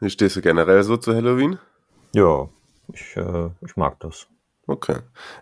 Wie 0.00 0.10
stehst 0.10 0.36
du 0.36 0.42
generell 0.42 0.82
so 0.84 0.96
zu 0.96 1.14
Halloween? 1.14 1.58
Ja, 2.14 2.48
ich, 2.92 3.16
äh, 3.16 3.50
ich 3.64 3.76
mag 3.76 3.98
das. 4.00 4.28
Okay. 4.66 4.96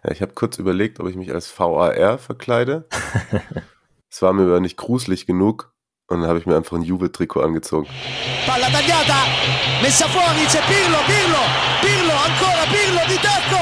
Ja, 0.05 0.13
ich 0.13 0.23
habe 0.23 0.33
kurz 0.33 0.59
überlegt, 0.59 0.99
ob 1.01 1.09
ich 1.09 1.17
mich 1.17 1.33
als 1.33 1.51
VAR 1.59 2.19
verkleide. 2.19 2.87
Es 4.09 4.23
war 4.23 4.33
mir 4.33 4.45
aber 4.45 4.61
nicht 4.61 4.79
gruselig 4.79 5.27
genug 5.27 5.75
und 6.07 6.21
dann 6.21 6.29
habe 6.29 6.39
ich 6.39 6.47
mir 6.47 6.57
einfach 6.57 6.77
ein 6.77 6.83
Juve-Trikot 6.83 7.43
angezogen. 7.43 7.87
Palla 8.47 8.71
tagliata, 8.71 9.27
messa 9.83 10.07
fuori, 10.09 10.47
c'è 10.47 10.63
Pirlo, 10.65 10.99
Pirlo, 11.05 11.43
Pirlo, 11.83 12.13
ancora 12.13 12.65
Pirlo 12.71 13.03
di 13.09 13.19
tacco, 13.21 13.61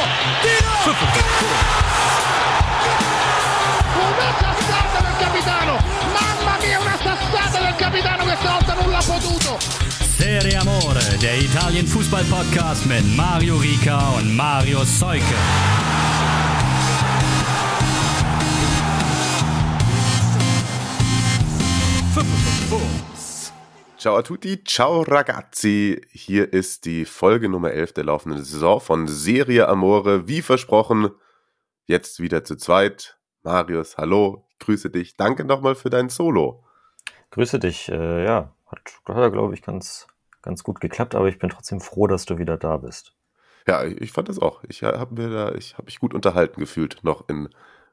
der 11.24 11.40
Italien 11.40 11.86
Fußball 11.86 12.22
Podcast 12.24 12.84
mit 12.84 13.02
Mario 13.16 13.56
Rica 13.56 14.10
und 14.18 14.36
Mario 14.36 14.84
Seuke. 14.84 15.24
Ciao 23.96 24.16
a 24.16 24.22
tutti, 24.22 24.62
ciao 24.64 25.00
ragazzi. 25.00 26.02
Hier 26.10 26.52
ist 26.52 26.84
die 26.84 27.06
Folge 27.06 27.48
Nummer 27.48 27.70
11 27.70 27.94
der 27.94 28.04
laufenden 28.04 28.44
Saison 28.44 28.78
von 28.78 29.08
Serie 29.08 29.66
Amore. 29.66 30.28
Wie 30.28 30.42
versprochen, 30.42 31.08
jetzt 31.86 32.20
wieder 32.20 32.44
zu 32.44 32.56
zweit. 32.56 33.18
Marius, 33.42 33.96
hallo, 33.96 34.46
ich 34.50 34.58
grüße 34.58 34.90
dich. 34.90 35.16
Danke 35.16 35.46
nochmal 35.46 35.74
für 35.74 35.88
dein 35.88 36.10
Solo. 36.10 36.64
Grüße 37.30 37.58
dich. 37.60 37.88
Äh, 37.88 38.24
ja, 38.24 38.52
hat, 38.66 38.80
hat 39.06 39.32
glaube 39.32 39.54
ich, 39.54 39.62
ganz, 39.62 40.06
ganz 40.44 40.62
gut 40.62 40.80
geklappt, 40.80 41.14
aber 41.14 41.28
ich 41.28 41.38
bin 41.38 41.50
trotzdem 41.50 41.80
froh, 41.80 42.06
dass 42.06 42.24
du 42.24 42.38
wieder 42.38 42.56
da 42.56 42.76
bist. 42.76 43.14
Ja, 43.66 43.84
ich 43.84 44.12
fand 44.12 44.28
das 44.28 44.38
auch. 44.38 44.62
Ich 44.68 44.82
habe 44.82 45.14
mir 45.14 45.30
da, 45.30 45.54
ich 45.54 45.74
habe 45.74 45.86
mich 45.86 45.98
gut 45.98 46.14
unterhalten 46.14 46.60
gefühlt, 46.60 46.98
noch 47.02 47.28
in 47.28 47.48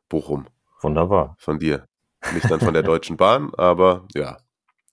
Bochum. 0.09 0.47
Wunderbar. 0.81 1.35
Von 1.39 1.59
dir. 1.59 1.88
Nicht 2.33 2.52
dann 2.52 2.59
von 2.59 2.73
der 2.73 2.83
Deutschen 2.91 3.17
Bahn, 3.17 3.53
aber 3.55 4.05
ja, 4.13 4.38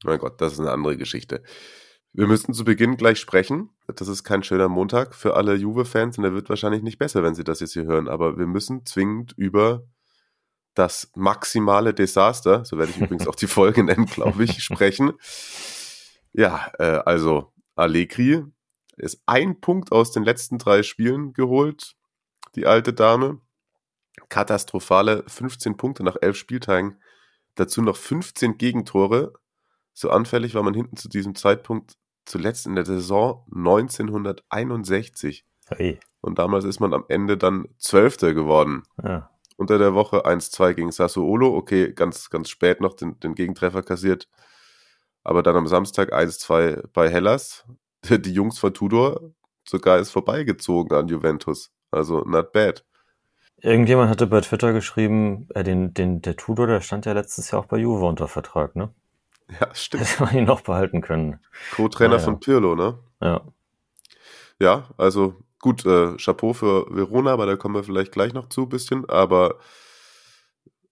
mein 0.04 0.18
Gott, 0.18 0.40
das 0.40 0.52
ist 0.52 0.60
eine 0.60 0.70
andere 0.70 0.96
Geschichte. 0.96 1.42
Wir 2.12 2.26
müssten 2.26 2.54
zu 2.54 2.64
Beginn 2.64 2.96
gleich 2.96 3.18
sprechen. 3.18 3.70
Das 3.94 4.08
ist 4.08 4.24
kein 4.24 4.42
schöner 4.42 4.68
Montag 4.68 5.14
für 5.14 5.34
alle 5.34 5.54
Juve-Fans 5.54 6.16
und 6.16 6.24
der 6.24 6.32
wird 6.32 6.48
wahrscheinlich 6.48 6.82
nicht 6.82 6.98
besser, 6.98 7.22
wenn 7.22 7.34
sie 7.34 7.44
das 7.44 7.60
jetzt 7.60 7.72
hier 7.72 7.84
hören. 7.84 8.08
Aber 8.08 8.38
wir 8.38 8.46
müssen 8.46 8.86
zwingend 8.86 9.34
über 9.36 9.84
das 10.74 11.10
maximale 11.14 11.92
Desaster, 11.92 12.64
so 12.64 12.78
werde 12.78 12.92
ich 12.92 13.00
übrigens 13.00 13.26
auch 13.26 13.34
die 13.34 13.48
Folge 13.48 13.82
nennen, 13.82 14.06
glaube 14.06 14.44
ich, 14.44 14.62
sprechen. 14.62 15.12
Ja, 16.32 16.70
äh, 16.78 17.00
also 17.04 17.52
Allegri 17.74 18.44
ist 18.96 19.22
ein 19.26 19.60
Punkt 19.60 19.92
aus 19.92 20.12
den 20.12 20.24
letzten 20.24 20.58
drei 20.58 20.82
Spielen 20.82 21.32
geholt, 21.32 21.94
die 22.54 22.66
alte 22.66 22.92
Dame. 22.92 23.40
Katastrophale 24.28 25.24
15 25.26 25.76
Punkte 25.76 26.02
nach 26.02 26.16
elf 26.20 26.36
Spieltagen. 26.36 27.00
Dazu 27.54 27.82
noch 27.82 27.96
15 27.96 28.58
Gegentore. 28.58 29.32
So 29.92 30.10
anfällig 30.10 30.54
war 30.54 30.62
man 30.62 30.74
hinten 30.74 30.96
zu 30.96 31.08
diesem 31.08 31.34
Zeitpunkt 31.34 31.96
zuletzt 32.24 32.66
in 32.66 32.74
der 32.74 32.84
Saison 32.84 33.44
1961. 33.54 35.46
Hey. 35.68 35.98
Und 36.20 36.38
damals 36.38 36.64
ist 36.64 36.80
man 36.80 36.94
am 36.94 37.04
Ende 37.08 37.36
dann 37.36 37.68
Zwölfter 37.78 38.34
geworden. 38.34 38.82
Ja. 39.02 39.30
Unter 39.56 39.78
der 39.78 39.94
Woche 39.94 40.26
1-2 40.26 40.74
gegen 40.74 40.92
Sassuolo. 40.92 41.54
Okay, 41.56 41.92
ganz, 41.92 42.30
ganz 42.30 42.48
spät 42.48 42.80
noch 42.80 42.94
den, 42.94 43.18
den 43.20 43.34
Gegentreffer 43.34 43.82
kassiert. 43.82 44.28
Aber 45.24 45.42
dann 45.42 45.56
am 45.56 45.66
Samstag 45.66 46.12
1-2 46.12 46.84
bei 46.92 47.08
Hellas. 47.10 47.64
Die 48.08 48.32
Jungs 48.32 48.58
von 48.58 48.72
Tudor 48.74 49.32
sogar 49.68 49.98
ist 49.98 50.10
vorbeigezogen 50.10 50.96
an 50.96 51.08
Juventus. 51.08 51.70
Also 51.90 52.20
not 52.24 52.52
bad. 52.52 52.84
Irgendjemand 53.60 54.08
hatte 54.08 54.26
bei 54.26 54.40
Twitter 54.40 54.72
geschrieben, 54.72 55.48
äh, 55.54 55.64
den, 55.64 55.92
den, 55.92 56.22
der 56.22 56.36
Tudor, 56.36 56.66
der 56.68 56.80
stand 56.80 57.06
ja 57.06 57.12
letztes 57.12 57.50
Jahr 57.50 57.60
auch 57.60 57.66
bei 57.66 57.76
Juve 57.78 58.04
unter 58.06 58.28
Vertrag, 58.28 58.76
ne? 58.76 58.94
Ja, 59.60 59.74
stimmt. 59.74 60.04
Hätte 60.04 60.22
man 60.24 60.36
ihn 60.36 60.44
noch 60.44 60.60
behalten 60.60 61.00
können. 61.00 61.40
Co-Trainer 61.74 62.14
Ah, 62.14 62.18
ja. 62.18 62.22
von 62.22 62.38
Pirlo, 62.38 62.74
ne? 62.74 62.98
Ja. 63.20 63.40
Ja, 64.60 64.88
also 64.98 65.34
gut, 65.58 65.84
äh, 65.86 66.16
Chapeau 66.18 66.52
für 66.52 66.86
Verona, 66.94 67.32
aber 67.32 67.46
da 67.46 67.56
kommen 67.56 67.74
wir 67.74 67.82
vielleicht 67.82 68.12
gleich 68.12 68.32
noch 68.34 68.48
zu 68.50 68.62
ein 68.62 68.68
bisschen. 68.68 69.08
Aber 69.08 69.58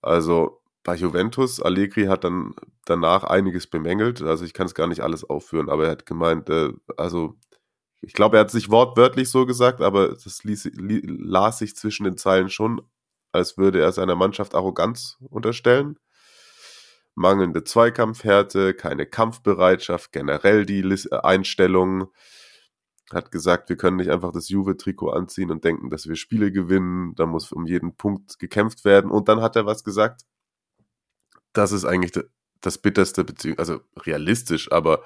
also 0.03 0.61
bei 0.87 0.95
Juventus, 0.95 1.61
Allegri 1.61 2.05
hat 2.05 2.23
dann 2.23 2.55
danach 2.85 3.25
einiges 3.25 3.67
bemängelt. 3.67 4.23
Also 4.23 4.45
ich 4.45 4.55
kann 4.55 4.67
es 4.67 4.75
gar 4.75 4.87
nicht 4.87 5.01
alles 5.01 5.25
aufführen, 5.25 5.69
aber 5.69 5.87
er 5.87 5.91
hat 5.91 6.07
gemeint, 6.07 6.49
äh, 6.49 6.73
also 6.97 7.35
ich 8.01 8.13
glaube, 8.13 8.37
er 8.37 8.43
hat 8.43 8.53
sich 8.53 8.71
wortwörtlich 8.71 9.29
so 9.29 9.47
gesagt, 9.47 9.81
aber 9.81 10.11
das 10.11 10.45
ließ, 10.45 10.67
li, 10.75 11.03
las 11.05 11.59
sich 11.59 11.75
zwischen 11.75 12.05
den 12.05 12.17
Zeilen 12.17 12.51
schon, 12.51 12.83
als 13.33 13.59
würde 13.59 13.81
er 13.81 13.91
seiner 13.91 14.15
Mannschaft 14.15 14.55
Arroganz 14.55 15.19
unterstellen. 15.29 15.99
Mangelnde 17.17 17.65
Zweikampfhärte, 17.65 18.73
keine 18.73 19.07
Kampfbereitschaft, 19.07 20.13
generell 20.13 20.67
die 20.67 20.83
äh, 20.83 21.17
Einstellung. 21.17 22.13
Hat 23.13 23.33
gesagt, 23.33 23.71
wir 23.71 23.77
können 23.77 23.97
nicht 23.97 24.11
einfach 24.11 24.31
das 24.31 24.51
Juve-Trikot 24.51 25.11
anziehen 25.11 25.51
und 25.51 25.65
denken, 25.65 25.91
dass 25.91 26.07
wir 26.07 26.15
Spiele 26.15 26.53
gewinnen. 26.53 27.15
Da 27.17 27.27
muss 27.27 27.51
um 27.51 27.67
jeden 27.67 27.97
Punkt 27.97 28.39
gekämpft 28.39 28.85
werden. 28.85 29.11
Und 29.11 29.29
dann 29.29 29.41
hat 29.41 29.57
er 29.57 29.67
was 29.67 29.83
gesagt. 29.83 30.23
Das 31.57 31.73
ist 31.73 31.85
eigentlich 31.85 32.13
das 32.61 32.79
bitterste, 32.79 33.25
beziehungsweise 33.25 33.73
also 33.75 33.85
realistisch, 34.03 34.71
aber 34.73 35.03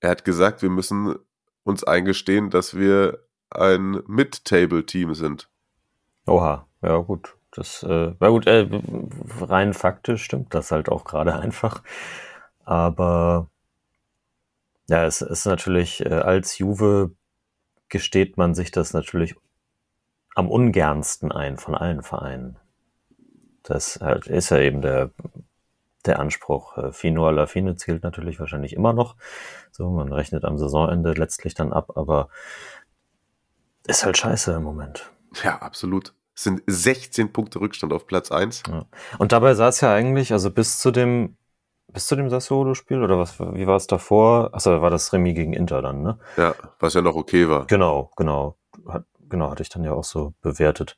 er 0.00 0.10
hat 0.10 0.24
gesagt, 0.24 0.62
wir 0.62 0.70
müssen 0.70 1.16
uns 1.64 1.84
eingestehen, 1.84 2.50
dass 2.50 2.76
wir 2.76 3.26
ein 3.50 4.02
Mid-Table-Team 4.06 5.14
sind. 5.14 5.48
Oha, 6.26 6.66
ja 6.82 6.96
gut. 6.98 7.36
Das, 7.50 7.82
äh, 7.82 8.14
ja 8.20 8.28
gut, 8.28 8.46
äh, 8.46 8.68
rein 9.40 9.74
faktisch 9.74 10.24
stimmt 10.24 10.54
das 10.54 10.72
halt 10.72 10.88
auch 10.88 11.04
gerade 11.04 11.34
einfach. 11.38 11.82
Aber 12.64 13.48
ja, 14.88 15.04
es 15.04 15.20
ist 15.22 15.46
natürlich, 15.46 16.04
äh, 16.04 16.08
als 16.14 16.58
Juve 16.58 17.12
gesteht 17.88 18.36
man 18.36 18.54
sich 18.54 18.70
das 18.70 18.92
natürlich 18.92 19.36
am 20.34 20.50
ungernsten 20.50 21.30
ein 21.30 21.58
von 21.58 21.74
allen 21.74 22.02
Vereinen. 22.02 22.58
Das 23.64 23.98
halt 24.00 24.26
ist 24.26 24.50
ja 24.50 24.58
eben 24.58 24.82
der, 24.82 25.10
der 26.06 26.20
Anspruch. 26.20 26.78
Äh, 26.78 26.92
Fino 26.92 27.26
alla 27.26 27.46
fine 27.46 27.76
zählt 27.76 28.04
natürlich 28.04 28.38
wahrscheinlich 28.38 28.74
immer 28.74 28.92
noch. 28.92 29.16
So, 29.72 29.90
man 29.90 30.12
rechnet 30.12 30.44
am 30.44 30.58
Saisonende 30.58 31.12
letztlich 31.14 31.54
dann 31.54 31.72
ab, 31.72 31.96
aber 31.96 32.28
ist 33.86 34.04
halt 34.04 34.16
scheiße 34.16 34.52
im 34.52 34.62
Moment. 34.62 35.10
Ja, 35.42 35.58
absolut. 35.58 36.14
Es 36.36 36.44
sind 36.44 36.62
16 36.66 37.32
Punkte 37.32 37.60
Rückstand 37.60 37.92
auf 37.92 38.06
Platz 38.06 38.30
1. 38.30 38.64
Ja. 38.68 38.86
Und 39.18 39.32
dabei 39.32 39.54
sah 39.54 39.68
es 39.68 39.80
ja 39.80 39.92
eigentlich, 39.92 40.32
also 40.32 40.50
bis 40.50 40.78
zu 40.78 40.90
dem, 40.90 41.36
bis 41.88 42.06
zu 42.06 42.16
dem 42.16 42.28
Sassuolo-Spiel 42.28 43.02
oder 43.02 43.18
was, 43.18 43.38
wie 43.38 43.66
war 43.66 43.76
es 43.76 43.86
davor? 43.86 44.50
Achso, 44.52 44.82
war 44.82 44.90
das 44.90 45.12
Remis 45.12 45.34
gegen 45.34 45.52
Inter 45.52 45.80
dann, 45.80 46.02
ne? 46.02 46.18
Ja, 46.36 46.54
was 46.80 46.94
ja 46.94 47.02
noch 47.02 47.14
okay 47.14 47.48
war. 47.48 47.66
Genau, 47.66 48.10
genau. 48.16 48.56
Hat, 48.88 49.04
genau, 49.28 49.50
hatte 49.50 49.62
ich 49.62 49.68
dann 49.68 49.84
ja 49.84 49.92
auch 49.92 50.04
so 50.04 50.34
bewertet. 50.42 50.96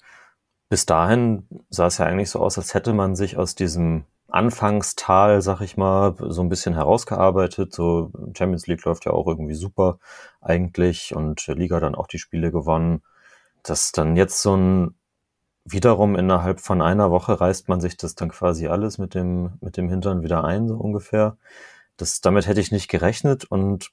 Bis 0.68 0.86
dahin 0.86 1.46
sah 1.70 1.86
es 1.86 1.98
ja 1.98 2.06
eigentlich 2.06 2.30
so 2.30 2.40
aus, 2.40 2.58
als 2.58 2.74
hätte 2.74 2.92
man 2.92 3.14
sich 3.16 3.36
aus 3.36 3.54
diesem 3.54 4.04
Anfangstal, 4.28 5.40
sag 5.40 5.60
ich 5.60 5.76
mal, 5.76 6.14
so 6.18 6.42
ein 6.42 6.48
bisschen 6.48 6.74
herausgearbeitet. 6.74 7.72
So 7.72 8.10
Champions 8.36 8.66
League 8.66 8.84
läuft 8.84 9.04
ja 9.04 9.12
auch 9.12 9.26
irgendwie 9.26 9.54
super 9.54 9.98
eigentlich 10.40 11.14
und 11.14 11.46
Liga 11.46 11.80
dann 11.80 11.94
auch 11.94 12.08
die 12.08 12.18
Spiele 12.18 12.50
gewonnen. 12.50 13.02
Dass 13.62 13.92
dann 13.92 14.16
jetzt 14.16 14.42
so 14.42 14.56
ein 14.56 14.94
wiederum 15.64 16.16
innerhalb 16.16 16.60
von 16.60 16.80
einer 16.80 17.10
Woche 17.10 17.40
reißt 17.40 17.68
man 17.68 17.80
sich 17.80 17.96
das 17.96 18.14
dann 18.14 18.30
quasi 18.30 18.68
alles 18.68 18.98
mit 18.98 19.14
dem, 19.14 19.54
mit 19.60 19.76
dem 19.76 19.88
Hintern 19.88 20.22
wieder 20.22 20.44
ein, 20.44 20.68
so 20.68 20.76
ungefähr. 20.76 21.36
Das, 21.96 22.20
damit 22.20 22.46
hätte 22.46 22.60
ich 22.60 22.72
nicht 22.72 22.88
gerechnet 22.88 23.44
und 23.44 23.90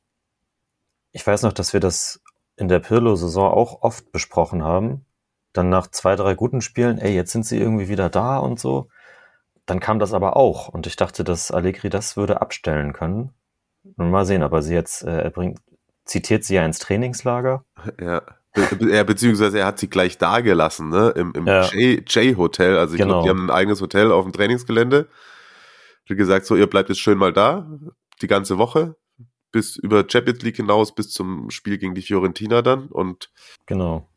ich 1.12 1.26
weiß 1.26 1.44
noch, 1.44 1.54
dass 1.54 1.74
wir 1.74 1.80
das 1.80 2.22
in 2.58 2.68
der 2.68 2.80
Pirlo-Saison 2.80 3.52
auch 3.52 3.82
oft 3.82 4.12
besprochen 4.12 4.64
haben. 4.64 5.06
Dann 5.54 5.70
nach 5.70 5.88
zwei, 5.88 6.16
drei 6.16 6.34
guten 6.34 6.62
Spielen, 6.62 6.98
ey, 6.98 7.14
jetzt 7.16 7.32
sind 7.32 7.46
sie 7.46 7.58
irgendwie 7.60 7.88
wieder 7.88 8.10
da 8.10 8.38
und 8.38 8.60
so. 8.60 8.90
Dann 9.66 9.80
kam 9.80 10.00
das 10.00 10.14
aber 10.14 10.36
auch 10.36 10.68
und 10.68 10.88
ich 10.88 10.96
dachte, 10.96 11.24
dass 11.24 11.52
Allegri 11.52 11.90
das 11.90 12.18
würde 12.18 12.42
abstellen 12.42 12.92
können. 12.92 13.32
Nun 13.98 14.12
mal 14.12 14.26
sehen, 14.26 14.44
aber 14.44 14.62
sie 14.62 14.74
jetzt, 14.74 15.04
äh, 15.04 15.22
er 15.22 15.30
bringt, 15.30 15.60
zitiert 16.06 16.44
sie 16.44 16.56
ja 16.56 16.66
ins 16.66 16.80
Trainingslager. 16.80 17.64
Ja. 18.02 18.22
Be 18.54 18.92
er, 18.92 19.04
beziehungsweise 19.04 19.60
er 19.60 19.66
hat 19.66 19.80
sie 19.80 19.90
gleich 19.90 20.18
da 20.20 20.40
gelassen, 20.42 20.90
ne? 20.90 21.10
Im, 21.16 21.34
im 21.36 21.48
Ja. 21.48 21.64
J-Hotel. 21.72 22.78
Also 22.78 22.94
ich 22.96 23.02
Genau. 23.02 23.22
glaube, 23.22 23.24
die 23.24 23.30
haben 23.30 23.48
ein 23.48 23.56
eigenes 23.56 23.82
Hotel 23.82 24.12
auf 24.12 24.26
dem 24.26 24.34
Trainingsgelände. 24.34 25.08
Hat 26.10 26.18
gesagt, 26.18 26.46
so, 26.46 26.56
ihr 26.56 26.68
bleibt 26.68 26.90
jetzt 26.90 27.00
schön 27.00 27.18
mal 27.18 27.34
da, 27.34 27.68
die 28.22 28.28
ganze 28.28 28.58
Woche, 28.60 28.96
bis 29.52 29.76
über 29.78 30.06
Champions 30.08 30.42
League 30.44 30.58
hinaus, 30.58 30.94
bis 30.94 31.10
zum 31.10 31.50
Spiel 31.50 31.78
gegen 31.80 31.96
die 31.96 32.02
Fiorentina 32.04 32.62
dann. 32.62 32.88
Und 32.90 33.32
Genau. 33.66 34.08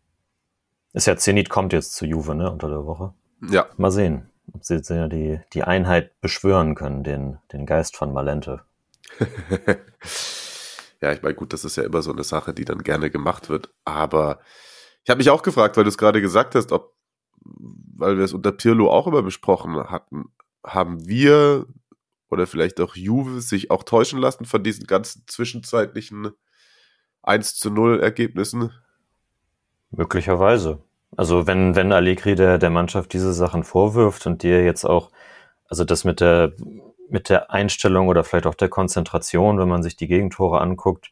Ist 0.97 1.07
ja 1.07 1.17
Zenit 1.17 1.51
kommt 1.51 1.73
jetzt 1.73 1.95
zu 1.95 2.07
Juve, 2.07 2.35
ne, 2.35 2.51
unter 2.51 2.69
der 2.69 2.87
Woche. 2.87 3.13
ja, 3.51 3.67
Mal 3.77 3.91
sehen, 3.91 4.31
ob 4.53 4.65
sie 4.65 4.77
jetzt 4.77 4.89
ja 4.89 5.09
die, 5.09 5.41
die 5.53 5.63
Einheit 5.63 6.21
beschwören 6.21 6.75
können, 6.75 7.05
den, 7.05 7.39
den 7.53 7.67
Geist 7.67 7.97
von 7.97 8.13
Malente. 8.13 8.63
Ja, 11.01 11.13
ich 11.13 11.23
meine, 11.23 11.35
gut, 11.35 11.53
das 11.53 11.65
ist 11.65 11.77
ja 11.77 11.85
immer 11.85 12.03
so 12.03 12.11
eine 12.11 12.25
Sache, 12.25 12.55
die 12.55 12.65
dann 12.65 12.83
gerne 12.83 13.11
gemacht 13.11 13.49
wird. 13.49 13.71
Aber 13.85 14.41
ich 15.05 15.11
habe 15.11 15.19
mich 15.19 15.31
auch 15.31 15.43
gefragt, 15.43 15.77
weil 15.77 15.85
du 15.85 15.89
es 15.89 15.99
gerade 15.99 16.21
gesagt 16.21 16.55
hast, 16.55 16.73
ob, 16.73 16.95
weil 17.43 18.17
wir 18.17 18.25
es 18.25 18.33
unter 18.33 18.53
Pirlo 18.53 18.91
auch 18.91 19.07
immer 19.07 19.23
besprochen 19.23 19.77
hatten, 19.91 20.33
haben 20.65 21.07
wir 21.07 21.67
oder 22.29 22.47
vielleicht 22.47 22.81
auch 22.81 22.97
Juve 22.97 23.41
sich 23.41 23.71
auch 23.71 23.85
täuschen 23.85 24.19
lassen 24.19 24.47
von 24.47 24.65
diesen 24.65 24.87
ganzen 24.87 25.25
zwischenzeitlichen 25.27 26.31
1 27.23 27.57
zu 27.57 27.71
0 27.71 28.01
Ergebnissen? 28.01 28.73
Möglicherweise. 29.91 30.83
Also 31.17 31.47
wenn, 31.47 31.75
wenn 31.75 31.93
Allegri 31.93 32.35
der, 32.35 32.59
der 32.59 32.71
Mannschaft 32.71 33.13
diese 33.13 33.33
Sachen 33.33 33.65
vorwirft 33.65 34.27
und 34.27 34.43
dir 34.43 34.65
jetzt 34.65 34.85
auch, 34.85 35.11
also 35.69 35.85
das 35.85 36.05
mit 36.05 36.21
der, 36.21 36.53
mit 37.09 37.29
der 37.29 37.51
Einstellung 37.51 38.09
oder 38.09 38.25
vielleicht 38.25 38.47
auch 38.47 38.55
der 38.55 38.69
Konzentration, 38.69 39.59
wenn 39.59 39.69
man 39.69 39.83
sich 39.83 39.97
die 39.97 40.09
Gegentore 40.09 40.61
anguckt, 40.61 41.11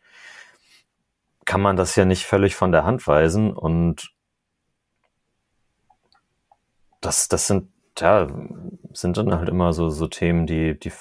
kann 1.45 1.61
man 1.61 1.77
das 1.77 1.97
ja 1.97 2.05
nicht 2.05 2.25
völlig 2.25 2.55
von 2.57 2.73
der 2.73 2.85
Hand 2.85 3.07
weisen 3.07 3.53
und 3.53 4.13
das, 7.01 7.29
das 7.29 7.47
sind, 7.47 7.69
ja, 7.99 8.29
sind 8.93 9.17
dann 9.17 9.35
halt 9.35 9.49
immer 9.49 9.73
so, 9.73 9.91
so 9.91 10.07
Themen, 10.07 10.47
die, 10.47 10.79
die, 10.79 10.93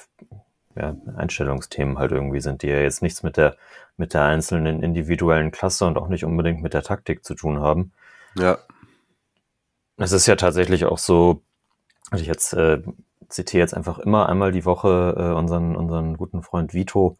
ja, 0.75 0.95
Einstellungsthemen 1.15 1.97
halt 1.97 2.11
irgendwie 2.11 2.41
sind, 2.41 2.61
die 2.61 2.67
ja 2.67 2.79
jetzt 2.79 3.01
nichts 3.01 3.23
mit 3.23 3.37
der, 3.37 3.55
mit 3.95 4.13
der 4.13 4.23
einzelnen 4.23 4.83
individuellen 4.83 5.51
Klasse 5.51 5.85
und 5.85 5.97
auch 5.97 6.07
nicht 6.07 6.25
unbedingt 6.25 6.61
mit 6.61 6.73
der 6.73 6.83
Taktik 6.83 7.23
zu 7.23 7.35
tun 7.35 7.61
haben. 7.61 7.93
Ja. 8.37 8.57
Es 9.97 10.11
ist 10.11 10.27
ja 10.27 10.35
tatsächlich 10.35 10.85
auch 10.85 10.97
so, 10.97 11.43
also 12.09 12.21
ich 12.21 12.27
jetzt 12.27 12.53
äh, 12.53 12.81
zitiere 13.29 13.61
jetzt 13.61 13.73
einfach 13.73 13.99
immer 13.99 14.29
einmal 14.29 14.51
die 14.51 14.65
Woche 14.65 15.15
äh, 15.17 15.33
unseren, 15.33 15.75
unseren 15.75 16.17
guten 16.17 16.41
Freund 16.43 16.73
Vito. 16.73 17.17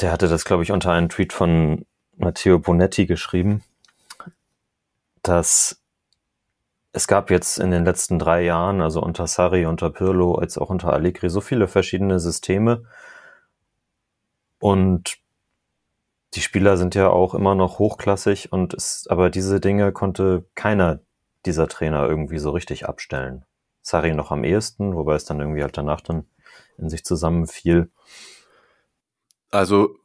Der 0.00 0.12
hatte 0.12 0.28
das, 0.28 0.44
glaube 0.44 0.62
ich, 0.62 0.72
unter 0.72 0.92
einen 0.92 1.08
Tweet 1.08 1.32
von 1.32 1.84
Matteo 2.16 2.58
Bonetti 2.58 3.06
geschrieben, 3.06 3.62
dass 5.22 5.80
es 6.92 7.06
gab 7.06 7.30
jetzt 7.30 7.58
in 7.58 7.70
den 7.70 7.84
letzten 7.84 8.18
drei 8.18 8.42
Jahren, 8.42 8.80
also 8.80 9.00
unter 9.02 9.26
Sarri, 9.26 9.66
unter 9.66 9.90
Pirlo, 9.90 10.34
als 10.34 10.58
auch 10.58 10.70
unter 10.70 10.92
Allegri, 10.92 11.30
so 11.30 11.40
viele 11.40 11.68
verschiedene 11.68 12.18
Systeme. 12.18 12.84
Und 14.58 15.18
die 16.34 16.42
Spieler 16.42 16.76
sind 16.76 16.94
ja 16.94 17.08
auch 17.08 17.34
immer 17.34 17.54
noch 17.54 17.78
hochklassig 17.78 18.52
und 18.52 18.74
es, 18.74 19.06
aber 19.08 19.30
diese 19.30 19.60
Dinge 19.60 19.92
konnte 19.92 20.44
keiner 20.54 21.00
dieser 21.46 21.68
Trainer 21.68 22.08
irgendwie 22.08 22.38
so 22.38 22.50
richtig 22.50 22.86
abstellen. 22.86 23.44
Sarri 23.82 24.14
noch 24.14 24.30
am 24.30 24.44
ehesten, 24.44 24.94
wobei 24.94 25.14
es 25.14 25.24
dann 25.24 25.40
irgendwie 25.40 25.62
halt 25.62 25.76
danach 25.76 26.00
dann 26.00 26.26
in 26.76 26.88
sich 26.88 27.04
zusammenfiel. 27.04 27.90
Also 29.50 29.96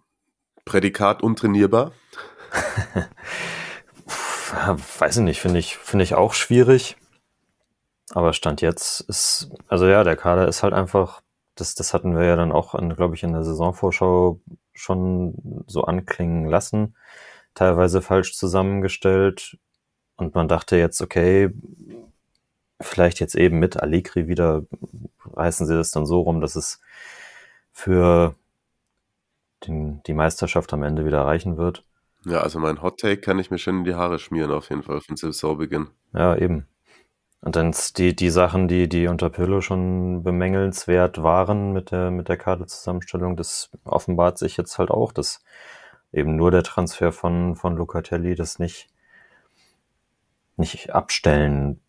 Prädikat 0.63 1.22
untrainierbar? 1.22 1.92
Weiß 5.00 5.18
ich 5.18 5.24
nicht, 5.24 5.42
finde 5.42 5.60
ich, 5.60 5.77
finde 5.77 6.04
ich 6.04 6.16
auch 6.16 6.33
schwierig. 6.33 6.98
Aber 8.12 8.33
Stand 8.33 8.62
jetzt 8.62 9.01
ist, 9.01 9.50
also 9.68 9.88
ja, 9.88 10.04
der 10.04 10.16
Kader 10.16 10.48
ist 10.48 10.63
halt 10.63 10.74
einfach, 10.74 11.22
das, 11.56 11.75
das 11.75 11.94
hatten 11.94 12.16
wir 12.16 12.25
ja 12.25 12.36
dann 12.36 12.51
auch, 12.51 12.74
glaube 12.95 13.16
ich, 13.16 13.24
in 13.24 13.33
der 13.33 13.44
Saisonvorschau 13.44 14.39
schon 14.75 15.63
so 15.68 15.83
anklingen 15.83 16.45
lassen, 16.45 16.95
teilweise 17.56 18.01
falsch 18.01 18.36
zusammengestellt. 18.36 19.57
Und 20.18 20.36
man 20.36 20.48
dachte 20.48 20.77
jetzt, 20.77 21.01
okay, 21.01 21.50
vielleicht 22.81 23.19
jetzt 23.19 23.36
eben 23.36 23.60
mit 23.60 23.77
Allegri 23.77 24.27
wieder 24.27 24.66
reißen 25.33 25.66
sie 25.66 25.75
das 25.75 25.92
dann 25.92 26.06
so 26.06 26.22
rum, 26.22 26.42
dass 26.42 26.56
es 26.56 26.80
für 27.72 28.36
den, 29.66 30.01
die 30.04 30.13
Meisterschaft 30.13 30.74
am 30.74 30.83
Ende 30.83 31.06
wieder 31.06 31.22
reichen 31.22 31.57
wird. 31.57 31.83
Ja, 32.25 32.39
also 32.39 32.60
mein 32.60 32.81
Hot 32.81 33.00
Take 33.00 33.22
kann 33.22 33.39
ich 33.39 33.51
mir 33.51 33.57
schon 33.57 33.80
in 33.80 33.83
die 33.83 33.95
Haare 33.95 34.19
schmieren 34.19 34.51
auf 34.51 34.69
jeden 34.69 34.83
Fall 34.83 35.01
von 35.01 35.16
Saisonbeginn. 35.16 35.88
Ja, 36.13 36.36
eben. 36.36 36.68
Und 37.42 37.56
dann 37.56 37.76
die, 37.98 38.16
die 38.16 38.30
Sachen, 38.30 38.68
die, 38.68 38.90
die 38.90 39.08
unter 39.08 39.30
Pirlo 39.30 39.62
schon 39.62 40.24
bemängelnswert 40.24 41.22
waren 41.22 41.74
mit 41.74 41.92
der, 41.92 42.10
mit 42.10 42.28
der 42.28 42.38
Kaderzusammenstellung, 42.38 43.36
das 43.36 43.70
offenbart 43.84 44.38
sich 44.40 44.58
jetzt 44.58 44.80
halt 44.80 44.90
auch, 44.90 45.12
dass 45.12 45.44
eben 46.12 46.36
nur 46.36 46.50
der 46.50 46.64
Transfer 46.64 47.12
von, 47.12 47.56
von 47.56 47.76
Lucatelli 47.76 48.36
das 48.36 48.58
nicht, 48.58 48.88
nicht 50.58 50.94
abstellen 50.94 51.82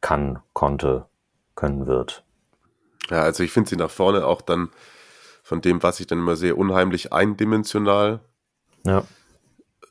kann, 0.00 0.40
konnte, 0.52 1.06
können 1.54 1.86
wird. 1.86 2.24
Ja, 3.08 3.22
also 3.22 3.42
ich 3.42 3.52
finde 3.52 3.70
sie 3.70 3.76
nach 3.76 3.90
vorne 3.90 4.26
auch 4.26 4.42
dann 4.42 4.70
von 5.42 5.60
dem, 5.60 5.82
was 5.82 6.00
ich 6.00 6.06
dann 6.06 6.18
immer 6.18 6.36
sehe, 6.36 6.54
unheimlich 6.54 7.12
eindimensional. 7.12 8.20
Ja. 8.84 9.04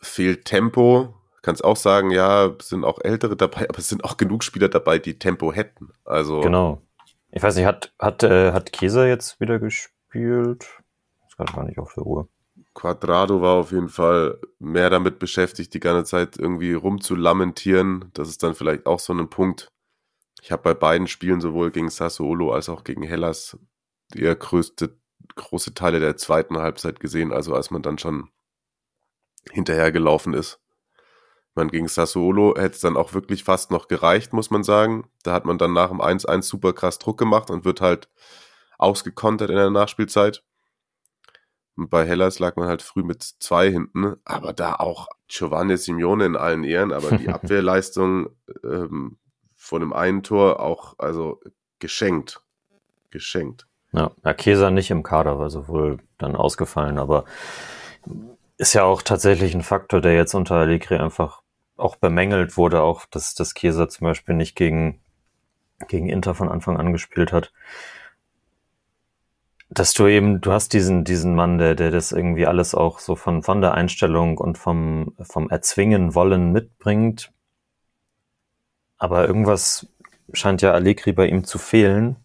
Fehlt 0.01 0.45
Tempo, 0.45 1.18
kannst 1.49 1.63
auch 1.63 1.77
sagen, 1.77 2.11
ja, 2.11 2.53
es 2.59 2.69
sind 2.69 2.83
auch 2.83 2.99
ältere 3.03 3.35
dabei, 3.35 3.67
aber 3.67 3.79
es 3.79 3.89
sind 3.89 4.03
auch 4.03 4.17
genug 4.17 4.43
Spieler 4.43 4.69
dabei, 4.69 4.99
die 4.99 5.17
Tempo 5.17 5.51
hätten. 5.51 5.89
Also 6.05 6.41
genau. 6.41 6.83
Ich 7.31 7.41
weiß 7.41 7.55
nicht, 7.55 7.65
hat 7.65 7.91
hat 7.97 8.21
äh, 8.21 8.51
hat 8.51 8.71
Käser 8.71 9.07
jetzt 9.07 9.39
wieder 9.39 9.57
gespielt? 9.57 10.67
Das 11.23 11.37
gerade 11.37 11.53
gar 11.53 11.63
nicht 11.65 11.79
auf 11.79 11.91
der 11.95 12.05
Uhr. 12.05 12.27
Quadrado 12.75 13.41
war 13.41 13.55
auf 13.55 13.71
jeden 13.71 13.89
Fall 13.89 14.37
mehr 14.59 14.91
damit 14.91 15.17
beschäftigt, 15.17 15.73
die 15.73 15.79
ganze 15.79 16.03
Zeit 16.03 16.37
irgendwie 16.37 16.73
rumzulamentieren. 16.73 18.11
Das 18.13 18.29
ist 18.29 18.43
dann 18.43 18.53
vielleicht 18.53 18.85
auch 18.85 18.99
so 18.99 19.11
ein 19.11 19.29
Punkt. 19.31 19.71
Ich 20.43 20.51
habe 20.51 20.61
bei 20.61 20.75
beiden 20.75 21.07
Spielen 21.07 21.41
sowohl 21.41 21.71
gegen 21.71 21.89
Sassuolo 21.89 22.51
als 22.51 22.69
auch 22.69 22.83
gegen 22.83 23.01
Hellas 23.01 23.57
eher 24.13 24.35
größte 24.35 24.95
große 25.33 25.73
Teile 25.73 25.99
der 25.99 26.15
zweiten 26.15 26.59
Halbzeit 26.59 26.99
gesehen, 26.99 27.33
also 27.33 27.55
als 27.55 27.71
man 27.71 27.81
dann 27.81 27.97
schon 27.97 28.29
hinterhergelaufen 29.51 30.35
ist. 30.35 30.59
Man 31.59 31.67
gegen 31.67 31.89
Sassuolo 31.89 32.55
hätte 32.55 32.75
es 32.75 32.79
dann 32.79 32.95
auch 32.95 33.13
wirklich 33.13 33.43
fast 33.43 33.69
noch 33.69 33.89
gereicht, 33.89 34.31
muss 34.31 34.49
man 34.49 34.63
sagen. 34.63 35.09
Da 35.23 35.33
hat 35.33 35.43
man 35.43 35.57
dann 35.57 35.73
nach 35.73 35.89
dem 35.89 35.99
1-1 35.99 36.43
super 36.43 36.71
krass 36.71 36.99
Druck 36.99 37.17
gemacht 37.17 37.49
und 37.51 37.65
wird 37.65 37.81
halt 37.81 38.07
ausgekontert 38.77 39.49
in 39.49 39.57
der 39.57 39.69
Nachspielzeit. 39.69 40.41
Und 41.75 41.89
bei 41.89 42.05
Hellas 42.05 42.39
lag 42.39 42.55
man 42.55 42.69
halt 42.69 42.81
früh 42.81 43.03
mit 43.03 43.23
zwei 43.23 43.69
hinten, 43.69 44.15
aber 44.23 44.53
da 44.53 44.75
auch 44.75 45.09
Giovanni 45.27 45.75
Simeone 45.75 46.25
in 46.27 46.37
allen 46.37 46.63
Ehren, 46.63 46.93
aber 46.93 47.17
die 47.17 47.27
Abwehrleistung 47.29 48.29
ähm, 48.63 49.17
von 49.53 49.81
dem 49.81 49.91
einen 49.91 50.23
Tor 50.23 50.61
auch, 50.61 50.95
also 50.97 51.41
geschenkt. 51.79 52.41
Geschenkt. 53.11 53.67
Ja, 53.91 54.11
ja 54.23 54.33
Kesa 54.33 54.71
nicht 54.71 54.91
im 54.91 55.03
Kader, 55.03 55.39
war 55.39 55.49
sowohl 55.49 55.97
dann 56.17 56.37
ausgefallen, 56.37 56.97
aber 56.97 57.25
ist 58.57 58.73
ja 58.73 58.83
auch 58.83 59.01
tatsächlich 59.01 59.53
ein 59.55 59.61
Faktor, 59.61 59.99
der 59.99 60.15
jetzt 60.15 60.35
unter 60.35 60.55
Allegri 60.55 60.95
einfach 60.95 61.38
auch 61.79 61.95
bemängelt 61.95 62.57
wurde, 62.57 62.81
auch 62.81 63.05
dass, 63.05 63.35
dass 63.35 63.53
Chiesa 63.53 63.89
zum 63.89 64.05
Beispiel 64.05 64.35
nicht 64.35 64.55
gegen, 64.55 64.99
gegen 65.87 66.09
Inter 66.09 66.35
von 66.35 66.49
Anfang 66.49 66.77
an 66.77 66.91
gespielt 66.91 67.31
hat. 67.31 67.51
Dass 69.69 69.93
du 69.93 70.07
eben, 70.07 70.41
du 70.41 70.51
hast 70.51 70.73
diesen, 70.73 71.03
diesen 71.03 71.35
Mann, 71.35 71.57
der, 71.59 71.75
der 71.75 71.91
das 71.91 72.11
irgendwie 72.11 72.47
alles 72.47 72.73
auch 72.73 72.99
so 72.99 73.15
von, 73.15 73.43
von 73.43 73.61
der 73.61 73.75
Einstellung 73.75 74.37
und 74.37 74.57
vom, 74.57 75.13
vom 75.21 75.49
Erzwingen 75.49 76.15
wollen 76.15 76.51
mitbringt. 76.51 77.31
Aber 78.97 79.27
irgendwas 79.27 79.87
scheint 80.33 80.61
ja 80.61 80.71
Allegri 80.71 81.13
bei 81.13 81.27
ihm 81.27 81.43
zu 81.43 81.57
fehlen. 81.59 82.17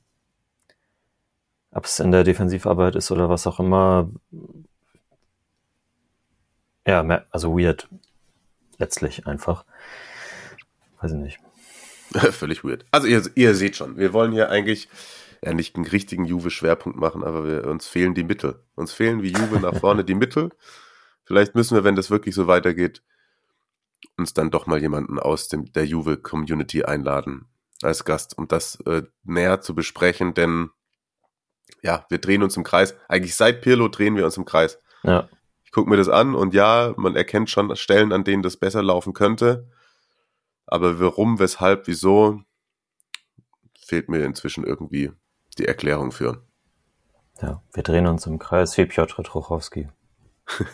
Ob 1.70 1.84
es 1.84 1.99
in 2.00 2.12
der 2.12 2.25
Defensivarbeit 2.25 2.96
ist 2.96 3.11
oder 3.11 3.28
was 3.28 3.46
auch 3.46 3.61
immer, 3.61 4.08
ja, 6.87 7.02
also 7.30 7.58
weird. 7.58 7.88
Letztlich 8.78 9.26
einfach. 9.26 9.64
Weiß 11.00 11.12
ich 11.12 11.19
nicht. 11.19 11.38
Völlig 12.33 12.64
weird. 12.64 12.85
Also 12.90 13.07
ihr, 13.07 13.23
ihr 13.35 13.54
seht 13.54 13.76
schon, 13.76 13.97
wir 13.97 14.12
wollen 14.12 14.33
hier 14.33 14.50
eigentlich 14.50 14.88
ja 15.43 15.52
nicht 15.52 15.76
einen 15.76 15.87
richtigen 15.87 16.25
Juve-Schwerpunkt 16.25 16.99
machen, 16.99 17.23
aber 17.23 17.45
wir, 17.45 17.66
uns 17.66 17.87
fehlen 17.87 18.14
die 18.14 18.25
Mittel. 18.25 18.62
Uns 18.75 18.93
fehlen 18.93 19.23
wie 19.23 19.33
Juve 19.33 19.61
nach 19.61 19.76
vorne 19.78 20.04
die 20.04 20.14
Mittel. 20.14 20.50
Vielleicht 21.25 21.54
müssen 21.54 21.75
wir, 21.75 21.85
wenn 21.85 21.97
das 21.97 22.11
wirklich 22.11 22.35
so 22.35 22.47
weitergeht, 22.47 23.02
uns 24.16 24.33
dann 24.33 24.50
doch 24.50 24.66
mal 24.66 24.81
jemanden 24.81 25.19
aus 25.19 25.49
dem, 25.49 25.73
der 25.73 25.87
Juve-Community 25.87 26.85
einladen 26.85 27.47
als 27.83 28.04
Gast, 28.04 28.38
um 28.38 28.49
das 28.49 28.78
äh, 28.87 29.02
näher 29.25 29.61
zu 29.61 29.75
besprechen, 29.75 30.35
denn 30.35 30.71
ja, 31.83 32.07
wir 32.09 32.19
drehen 32.19 32.43
uns 32.43 32.57
im 32.57 32.62
Kreis. 32.62 32.95
Eigentlich 33.09 33.35
seit 33.35 33.61
Pirlo 33.61 33.88
drehen 33.88 34.16
wir 34.16 34.25
uns 34.25 34.37
im 34.37 34.45
Kreis. 34.45 34.78
Ja 35.02 35.28
gucke 35.75 35.90
mir 35.90 35.97
das 35.97 36.09
an 36.09 36.35
und 36.35 36.54
ja, 36.54 36.95
man 36.97 37.16
erkennt 37.16 37.50
schon 37.50 37.75
Stellen, 37.76 38.12
an 38.12 38.25
denen 38.25 38.43
das 38.43 38.57
besser 38.57 38.83
laufen 38.83 39.12
könnte. 39.12 39.69
Aber 40.66 41.00
warum, 41.00 41.38
weshalb, 41.38 41.87
wieso, 41.87 42.40
fehlt 43.85 44.09
mir 44.09 44.25
inzwischen 44.25 44.64
irgendwie 44.64 45.12
die 45.59 45.66
Erklärung 45.66 46.12
für. 46.12 46.43
Ja, 47.43 47.62
wir 47.73 47.83
drehen 47.83 48.07
uns 48.07 48.26
im 48.26 48.38
Kreis 48.38 48.76
wie 48.78 48.87
Piotr 48.87 49.23
Trochowski. 49.23 49.88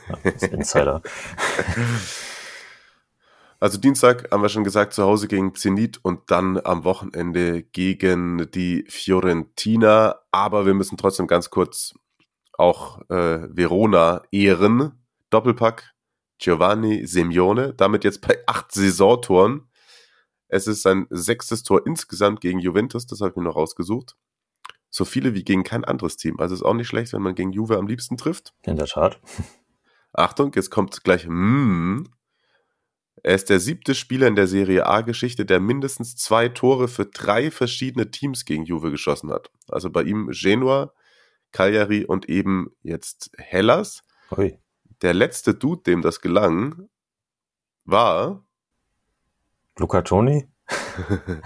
Ja, 0.09 0.31
Insider. 0.51 1.03
Also 3.63 3.77
Dienstag 3.77 4.31
haben 4.33 4.41
wir 4.41 4.49
schon 4.49 4.65
gesagt, 4.65 4.95
zu 4.95 5.03
Hause 5.03 5.29
gegen 5.29 5.55
Zenit 5.55 6.03
und 6.03 6.31
dann 6.31 6.59
am 6.65 6.85
Wochenende 6.85 7.63
gegen 7.63 8.51
die 8.53 8.87
Fiorentina. 8.89 10.19
Aber 10.31 10.65
wir 10.65 10.73
müssen 10.73 10.97
trotzdem 10.97 11.27
ganz 11.27 11.51
kurz 11.51 11.93
auch 12.61 13.01
äh, 13.09 13.49
Verona 13.51 14.23
ehren. 14.31 14.93
Doppelpack 15.31 15.95
Giovanni 16.39 17.07
Simeone, 17.07 17.75
damit 17.75 18.05
jetzt 18.05 18.21
bei 18.27 18.39
acht 18.47 18.73
Saisontoren. 18.73 19.69
Es 20.49 20.67
ist 20.67 20.83
sein 20.83 21.07
sechstes 21.11 21.63
Tor 21.63 21.87
insgesamt 21.87 22.41
gegen 22.41 22.59
Juventus, 22.59 23.07
das 23.07 23.21
habe 23.21 23.31
ich 23.31 23.37
mir 23.37 23.45
noch 23.45 23.57
rausgesucht. 23.57 24.17
So 24.91 25.05
viele 25.05 25.35
wie 25.35 25.45
gegen 25.45 25.63
kein 25.63 25.85
anderes 25.85 26.17
Team. 26.17 26.41
Also 26.41 26.55
ist 26.55 26.63
auch 26.63 26.75
nicht 26.75 26.89
schlecht, 26.89 27.13
wenn 27.13 27.23
man 27.23 27.37
gegen 27.37 27.53
Juve 27.53 27.79
am 27.79 27.87
liebsten 27.87 28.17
trifft. 28.17 28.53
In 28.63 28.77
der 28.77 28.87
Tat. 28.87 29.21
Achtung, 30.13 30.53
jetzt 30.55 30.71
kommt 30.71 31.05
gleich 31.05 31.27
mm. 31.29 32.03
Er 33.23 33.35
ist 33.35 33.51
der 33.51 33.61
siebte 33.61 33.95
Spieler 33.95 34.27
in 34.27 34.35
der 34.35 34.47
Serie 34.47 34.87
A-Geschichte, 34.87 35.45
der 35.45 35.61
mindestens 35.61 36.17
zwei 36.17 36.49
Tore 36.49 36.89
für 36.89 37.07
drei 37.07 37.51
verschiedene 37.51 38.11
Teams 38.11 38.45
gegen 38.45 38.65
Juve 38.65 38.91
geschossen 38.91 39.31
hat. 39.31 39.51
Also 39.69 39.91
bei 39.91 40.03
ihm 40.03 40.31
Genua, 40.33 40.93
Cagliari 41.53 42.05
und 42.05 42.29
eben 42.29 42.75
jetzt 42.83 43.31
Hellas. 43.37 44.03
Ui. 44.31 44.59
Der 45.03 45.15
letzte 45.15 45.55
Dude, 45.55 45.83
dem 45.83 46.03
das 46.03 46.21
gelang, 46.21 46.89
war 47.85 48.45
Luca 49.79 50.03
Toni? 50.03 50.47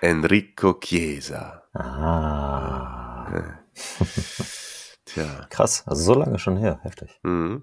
Enrico 0.00 0.74
Chiesa. 0.74 1.62
Ah. 1.74 3.58
Tja. 5.04 5.46
Krass, 5.50 5.86
also 5.86 6.02
so 6.02 6.14
lange 6.18 6.38
schon 6.38 6.56
her, 6.56 6.78
heftig. 6.82 7.18
Mhm. 7.22 7.62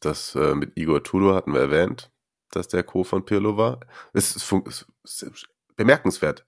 Das 0.00 0.34
äh, 0.34 0.54
mit 0.54 0.76
Igor 0.76 1.02
Tudor 1.02 1.34
hatten 1.34 1.52
wir 1.52 1.60
erwähnt, 1.60 2.12
dass 2.50 2.68
der 2.68 2.82
Co. 2.82 3.04
von 3.04 3.24
Pirlo 3.24 3.56
war. 3.56 3.80
Es 4.12 4.36
ist, 4.36 4.52
es 5.04 5.22
ist 5.22 5.48
bemerkenswert. 5.76 6.46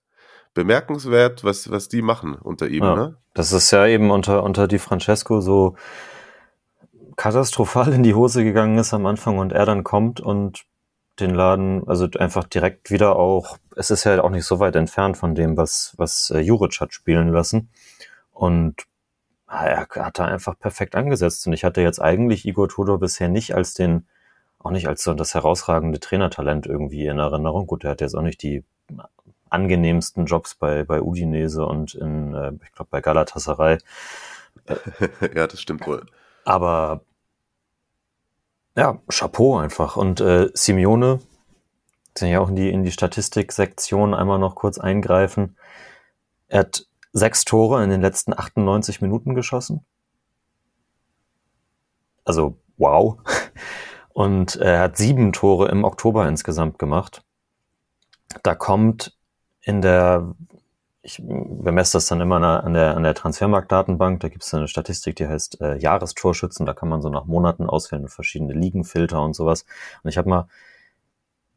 Bemerkenswert, 0.58 1.44
was, 1.44 1.70
was 1.70 1.88
die 1.88 2.02
machen 2.02 2.34
unter 2.34 2.66
ihm, 2.66 2.82
Ja. 2.82 2.96
ne? 2.96 3.16
Das 3.32 3.52
ist 3.52 3.70
ja 3.70 3.86
eben 3.86 4.10
unter, 4.10 4.42
unter 4.42 4.66
Di 4.66 4.78
Francesco 4.78 5.40
so 5.40 5.76
katastrophal 7.16 7.92
in 7.92 8.02
die 8.02 8.14
Hose 8.14 8.42
gegangen 8.42 8.76
ist 8.78 8.92
am 8.92 9.06
Anfang 9.06 9.38
und 9.38 9.52
er 9.52 9.66
dann 9.66 9.84
kommt 9.84 10.20
und 10.20 10.64
den 11.20 11.32
Laden, 11.34 11.86
also 11.88 12.08
einfach 12.18 12.42
direkt 12.44 12.90
wieder 12.90 13.14
auch, 13.14 13.58
es 13.76 13.90
ist 13.92 14.02
ja 14.02 14.20
auch 14.24 14.30
nicht 14.30 14.44
so 14.46 14.58
weit 14.58 14.74
entfernt 14.74 15.16
von 15.16 15.36
dem, 15.36 15.56
was, 15.56 15.94
was 15.96 16.30
äh, 16.30 16.40
Juric 16.40 16.80
hat 16.80 16.92
spielen 16.92 17.28
lassen. 17.28 17.70
Und 18.32 18.82
er 19.48 19.86
hat 19.88 20.18
da 20.18 20.24
einfach 20.26 20.58
perfekt 20.58 20.94
angesetzt. 20.96 21.46
Und 21.46 21.52
ich 21.52 21.64
hatte 21.64 21.80
jetzt 21.82 22.00
eigentlich 22.00 22.46
Igor 22.46 22.68
Tudor 22.68 22.98
bisher 22.98 23.28
nicht 23.28 23.54
als 23.54 23.74
den, 23.74 24.06
auch 24.58 24.70
nicht 24.70 24.88
als 24.88 25.02
so 25.04 25.14
das 25.14 25.34
herausragende 25.34 25.98
Trainertalent 26.00 26.66
irgendwie 26.66 27.06
in 27.06 27.18
Erinnerung. 27.18 27.66
Gut, 27.66 27.84
er 27.84 27.90
hat 27.90 28.00
jetzt 28.00 28.14
auch 28.14 28.22
nicht 28.22 28.42
die 28.42 28.64
angenehmsten 29.50 30.26
Jobs 30.26 30.54
bei, 30.54 30.84
bei 30.84 31.00
Udinese 31.00 31.64
und 31.64 31.94
in, 31.94 32.34
äh, 32.34 32.52
ich 32.64 32.72
glaube, 32.72 32.88
bei 32.90 33.00
Galatasaray. 33.00 33.78
ja, 35.34 35.46
das 35.46 35.60
stimmt 35.60 35.86
wohl. 35.86 36.06
Aber 36.44 37.02
ja, 38.76 39.00
Chapeau 39.08 39.58
einfach. 39.58 39.96
Und 39.96 40.20
äh, 40.20 40.50
Simeone, 40.54 41.20
sind 42.18 42.30
ja 42.30 42.40
auch 42.40 42.48
in 42.48 42.56
die, 42.56 42.70
in 42.70 42.82
die 42.82 42.92
Statistiksektion 42.92 44.14
einmal 44.14 44.38
noch 44.38 44.54
kurz 44.54 44.78
eingreifen. 44.78 45.56
Er 46.48 46.60
hat 46.60 46.86
sechs 47.12 47.44
Tore 47.44 47.82
in 47.82 47.90
den 47.90 48.00
letzten 48.00 48.32
98 48.32 49.00
Minuten 49.00 49.34
geschossen. 49.34 49.84
Also, 52.24 52.58
wow. 52.76 53.18
Und 54.10 54.56
er 54.56 54.80
hat 54.80 54.96
sieben 54.96 55.32
Tore 55.32 55.68
im 55.68 55.84
Oktober 55.84 56.28
insgesamt 56.28 56.78
gemacht. 56.78 57.22
Da 58.42 58.54
kommt 58.54 59.17
in 59.68 59.82
der, 59.82 60.34
ich 61.02 61.22
bemesse 61.22 61.98
das 61.98 62.06
dann 62.06 62.22
immer 62.22 62.42
an 62.42 62.72
der, 62.72 62.96
an 62.96 63.02
der 63.02 63.14
Transfermarktdatenbank, 63.14 64.20
da 64.20 64.28
gibt 64.30 64.42
es 64.42 64.54
eine 64.54 64.66
Statistik, 64.66 65.16
die 65.16 65.28
heißt 65.28 65.60
äh, 65.60 65.76
Jahrestorschützen, 65.76 66.64
da 66.64 66.72
kann 66.72 66.88
man 66.88 67.02
so 67.02 67.10
nach 67.10 67.26
Monaten 67.26 67.68
auswählen 67.68 68.04
und 68.04 68.08
verschiedene 68.08 68.54
Ligen, 68.54 68.84
Filter 68.84 69.20
und 69.22 69.34
sowas. 69.34 69.66
Und 70.02 70.08
ich 70.08 70.16
habe 70.16 70.30
mal 70.30 70.48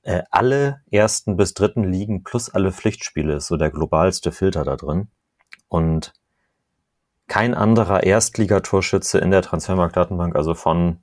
äh, 0.03 0.23
alle 0.29 0.81
ersten 0.91 1.37
bis 1.37 1.53
dritten 1.53 1.85
Ligen 1.85 2.23
plus 2.23 2.49
alle 2.49 2.73
Pflichtspiele 2.73 3.35
ist 3.35 3.47
so 3.47 3.55
der 3.55 3.71
globalste 3.71 4.33
Filter 4.33 4.65
da 4.65 4.75
drin. 4.75 5.07
Und 5.69 6.11
kein 7.27 7.53
anderer 7.53 8.03
Erstligatorschütze 8.03 9.19
in 9.19 9.31
der 9.31 9.41
Transfermarktdatenbank, 9.41 10.35
also 10.35 10.53
von 10.53 10.99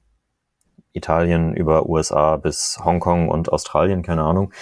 Italien 0.92 1.54
über 1.54 1.88
USA 1.88 2.36
bis 2.36 2.78
Hongkong 2.84 3.30
und 3.30 3.50
Australien, 3.50 4.02
keine 4.02 4.24
Ahnung, 4.24 4.52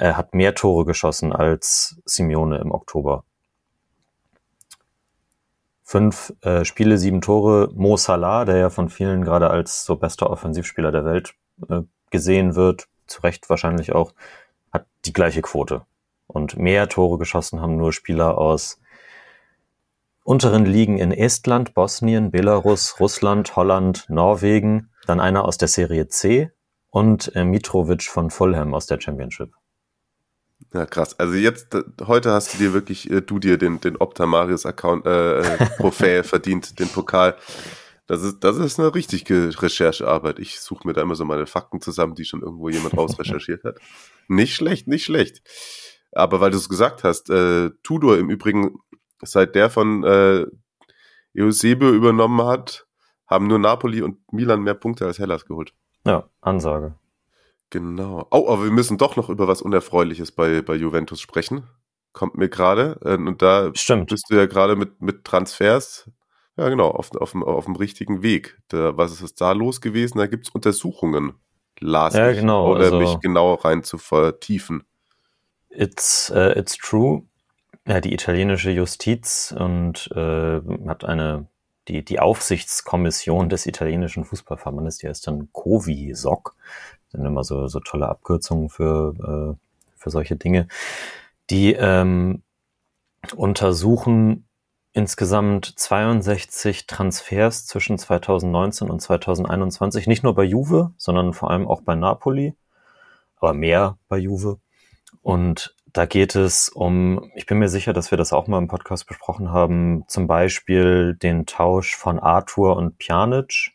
äh, 0.00 0.14
hat 0.14 0.34
mehr 0.34 0.54
Tore 0.54 0.86
geschossen 0.86 1.32
als 1.32 2.00
Simeone 2.04 2.58
im 2.58 2.72
Oktober. 2.72 3.24
Fünf 5.82 6.32
äh, 6.40 6.64
Spiele, 6.64 6.98
sieben 6.98 7.20
Tore. 7.20 7.70
Mo 7.74 7.96
Salah, 7.96 8.44
der 8.44 8.56
ja 8.56 8.70
von 8.70 8.88
vielen 8.88 9.22
gerade 9.22 9.50
als 9.50 9.84
so 9.84 9.96
bester 9.96 10.30
Offensivspieler 10.30 10.90
der 10.90 11.04
Welt 11.04 11.34
äh, 11.68 11.82
gesehen 12.10 12.54
wird, 12.54 12.88
zu 13.06 13.20
Recht 13.20 13.50
wahrscheinlich 13.50 13.92
auch, 13.92 14.14
hat 14.72 14.86
die 15.04 15.12
gleiche 15.12 15.42
Quote. 15.42 15.82
Und 16.26 16.56
mehr 16.56 16.88
Tore 16.88 17.18
geschossen 17.18 17.60
haben 17.60 17.76
nur 17.76 17.92
Spieler 17.92 18.38
aus 18.38 18.80
unteren 20.24 20.64
Ligen 20.64 20.96
in 20.96 21.12
Estland, 21.12 21.74
Bosnien, 21.74 22.30
Belarus, 22.30 23.00
Russland, 23.00 23.56
Holland, 23.56 24.06
Norwegen, 24.08 24.90
dann 25.06 25.20
einer 25.20 25.44
aus 25.44 25.58
der 25.58 25.68
Serie 25.68 26.08
C 26.08 26.52
und 26.88 27.34
äh, 27.34 27.44
Mitrovic 27.44 28.04
von 28.04 28.30
Fulham 28.30 28.74
aus 28.74 28.86
der 28.86 29.00
Championship. 29.00 29.52
Ja, 30.72 30.86
krass. 30.86 31.18
Also 31.18 31.34
jetzt, 31.34 31.74
äh, 31.74 31.82
heute 32.06 32.32
hast 32.32 32.54
du 32.54 32.58
dir 32.58 32.72
wirklich, 32.72 33.10
äh, 33.10 33.22
du 33.22 33.38
dir 33.38 33.58
den, 33.58 33.80
den 33.80 33.96
Opta 33.96 34.26
Marius 34.26 34.66
Account, 34.66 35.04
äh, 35.06 35.40
äh, 35.40 35.66
Trophäe 35.76 36.22
verdient, 36.24 36.78
den 36.78 36.88
Pokal. 36.88 37.36
Das 38.06 38.22
ist, 38.22 38.40
das 38.40 38.56
ist 38.56 38.78
eine 38.78 38.94
richtige 38.94 39.50
Recherchearbeit. 39.62 40.38
Ich 40.38 40.60
suche 40.60 40.86
mir 40.86 40.92
da 40.92 41.02
immer 41.02 41.14
so 41.14 41.24
meine 41.24 41.46
Fakten 41.46 41.80
zusammen, 41.80 42.14
die 42.14 42.24
schon 42.24 42.42
irgendwo 42.42 42.68
jemand 42.68 42.96
rausrecherchiert 42.96 43.64
hat. 43.64 43.78
Nicht 44.28 44.54
schlecht, 44.54 44.88
nicht 44.88 45.04
schlecht. 45.04 45.42
Aber 46.12 46.40
weil 46.40 46.50
du 46.50 46.56
es 46.56 46.68
gesagt 46.68 47.04
hast, 47.04 47.30
äh, 47.30 47.70
Tudor 47.82 48.18
im 48.18 48.30
Übrigen, 48.30 48.78
seit 49.22 49.54
der 49.54 49.70
von 49.70 50.02
äh, 50.04 50.46
Eusebio 51.36 51.90
übernommen 51.90 52.44
hat, 52.46 52.86
haben 53.26 53.46
nur 53.46 53.60
Napoli 53.60 54.02
und 54.02 54.18
Milan 54.32 54.62
mehr 54.62 54.74
Punkte 54.74 55.06
als 55.06 55.20
Hellas 55.20 55.44
geholt. 55.44 55.72
Ja, 56.04 56.28
Ansage. 56.40 56.94
Genau. 57.70 58.26
Oh, 58.30 58.48
aber 58.48 58.64
wir 58.64 58.70
müssen 58.72 58.98
doch 58.98 59.16
noch 59.16 59.28
über 59.28 59.46
was 59.48 59.62
Unerfreuliches 59.62 60.32
bei, 60.32 60.60
bei 60.62 60.74
Juventus 60.74 61.20
sprechen. 61.20 61.64
Kommt 62.12 62.36
mir 62.36 62.48
gerade. 62.48 62.98
Äh, 63.04 63.14
Und 63.14 63.42
da 63.42 63.70
Stimmt. 63.74 64.10
bist 64.10 64.26
du 64.28 64.34
ja 64.36 64.46
gerade 64.46 64.74
mit, 64.76 65.00
mit 65.00 65.24
Transfers, 65.24 66.10
ja 66.56 66.68
genau, 66.68 66.88
auf, 66.88 67.14
auf, 67.14 67.30
dem- 67.30 67.44
auf 67.44 67.64
dem 67.66 67.76
richtigen 67.76 68.22
Weg. 68.22 68.58
Da, 68.68 68.96
was 68.96 69.20
ist 69.22 69.40
da 69.40 69.52
los 69.52 69.80
gewesen? 69.80 70.18
Da 70.18 70.26
gibt's 70.26 70.50
Untersuchungen. 70.50 71.34
Las 71.78 72.14
Ja, 72.14 72.32
genau, 72.32 72.72
Oder 72.72 72.84
also- 72.86 72.98
mich 72.98 73.20
genau 73.20 73.54
rein 73.54 73.82
zu 73.84 73.96
vertiefen. 73.98 74.82
It's, 75.70 76.30
äh, 76.30 76.58
it's 76.58 76.76
true. 76.76 77.22
Ja, 77.86 78.00
die 78.00 78.12
italienische 78.12 78.70
Justiz 78.70 79.54
und 79.56 80.10
äh, 80.14 80.60
hat 80.88 81.04
eine 81.04 81.46
die 81.88 82.04
die 82.04 82.20
Aufsichtskommission 82.20 83.48
des 83.48 83.66
italienischen 83.66 84.24
Fußballverbandes, 84.24 84.98
die 84.98 85.08
heißt 85.08 85.26
dann 85.26 85.48
Covi-SOC, 85.52 86.54
sind 87.10 87.24
immer 87.24 87.44
so 87.44 87.66
so 87.66 87.80
tolle 87.80 88.08
Abkürzungen 88.08 88.68
für 88.68 89.56
äh, 89.58 89.60
für 89.96 90.10
solche 90.10 90.36
Dinge. 90.36 90.66
Die 91.50 91.72
ähm, 91.74 92.42
untersuchen 93.36 94.46
insgesamt 94.92 95.66
62 95.78 96.86
Transfers 96.86 97.66
zwischen 97.66 97.98
2019 97.98 98.90
und 98.90 99.00
2021, 99.00 100.06
nicht 100.06 100.24
nur 100.24 100.34
bei 100.34 100.44
Juve, 100.44 100.92
sondern 100.96 101.32
vor 101.32 101.50
allem 101.50 101.68
auch 101.68 101.82
bei 101.82 101.94
Napoli, 101.94 102.56
aber 103.36 103.54
mehr 103.54 103.98
bei 104.08 104.18
Juve. 104.18 104.58
Und 105.22 105.76
da 105.92 106.06
geht 106.06 106.34
es 106.34 106.68
um, 106.68 107.30
ich 107.34 107.46
bin 107.46 107.58
mir 107.58 107.68
sicher, 107.68 107.92
dass 107.92 108.10
wir 108.10 108.18
das 108.18 108.32
auch 108.32 108.46
mal 108.46 108.58
im 108.58 108.68
Podcast 108.68 109.06
besprochen 109.06 109.50
haben, 109.50 110.04
zum 110.08 110.26
Beispiel 110.26 111.14
den 111.14 111.46
Tausch 111.46 111.96
von 111.96 112.18
Arthur 112.18 112.76
und 112.76 112.98
Pjanic 112.98 113.72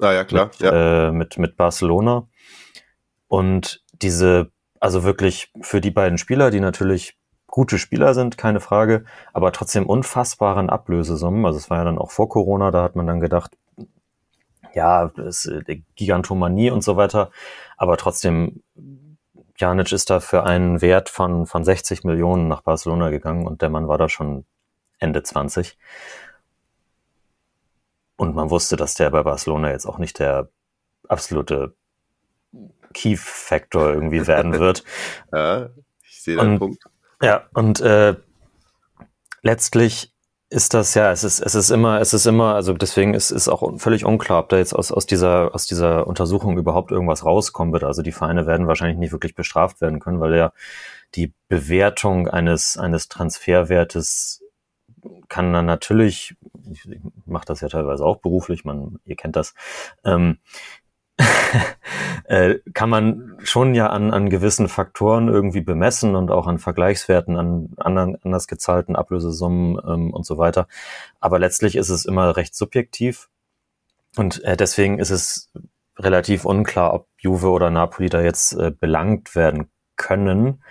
Ah 0.00 0.12
ja, 0.12 0.24
klar. 0.24 0.46
mit, 0.46 0.60
ja. 0.60 1.08
äh, 1.08 1.12
mit, 1.12 1.38
mit 1.38 1.56
Barcelona. 1.56 2.26
Und 3.32 3.82
diese, 3.92 4.50
also 4.78 5.04
wirklich 5.04 5.50
für 5.62 5.80
die 5.80 5.90
beiden 5.90 6.18
Spieler, 6.18 6.50
die 6.50 6.60
natürlich 6.60 7.16
gute 7.46 7.78
Spieler 7.78 8.12
sind, 8.12 8.36
keine 8.36 8.60
Frage, 8.60 9.06
aber 9.32 9.52
trotzdem 9.52 9.86
unfassbaren 9.86 10.68
Ablösesummen. 10.68 11.46
Also 11.46 11.56
es 11.58 11.70
war 11.70 11.78
ja 11.78 11.84
dann 11.84 11.96
auch 11.96 12.10
vor 12.10 12.28
Corona, 12.28 12.70
da 12.70 12.82
hat 12.82 12.94
man 12.94 13.06
dann 13.06 13.20
gedacht, 13.20 13.56
ja, 14.74 15.08
das 15.16 15.46
ist 15.46 15.66
äh, 15.66 15.80
Gigantomanie 15.96 16.70
und 16.70 16.84
so 16.84 16.98
weiter. 16.98 17.30
Aber 17.78 17.96
trotzdem, 17.96 18.62
Pjanic 19.54 19.92
ist 19.92 20.10
da 20.10 20.20
für 20.20 20.44
einen 20.44 20.82
Wert 20.82 21.08
von, 21.08 21.46
von 21.46 21.64
60 21.64 22.04
Millionen 22.04 22.48
nach 22.48 22.60
Barcelona 22.60 23.08
gegangen 23.08 23.46
und 23.46 23.62
der 23.62 23.70
Mann 23.70 23.88
war 23.88 23.96
da 23.96 24.10
schon 24.10 24.44
Ende 24.98 25.22
20. 25.22 25.78
Und 28.16 28.34
man 28.34 28.50
wusste, 28.50 28.76
dass 28.76 28.92
der 28.92 29.08
bei 29.08 29.22
Barcelona 29.22 29.70
jetzt 29.70 29.86
auch 29.86 29.96
nicht 29.96 30.18
der 30.18 30.50
absolute 31.08 31.74
Key-Factor 32.92 33.92
irgendwie 33.92 34.26
werden 34.26 34.58
wird. 34.58 34.84
ja, 35.32 35.70
ich 36.02 36.22
sehe 36.22 36.38
und- 36.38 36.58
Punkt. 36.58 36.84
Ja, 37.22 37.44
und 37.54 37.80
äh, 37.80 38.16
letztlich 39.42 40.12
ist 40.52 40.74
das 40.74 40.92
ja, 40.94 41.10
es 41.12 41.24
ist, 41.24 41.40
es 41.40 41.54
ist 41.54 41.70
immer, 41.70 42.00
es 42.00 42.12
ist 42.12 42.26
immer, 42.26 42.54
also 42.54 42.74
deswegen 42.74 43.14
ist, 43.14 43.30
ist 43.30 43.48
auch 43.48 43.78
völlig 43.78 44.04
unklar, 44.04 44.40
ob 44.40 44.50
da 44.50 44.58
jetzt 44.58 44.74
aus, 44.74 44.92
aus 44.92 45.06
dieser, 45.06 45.54
aus 45.54 45.66
dieser 45.66 46.06
Untersuchung 46.06 46.58
überhaupt 46.58 46.90
irgendwas 46.90 47.24
rauskommen 47.24 47.72
wird. 47.72 47.84
Also 47.84 48.02
die 48.02 48.12
Vereine 48.12 48.46
werden 48.46 48.66
wahrscheinlich 48.66 48.98
nicht 48.98 49.12
wirklich 49.12 49.34
bestraft 49.34 49.80
werden 49.80 49.98
können, 49.98 50.20
weil 50.20 50.34
ja 50.36 50.52
die 51.14 51.32
Bewertung 51.48 52.28
eines, 52.28 52.76
eines 52.76 53.08
Transferwertes 53.08 54.42
kann 55.28 55.54
dann 55.54 55.64
natürlich, 55.64 56.36
ich, 56.70 56.86
ich 56.86 57.00
mache 57.24 57.46
das 57.46 57.62
ja 57.62 57.68
teilweise 57.68 58.04
auch 58.04 58.18
beruflich, 58.18 58.64
man, 58.64 58.98
ihr 59.06 59.16
kennt 59.16 59.36
das, 59.36 59.54
ähm, 60.04 60.38
äh, 62.24 62.56
kann 62.72 62.88
man 62.88 63.36
schon 63.42 63.74
ja 63.74 63.88
an, 63.88 64.12
an 64.12 64.30
gewissen 64.30 64.68
Faktoren 64.68 65.28
irgendwie 65.28 65.60
bemessen 65.60 66.16
und 66.16 66.30
auch 66.30 66.46
an 66.46 66.58
Vergleichswerten, 66.58 67.36
an 67.36 67.70
anderen, 67.76 68.16
anders 68.22 68.46
gezahlten 68.46 68.96
Ablösesummen 68.96 69.80
ähm, 69.86 70.12
und 70.12 70.24
so 70.24 70.38
weiter. 70.38 70.66
Aber 71.20 71.38
letztlich 71.38 71.76
ist 71.76 71.90
es 71.90 72.04
immer 72.04 72.36
recht 72.36 72.54
subjektiv 72.54 73.28
und 74.16 74.42
äh, 74.44 74.56
deswegen 74.56 74.98
ist 74.98 75.10
es 75.10 75.50
relativ 75.98 76.44
unklar, 76.44 76.94
ob 76.94 77.08
Juve 77.18 77.50
oder 77.50 77.70
Napoli 77.70 78.08
da 78.08 78.20
jetzt 78.20 78.54
äh, 78.54 78.72
belangt 78.78 79.34
werden 79.34 79.70
können. 79.96 80.62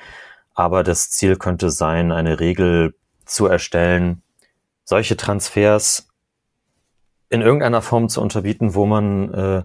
Aber 0.54 0.84
das 0.84 1.10
Ziel 1.12 1.38
könnte 1.38 1.70
sein, 1.70 2.12
eine 2.12 2.40
Regel 2.40 2.96
zu 3.26 3.48
erstellen, 3.48 4.24
solche 4.84 5.16
Transfers 5.16 6.08
in 7.30 7.42
irgendeiner 7.42 7.82
Form 7.82 8.10
zu 8.10 8.22
unterbieten, 8.22 8.76
wo 8.76 8.86
man 8.86 9.34
äh, 9.34 9.64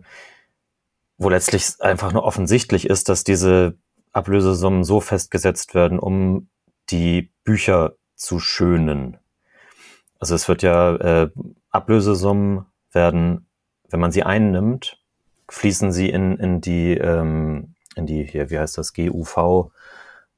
wo 1.19 1.29
letztlich 1.29 1.81
einfach 1.81 2.13
nur 2.13 2.25
offensichtlich 2.25 2.89
ist, 2.89 3.09
dass 3.09 3.25
diese 3.25 3.79
Ablösesummen 4.13 4.85
so 4.85 5.01
festgesetzt 5.01 5.75
werden, 5.75 5.99
um 5.99 6.49
die 6.91 7.33
Bücher 7.45 7.95
zu 8.15 8.39
schönen. 8.39 9.19
Also 10.19 10.35
es 10.35 10.49
wird 10.49 10.63
ja 10.63 10.97
äh, 10.97 11.31
Ablösesummen 11.71 12.67
werden, 12.93 13.47
wenn 13.91 14.01
man 14.01 14.13
sie 14.13 14.23
einnimmt, 14.23 15.03
fließen 15.49 15.93
sie 15.93 16.09
in, 16.11 16.39
in 16.39 16.61
die 16.61 16.95
ähm, 16.95 17.75
in 17.95 18.07
die 18.07 18.25
hier 18.25 18.51
wie 18.51 18.59
heißt 18.59 18.77
das 18.79 18.95
GUV 18.95 19.71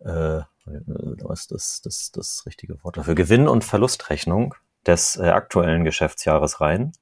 äh, 0.00 0.42
was 0.64 1.40
ist 1.40 1.50
das, 1.52 1.80
das 1.82 2.12
das 2.12 2.46
richtige 2.46 2.82
Wort 2.84 2.98
dafür 2.98 3.14
Gewinn- 3.14 3.48
und 3.48 3.64
Verlustrechnung 3.64 4.54
des 4.86 5.16
äh, 5.16 5.28
aktuellen 5.28 5.84
Geschäftsjahres 5.84 6.60
rein. 6.60 6.92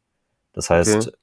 Das 0.52 0.70
heißt, 0.70 1.08
okay. 1.08 1.16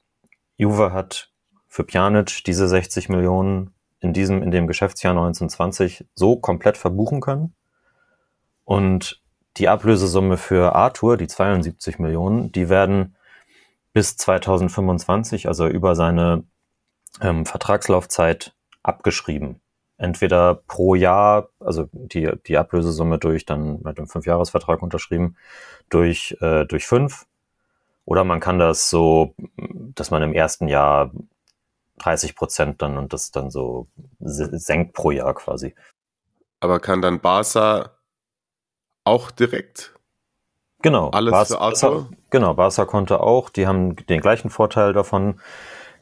Juve 0.56 0.92
hat 0.92 1.30
für 1.74 1.82
Pjanic 1.82 2.44
diese 2.44 2.68
60 2.68 3.08
Millionen 3.08 3.74
in 3.98 4.12
diesem, 4.12 4.44
in 4.44 4.52
dem 4.52 4.68
Geschäftsjahr 4.68 5.10
1920 5.10 6.06
so 6.14 6.36
komplett 6.36 6.76
verbuchen 6.76 7.20
können. 7.20 7.52
Und 8.64 9.20
die 9.56 9.68
Ablösesumme 9.68 10.36
für 10.36 10.76
Arthur, 10.76 11.16
die 11.16 11.26
72 11.26 11.98
Millionen, 11.98 12.52
die 12.52 12.68
werden 12.68 13.16
bis 13.92 14.16
2025, 14.16 15.48
also 15.48 15.66
über 15.66 15.96
seine 15.96 16.44
ähm, 17.20 17.44
Vertragslaufzeit, 17.44 18.54
abgeschrieben. 18.84 19.60
Entweder 19.98 20.54
pro 20.54 20.94
Jahr, 20.94 21.48
also 21.58 21.88
die, 21.90 22.30
die 22.46 22.56
Ablösesumme 22.56 23.18
durch 23.18 23.46
dann 23.46 23.82
mit 23.82 23.98
dem 23.98 24.06
Fünfjahresvertrag 24.06 24.80
unterschrieben, 24.80 25.36
durch, 25.90 26.36
äh, 26.40 26.66
durch 26.66 26.86
fünf. 26.86 27.26
Oder 28.04 28.22
man 28.22 28.38
kann 28.38 28.60
das 28.60 28.90
so, 28.90 29.34
dass 29.96 30.12
man 30.12 30.22
im 30.22 30.34
ersten 30.34 30.68
Jahr 30.68 31.10
30 31.98 32.34
Prozent 32.36 32.82
dann 32.82 32.96
und 32.98 33.12
das 33.12 33.30
dann 33.30 33.50
so 33.50 33.86
senkt 34.20 34.94
pro 34.94 35.10
Jahr 35.10 35.34
quasi. 35.34 35.74
Aber 36.60 36.80
kann 36.80 37.02
dann 37.02 37.20
Barca 37.20 37.90
auch 39.04 39.30
direkt 39.30 39.90
Genau. 40.82 41.08
Alles 41.10 41.32
Barca, 41.32 41.54
für 41.54 41.60
Arthur? 41.60 42.10
Genau, 42.28 42.52
Barca 42.54 42.84
konnte 42.84 43.20
auch. 43.20 43.48
Die 43.48 43.66
haben 43.66 43.96
den 44.06 44.20
gleichen 44.20 44.50
Vorteil 44.50 44.92
davon. 44.92 45.40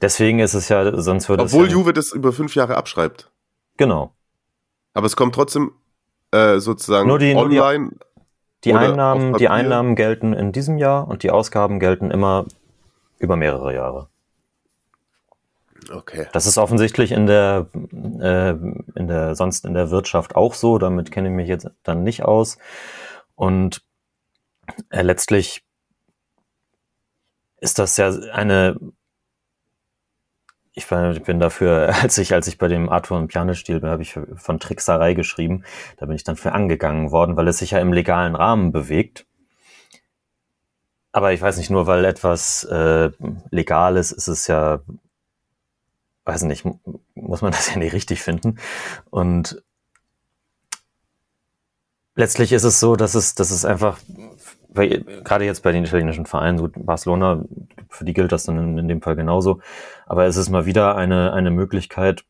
Deswegen 0.00 0.40
ist 0.40 0.54
es 0.54 0.68
ja, 0.68 1.00
sonst 1.00 1.28
würde 1.28 1.44
Obwohl 1.44 1.66
es 1.66 1.72
ja, 1.72 1.78
Juve 1.78 1.92
das 1.92 2.10
über 2.12 2.32
fünf 2.32 2.56
Jahre 2.56 2.76
abschreibt. 2.76 3.30
Genau. 3.76 4.12
Aber 4.94 5.06
es 5.06 5.14
kommt 5.14 5.36
trotzdem 5.36 5.72
äh, 6.32 6.58
sozusagen 6.58 7.06
Nur 7.06 7.18
die- 7.20 7.34
nur 7.34 7.48
die- 7.48 7.60
online. 7.60 7.90
Die 8.64 8.74
Einnahmen, 8.74 9.34
die? 9.34 9.48
Einnahmen 9.48 9.94
gelten 9.96 10.32
in 10.32 10.50
diesem 10.52 10.78
Jahr 10.78 11.06
und 11.08 11.22
die 11.24 11.30
Ausgaben 11.32 11.78
gelten 11.80 12.10
immer 12.12 12.46
über 13.18 13.36
mehrere 13.36 13.74
Jahre. 13.74 14.08
Okay. 15.90 16.26
Das 16.32 16.46
ist 16.46 16.58
offensichtlich 16.58 17.12
in 17.12 17.26
der, 17.26 17.66
äh, 17.74 18.50
in 18.50 19.08
der, 19.08 19.34
sonst 19.34 19.64
in 19.64 19.74
der 19.74 19.90
Wirtschaft 19.90 20.36
auch 20.36 20.54
so. 20.54 20.78
Damit 20.78 21.10
kenne 21.10 21.28
ich 21.28 21.34
mich 21.34 21.48
jetzt 21.48 21.68
dann 21.82 22.02
nicht 22.02 22.22
aus. 22.22 22.58
Und 23.34 23.82
äh, 24.90 25.02
letztlich 25.02 25.64
ist 27.60 27.78
das 27.78 27.96
ja 27.96 28.10
eine, 28.32 28.76
ich 30.74 30.86
bin, 30.86 31.40
dafür, 31.40 31.94
als 32.02 32.18
ich, 32.18 32.34
als 32.34 32.46
ich 32.46 32.58
bei 32.58 32.68
dem 32.68 32.88
Arthur 32.88 33.18
und 33.18 33.28
Pianistil 33.28 33.80
bin, 33.80 33.90
habe 33.90 34.02
ich 34.02 34.18
von 34.36 34.60
Trickserei 34.60 35.14
geschrieben. 35.14 35.64
Da 35.96 36.06
bin 36.06 36.16
ich 36.16 36.24
dann 36.24 36.36
für 36.36 36.52
angegangen 36.52 37.10
worden, 37.10 37.36
weil 37.36 37.48
es 37.48 37.58
sich 37.58 37.72
ja 37.72 37.78
im 37.78 37.92
legalen 37.92 38.34
Rahmen 38.34 38.72
bewegt. 38.72 39.26
Aber 41.12 41.32
ich 41.32 41.42
weiß 41.42 41.58
nicht, 41.58 41.68
nur 41.68 41.86
weil 41.86 42.06
etwas 42.06 42.64
äh, 42.64 43.10
legal 43.50 43.96
ist, 43.98 44.12
ist 44.12 44.28
es 44.28 44.46
ja 44.46 44.80
weiß 46.24 46.42
nicht, 46.44 46.64
mu- 46.64 46.78
muss 47.14 47.42
man 47.42 47.52
das 47.52 47.70
ja 47.70 47.76
nicht 47.78 47.92
richtig 47.92 48.22
finden. 48.22 48.58
Und 49.10 49.62
letztlich 52.14 52.52
ist 52.52 52.64
es 52.64 52.80
so, 52.80 52.96
dass 52.96 53.14
es, 53.14 53.34
dass 53.34 53.50
es 53.50 53.64
einfach, 53.64 53.98
weil, 54.68 55.04
gerade 55.24 55.44
jetzt 55.44 55.62
bei 55.62 55.72
den 55.72 55.84
italienischen 55.84 56.26
Vereinen, 56.26 56.58
so 56.58 56.68
Barcelona, 56.74 57.44
für 57.88 58.04
die 58.04 58.14
gilt 58.14 58.32
das 58.32 58.44
dann 58.44 58.58
in, 58.58 58.78
in 58.78 58.88
dem 58.88 59.02
Fall 59.02 59.16
genauso, 59.16 59.60
aber 60.06 60.26
es 60.26 60.36
ist 60.36 60.48
mal 60.48 60.66
wieder 60.66 60.96
eine, 60.96 61.32
eine 61.32 61.50
Möglichkeit, 61.50 62.24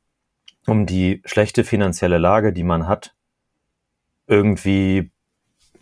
um 0.67 0.87
die 0.87 1.23
schlechte 1.25 1.65
finanzielle 1.65 2.19
Lage, 2.19 2.53
die 2.53 2.65
man 2.65 2.87
hat, 2.87 3.15
irgendwie 4.27 5.11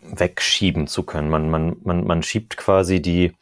wegschieben 0.03 0.87
zu 0.87 1.03
können. 1.03 1.29
Man, 1.29 1.51
man, 1.51 1.77
man, 1.83 2.05
man 2.05 2.23
schiebt 2.23 2.57
quasi 2.57 3.03
die, 3.03 3.33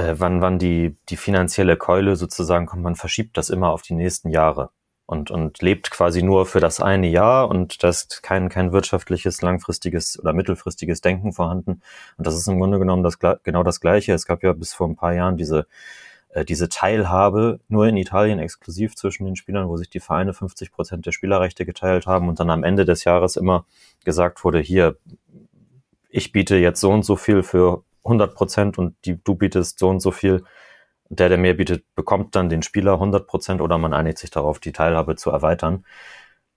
äh, 0.00 0.18
wann, 0.18 0.40
wann 0.40 0.58
die, 0.58 0.96
die 1.08 1.16
finanzielle 1.16 1.76
Keule 1.76 2.16
sozusagen 2.16 2.66
kommt, 2.66 2.82
man 2.82 2.96
verschiebt 2.96 3.36
das 3.36 3.50
immer 3.50 3.70
auf 3.70 3.82
die 3.82 3.94
nächsten 3.94 4.30
Jahre 4.30 4.70
und, 5.06 5.30
und 5.30 5.60
lebt 5.60 5.90
quasi 5.90 6.22
nur 6.22 6.46
für 6.46 6.60
das 6.60 6.80
eine 6.80 7.08
Jahr 7.08 7.48
und 7.48 7.82
da 7.82 7.88
ist 7.88 8.22
kein, 8.22 8.48
kein 8.48 8.72
wirtschaftliches, 8.72 9.42
langfristiges 9.42 10.18
oder 10.18 10.32
mittelfristiges 10.32 11.00
Denken 11.00 11.32
vorhanden. 11.32 11.82
Und 12.16 12.26
das 12.26 12.36
ist 12.36 12.46
im 12.48 12.58
Grunde 12.58 12.78
genommen 12.78 13.02
das, 13.02 13.18
genau 13.18 13.62
das 13.62 13.80
Gleiche. 13.80 14.14
Es 14.14 14.24
gab 14.24 14.42
ja 14.42 14.52
bis 14.52 14.72
vor 14.72 14.88
ein 14.88 14.96
paar 14.96 15.12
Jahren 15.12 15.36
diese, 15.36 15.66
äh, 16.30 16.44
diese 16.44 16.68
Teilhabe 16.68 17.60
nur 17.68 17.86
in 17.86 17.96
Italien 17.96 18.38
exklusiv 18.38 18.94
zwischen 18.96 19.26
den 19.26 19.36
Spielern, 19.36 19.68
wo 19.68 19.76
sich 19.76 19.90
die 19.90 20.00
Vereine 20.00 20.32
50 20.32 20.72
Prozent 20.72 21.04
der 21.06 21.12
Spielerrechte 21.12 21.66
geteilt 21.66 22.06
haben 22.06 22.28
und 22.28 22.40
dann 22.40 22.50
am 22.50 22.64
Ende 22.64 22.84
des 22.84 23.04
Jahres 23.04 23.36
immer 23.36 23.66
gesagt 24.04 24.44
wurde, 24.44 24.60
hier, 24.60 24.96
ich 26.08 26.32
biete 26.32 26.56
jetzt 26.56 26.80
so 26.80 26.90
und 26.90 27.04
so 27.04 27.16
viel 27.16 27.42
für 27.42 27.82
100 28.04 28.34
Prozent 28.34 28.78
und 28.78 28.96
die, 29.04 29.22
du 29.22 29.34
bietest 29.34 29.78
so 29.78 29.88
und 29.88 30.00
so 30.00 30.10
viel. 30.10 30.44
Der, 31.08 31.28
der 31.28 31.38
mehr 31.38 31.54
bietet, 31.54 31.84
bekommt 31.94 32.36
dann 32.36 32.48
den 32.48 32.62
Spieler 32.62 32.94
100 32.94 33.26
Prozent 33.26 33.60
oder 33.60 33.78
man 33.78 33.92
einigt 33.94 34.18
sich 34.18 34.30
darauf, 34.30 34.60
die 34.60 34.72
Teilhabe 34.72 35.16
zu 35.16 35.30
erweitern. 35.30 35.84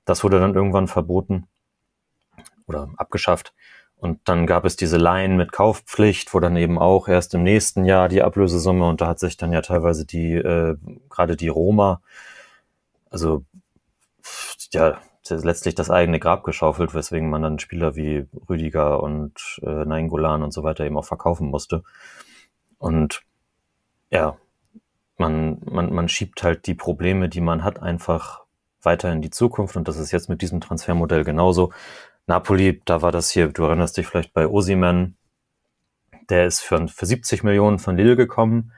Das 0.06 0.23
wurde 0.23 0.39
dann 0.39 0.53
irgendwann 0.53 0.88
verboten 0.88 1.47
oder 2.67 2.89
abgeschafft. 2.97 3.53
Und 3.95 4.19
dann 4.25 4.45
gab 4.47 4.65
es 4.65 4.75
diese 4.75 4.97
Laien 4.97 5.38
mit 5.38 5.51
Kaufpflicht, 5.53 6.34
wo 6.34 6.39
dann 6.39 6.58
eben 6.58 6.77
auch 6.77 7.08
erst 7.08 7.34
im 7.36 7.43
nächsten 7.43 7.86
Jahr 7.86 8.10
die 8.10 8.21
Ablösesumme 8.21 8.86
und 8.86 8.99
da 9.01 9.08
hat 9.08 9.19
sich 9.19 9.38
dann 9.38 9.53
ja 9.53 9.62
teilweise 9.62 10.06
die, 10.06 10.34
äh, 10.34 10.75
gerade 11.10 11.38
die 11.38 11.47
Roma, 11.47 12.01
also 13.10 13.45
ja, 14.73 14.99
letztlich 15.29 15.75
das 15.75 15.89
eigene 15.89 16.19
Grab 16.19 16.43
geschaufelt, 16.43 16.93
weswegen 16.93 17.29
man 17.29 17.41
dann 17.41 17.59
Spieler 17.59 17.95
wie 17.95 18.27
Rüdiger 18.49 19.01
und 19.01 19.59
äh, 19.63 19.86
Nainggolan 19.86 20.43
und 20.43 20.51
so 20.51 20.63
weiter 20.63 20.86
eben 20.86 20.97
auch 20.97 21.05
verkaufen 21.05 21.49
musste. 21.49 21.83
Und 22.77 23.21
ja, 24.09 24.38
man, 25.17 25.62
man, 25.65 25.93
man 25.93 26.09
schiebt 26.09 26.43
halt 26.43 26.67
die 26.67 26.75
Probleme, 26.75 27.29
die 27.29 27.41
man 27.41 27.63
hat, 27.63 27.81
einfach 27.81 28.43
weiter 28.81 29.12
in 29.12 29.21
die 29.21 29.29
Zukunft 29.29 29.77
und 29.77 29.88
das 29.88 29.97
ist 29.97 30.12
jetzt 30.12 30.29
mit 30.29 30.41
diesem 30.41 30.62
Transfermodell 30.62 31.23
genauso. 31.23 31.71
Napoli, 32.27 32.81
da 32.86 33.01
war 33.01 33.12
das 33.12 33.29
hier, 33.29 33.47
du 33.47 33.63
erinnerst 33.63 33.97
dich 33.97 34.07
vielleicht 34.07 34.33
bei 34.33 34.47
Osiman, 34.47 35.15
der 36.29 36.45
ist 36.45 36.62
für, 36.62 36.88
für 36.88 37.05
70 37.05 37.43
Millionen 37.43 37.79
von 37.79 37.97
Lille 37.97 38.15
gekommen 38.15 38.71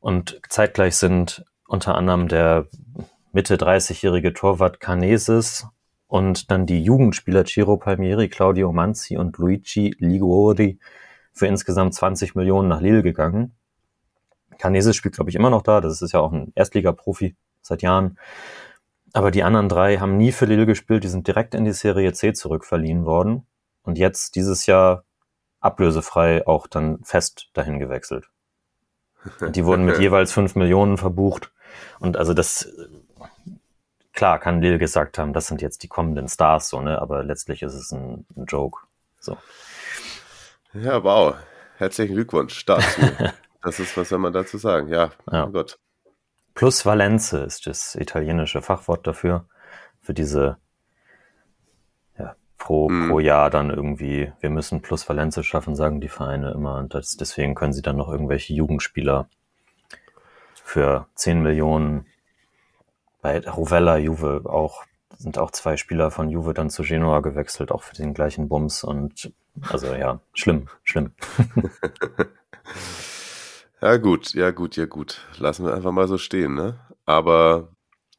und 0.00 0.40
zeitgleich 0.48 0.96
sind 0.96 1.44
unter 1.66 1.94
anderem 1.94 2.28
der 2.28 2.66
Mitte 3.32 3.56
30-jährige 3.56 4.32
Torwart 4.32 4.80
Canesis 4.80 5.66
und 6.10 6.50
dann 6.50 6.66
die 6.66 6.82
Jugendspieler 6.82 7.44
Ciro 7.44 7.76
Palmieri, 7.76 8.28
Claudio 8.28 8.72
Manzi 8.72 9.16
und 9.16 9.38
Luigi 9.38 9.94
Liguori 9.98 10.80
für 11.32 11.46
insgesamt 11.46 11.94
20 11.94 12.34
Millionen 12.34 12.68
nach 12.68 12.80
Lille 12.80 13.04
gegangen. 13.04 13.54
Canesis 14.58 14.96
spielt, 14.96 15.14
glaube 15.14 15.30
ich, 15.30 15.36
immer 15.36 15.50
noch 15.50 15.62
da. 15.62 15.80
Das 15.80 16.02
ist 16.02 16.12
ja 16.12 16.18
auch 16.18 16.32
ein 16.32 16.50
Erstligaprofi 16.56 17.36
seit 17.62 17.82
Jahren. 17.82 18.18
Aber 19.12 19.30
die 19.30 19.44
anderen 19.44 19.68
drei 19.68 19.98
haben 19.98 20.16
nie 20.16 20.32
für 20.32 20.46
Lille 20.46 20.66
gespielt. 20.66 21.04
Die 21.04 21.08
sind 21.08 21.28
direkt 21.28 21.54
in 21.54 21.64
die 21.64 21.72
Serie 21.72 22.12
C 22.12 22.32
zurückverliehen 22.32 23.04
worden. 23.04 23.46
Und 23.84 23.96
jetzt, 23.96 24.34
dieses 24.34 24.66
Jahr, 24.66 25.04
ablösefrei 25.60 26.44
auch 26.44 26.66
dann 26.66 26.98
fest 27.04 27.50
dahin 27.52 27.78
gewechselt. 27.78 28.30
Und 29.40 29.54
die 29.54 29.64
wurden 29.64 29.84
mit 29.84 29.98
jeweils 30.00 30.32
fünf 30.32 30.56
Millionen 30.56 30.98
verbucht. 30.98 31.52
Und 32.00 32.16
also 32.16 32.34
das, 32.34 32.68
klar, 34.12 34.38
kann 34.38 34.60
Lil 34.60 34.78
gesagt 34.78 35.18
haben, 35.18 35.32
das 35.32 35.46
sind 35.46 35.62
jetzt 35.62 35.82
die 35.82 35.88
kommenden 35.88 36.28
Stars, 36.28 36.68
so, 36.68 36.80
ne, 36.80 37.00
aber 37.00 37.22
letztlich 37.24 37.62
ist 37.62 37.74
es 37.74 37.92
ein, 37.92 38.26
ein 38.36 38.44
Joke, 38.46 38.80
so. 39.18 39.36
Ja, 40.72 41.02
wow. 41.02 41.34
Herzlichen 41.78 42.14
Glückwunsch 42.14 42.64
dazu. 42.66 43.00
das 43.62 43.80
ist, 43.80 43.96
was 43.96 44.08
soll 44.10 44.18
man 44.18 44.32
dazu 44.32 44.58
sagen? 44.58 44.88
Ja, 44.88 45.10
Ja. 45.30 45.46
oh 45.46 45.50
Gott. 45.50 45.78
Plus 46.54 46.84
Valenze 46.84 47.38
ist 47.38 47.66
das 47.66 47.94
italienische 47.94 48.60
Fachwort 48.60 49.06
dafür, 49.06 49.46
für 50.02 50.12
diese, 50.14 50.58
ja, 52.18 52.34
pro, 52.58 52.88
Mhm. 52.88 53.08
pro 53.08 53.20
Jahr 53.20 53.50
dann 53.50 53.70
irgendwie, 53.70 54.32
wir 54.40 54.50
müssen 54.50 54.82
Plus 54.82 55.08
Valenze 55.08 55.42
schaffen, 55.44 55.74
sagen 55.74 56.00
die 56.00 56.08
Vereine 56.08 56.50
immer. 56.52 56.76
Und 56.76 56.94
das, 56.94 57.16
deswegen 57.16 57.54
können 57.54 57.72
sie 57.72 57.82
dann 57.82 57.96
noch 57.96 58.08
irgendwelche 58.10 58.52
Jugendspieler 58.52 59.28
für 60.62 61.06
10 61.14 61.42
Millionen 61.42 62.06
bei 63.22 63.40
Rovella, 63.40 63.98
Juve 63.98 64.42
auch, 64.46 64.84
sind 65.18 65.38
auch 65.38 65.50
zwei 65.50 65.76
Spieler 65.76 66.10
von 66.10 66.30
Juve 66.30 66.54
dann 66.54 66.70
zu 66.70 66.82
Genoa 66.82 67.20
gewechselt, 67.20 67.72
auch 67.72 67.82
für 67.82 67.94
den 67.94 68.14
gleichen 68.14 68.48
Bums 68.48 68.84
und 68.84 69.32
also 69.68 69.94
ja, 69.94 70.20
schlimm, 70.32 70.68
schlimm. 70.84 71.12
Ja, 73.82 73.96
gut, 73.96 74.34
ja, 74.34 74.50
gut, 74.50 74.76
ja, 74.76 74.84
gut. 74.84 75.26
Lassen 75.38 75.64
wir 75.64 75.74
einfach 75.74 75.92
mal 75.92 76.06
so 76.06 76.18
stehen, 76.18 76.54
ne? 76.54 76.78
Aber 77.06 77.68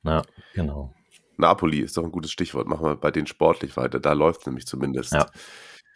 Ja, 0.04 0.24
genau. 0.54 0.94
Napoli 1.38 1.80
ist 1.80 1.98
doch 1.98 2.04
ein 2.04 2.12
gutes 2.12 2.32
Stichwort. 2.32 2.68
Machen 2.68 2.86
wir 2.86 2.96
bei 2.96 3.12
denen 3.12 3.28
sportlich 3.28 3.78
weiter. 3.78 4.00
Da 4.00 4.14
läuft 4.14 4.46
nämlich 4.48 4.66
zumindest. 4.66 5.14
Ja. 5.14 5.28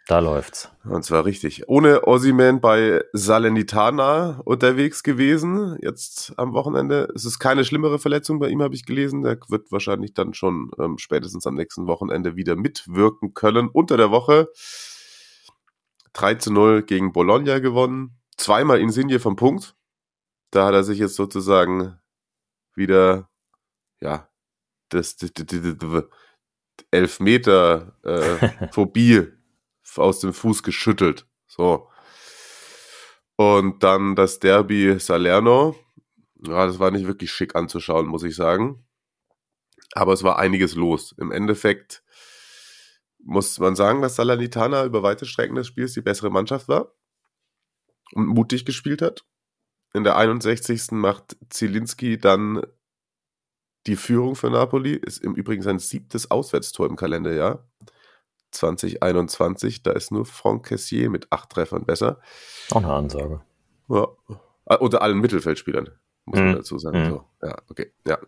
Da 0.06 0.20
läuft's. 0.20 0.70
Und 0.84 1.04
zwar 1.04 1.24
richtig. 1.24 1.68
Ohne 1.68 2.06
Ossiman 2.06 2.60
bei 2.60 3.02
Salernitana 3.12 4.40
unterwegs 4.44 5.02
gewesen. 5.02 5.76
Jetzt 5.82 6.32
am 6.36 6.52
Wochenende. 6.52 7.08
Es 7.16 7.24
ist 7.24 7.40
keine 7.40 7.64
schlimmere 7.64 7.98
Verletzung 7.98 8.38
bei 8.38 8.48
ihm, 8.48 8.62
habe 8.62 8.76
ich 8.76 8.86
gelesen. 8.86 9.22
Der 9.22 9.36
wird 9.48 9.72
wahrscheinlich 9.72 10.14
dann 10.14 10.32
schon 10.32 10.70
ähm, 10.78 10.98
spätestens 10.98 11.44
am 11.48 11.56
nächsten 11.56 11.88
Wochenende 11.88 12.36
wieder 12.36 12.54
mitwirken 12.54 13.34
können. 13.34 13.68
Unter 13.68 13.96
der 13.96 14.12
Woche 14.12 14.48
3 16.12 16.36
zu 16.36 16.52
0 16.52 16.84
gegen 16.84 17.12
Bologna 17.12 17.58
gewonnen. 17.58 18.16
Zweimal 18.36 18.78
Insigne 18.78 19.18
vom 19.18 19.34
Punkt. 19.34 19.74
Da 20.52 20.66
hat 20.66 20.74
er 20.74 20.84
sich 20.84 21.00
jetzt 21.00 21.16
sozusagen 21.16 21.98
wieder, 22.76 23.28
ja, 24.00 24.28
das, 24.88 25.16
das, 25.16 25.32
das, 25.32 25.46
das, 25.48 25.76
das 25.80 26.04
Elfmeter 26.92 27.96
äh, 28.04 28.68
Phobie 28.72 29.35
aus 29.96 30.20
dem 30.20 30.32
Fuß 30.32 30.62
geschüttelt. 30.62 31.26
So. 31.46 31.88
Und 33.36 33.82
dann 33.82 34.16
das 34.16 34.38
Derby 34.40 34.98
Salerno. 34.98 35.76
Ja, 36.46 36.66
das 36.66 36.78
war 36.78 36.90
nicht 36.90 37.06
wirklich 37.06 37.32
schick 37.32 37.54
anzuschauen, 37.54 38.06
muss 38.06 38.22
ich 38.22 38.36
sagen. 38.36 38.86
Aber 39.92 40.12
es 40.12 40.22
war 40.22 40.38
einiges 40.38 40.74
los. 40.74 41.14
Im 41.18 41.32
Endeffekt 41.32 42.02
muss 43.18 43.58
man 43.58 43.74
sagen, 43.74 44.02
dass 44.02 44.16
Salernitana 44.16 44.84
über 44.84 45.02
weite 45.02 45.26
Strecken 45.26 45.56
des 45.56 45.66
Spiels 45.66 45.94
die 45.94 46.02
bessere 46.02 46.30
Mannschaft 46.30 46.68
war 46.68 46.92
und 48.12 48.26
mutig 48.26 48.64
gespielt 48.64 49.02
hat. 49.02 49.24
In 49.92 50.04
der 50.04 50.16
61. 50.16 50.92
macht 50.92 51.36
Zielinski 51.48 52.18
dann 52.18 52.62
die 53.86 53.96
Führung 53.96 54.36
für 54.36 54.50
Napoli. 54.50 54.94
Ist 54.94 55.22
im 55.24 55.34
Übrigen 55.34 55.62
sein 55.62 55.78
siebtes 55.78 56.30
Auswärtstor 56.30 56.86
im 56.86 56.96
Kalenderjahr. 56.96 57.68
2021, 58.56 59.82
da 59.82 59.92
ist 59.92 60.10
nur 60.10 60.26
Franck 60.26 60.66
Cassier 60.66 61.10
mit 61.10 61.32
acht 61.32 61.50
Treffern 61.50 61.84
besser. 61.84 62.20
Auch 62.70 62.76
eine 62.82 62.92
Ansage. 62.92 63.40
Ja. 63.88 64.08
Ah, 64.66 64.76
Unter 64.76 65.00
allen 65.02 65.18
Mittelfeldspielern, 65.20 65.90
muss 66.24 66.38
man 66.38 66.50
Mhm. 66.50 66.56
dazu 66.56 66.78
sagen. 66.78 67.02
Mhm. 67.04 67.10
So, 67.10 67.24
ja, 67.42 67.56
okay. 67.68 67.92
Ja. 68.06 68.18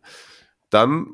Dann 0.70 1.08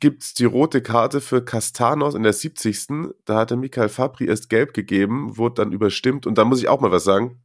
gibt's 0.00 0.32
die 0.34 0.44
rote 0.44 0.80
Karte 0.80 1.20
für 1.20 1.44
Castanos 1.44 2.14
in 2.14 2.22
der 2.22 2.32
70. 2.32 3.14
Da 3.24 3.36
hatte 3.40 3.56
Michael 3.56 3.88
Fabri 3.88 4.26
erst 4.26 4.48
gelb 4.48 4.74
gegeben, 4.74 5.36
wurde 5.36 5.56
dann 5.56 5.72
überstimmt. 5.72 6.26
Und 6.26 6.38
da 6.38 6.44
muss 6.44 6.60
ich 6.60 6.68
auch 6.68 6.80
mal 6.80 6.92
was 6.92 7.04
sagen. 7.04 7.42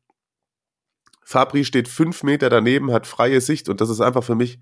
Fabri 1.23 1.65
steht 1.65 1.88
fünf 1.89 2.23
Meter 2.23 2.49
daneben, 2.49 2.91
hat 2.91 3.08
freie 3.08 3.41
Sicht 3.41 3.67
und 3.69 3.82
das 3.82 3.89
ist 3.89 3.99
einfach 4.01 4.23
für 4.23 4.36
mich, 4.36 4.60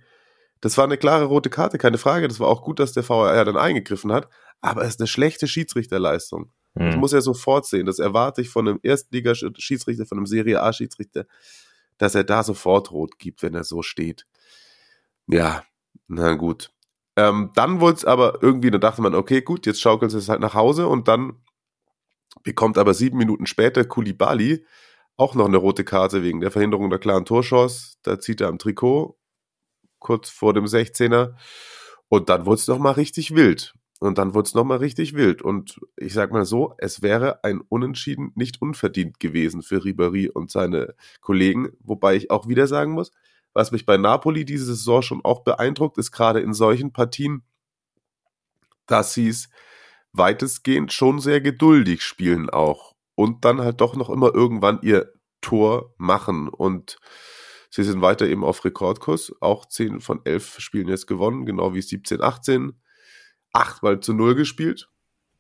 das 0.66 0.80
war 0.80 0.86
eine 0.86 0.98
klare 0.98 1.26
rote 1.26 1.52
Karte, 1.52 1.78
keine 1.78 2.00
Frage. 2.00 2.28
Das 2.28 2.40
war 2.40 2.48
auch 2.48 2.64
gut, 2.64 2.80
dass 2.80 2.92
der 2.92 3.08
VAR 3.08 3.46
dann 3.46 3.56
eingegriffen 3.56 4.12
hat, 4.12 4.28
aber 4.62 4.82
es 4.82 4.96
ist 4.96 5.00
eine 5.00 5.06
schlechte 5.06 5.48
Schiedsrichterleistung. 5.48 6.52
Das 6.74 6.96
Hm. 6.96 7.02
muss 7.02 7.14
er 7.14 7.22
sofort 7.22 7.68
sehen. 7.68 7.86
Das 7.86 8.00
erwarte 8.00 8.42
ich 8.42 8.50
von 8.50 8.68
einem 8.68 8.80
Erstligaschiedsrichter, 8.82 10.08
von 10.08 10.18
einem 10.18 10.26
Serie 10.26 10.64
A-Schiedsrichter, 10.64 11.26
dass 12.00 12.16
er 12.16 12.24
da 12.24 12.42
sofort 12.42 12.92
rot 12.92 13.20
gibt, 13.20 13.44
wenn 13.44 13.54
er 13.54 13.64
so 13.64 13.84
steht. 13.84 14.26
Ja, 15.28 15.62
na 16.08 16.34
gut. 16.34 16.72
Ähm, 17.16 17.52
dann 17.54 17.80
wurde 17.80 17.98
es 17.98 18.06
aber 18.06 18.42
irgendwie, 18.42 18.72
da 18.72 18.80
dachte 18.80 19.04
man, 19.04 19.14
okay, 19.14 19.44
gut, 19.44 19.68
jetzt 19.68 19.82
schaukelt 19.82 20.16
es 20.16 20.30
halt 20.30 20.40
nach 20.40 20.56
Hause 20.56 20.88
und 20.88 21.08
dann 21.08 21.44
bekommt 22.42 22.80
aber 22.80 22.96
sieben 22.96 23.20
Minuten 23.20 23.46
später 23.46 23.86
Kulibali 23.86 24.66
auch 25.16 25.36
noch 25.36 25.46
eine 25.46 25.58
rote 25.58 25.84
Karte 25.84 26.24
wegen 26.24 26.42
der 26.42 26.50
Verhinderung 26.50 26.90
der 26.90 26.98
klaren 26.98 27.26
Torchance. 27.26 27.98
Da 28.02 28.20
zieht 28.20 28.42
er 28.42 28.48
am 28.48 28.58
Trikot 28.58 29.16
kurz 30.06 30.30
vor 30.30 30.54
dem 30.54 30.66
16er 30.66 31.34
und 32.10 32.30
dann 32.30 32.46
wurde 32.46 32.60
es 32.60 32.68
noch 32.68 32.78
mal 32.78 32.92
richtig 32.92 33.34
wild. 33.34 33.74
Und 34.00 34.20
dann 34.20 34.36
wurde 34.36 34.48
es 34.48 34.54
nochmal 34.54 34.78
richtig 34.78 35.16
wild. 35.16 35.42
Und 35.42 35.80
ich 35.98 36.14
sag 36.14 36.32
mal 36.32 36.46
so, 36.46 36.76
es 36.78 37.02
wäre 37.02 37.44
ein 37.44 37.62
Unentschieden 37.62 38.32
nicht 38.36 38.62
unverdient 38.62 39.20
gewesen 39.20 39.64
für 39.64 39.80
Ribéry 39.80 40.30
und 40.30 40.52
seine 40.52 40.94
Kollegen. 41.22 41.70
Wobei 41.80 42.16
ich 42.16 42.30
auch 42.30 42.48
wieder 42.48 42.68
sagen 42.68 42.92
muss, 42.92 43.12
was 43.54 43.72
mich 43.72 43.86
bei 43.86 43.98
Napoli 43.98 44.46
diese 44.46 44.66
Saison 44.66 45.02
schon 45.02 45.26
auch 45.26 45.44
beeindruckt, 45.44 45.98
ist 45.98 46.12
gerade 46.12 46.42
in 46.42 46.54
solchen 46.54 46.92
Partien, 46.92 47.44
dass 48.86 49.14
sie 49.14 49.30
es 49.30 49.50
weitestgehend 50.12 50.94
schon 50.94 51.20
sehr 51.20 51.42
geduldig 51.42 52.04
spielen 52.04 52.50
auch. 52.50 52.94
Und 53.16 53.44
dann 53.44 53.62
halt 53.62 53.82
doch 53.82 53.96
noch 53.96 54.10
immer 54.12 54.36
irgendwann 54.36 54.80
ihr 54.84 55.14
Tor 55.42 55.96
machen. 55.98 56.50
Und 56.50 56.98
sie 57.76 57.84
sind 57.84 58.02
weiter 58.02 58.28
eben 58.28 58.44
auf 58.44 58.64
Rekordkurs. 58.64 59.34
Auch 59.42 59.66
10 59.66 60.00
von 60.00 60.22
11 60.24 60.60
Spielen 60.60 60.88
jetzt 60.88 61.08
gewonnen, 61.08 61.46
genau 61.46 61.74
wie 61.74 61.82
17, 61.82 62.22
18 62.22 62.74
achtmal 63.52 64.00
zu 64.00 64.14
null 64.14 64.36
gespielt, 64.36 64.90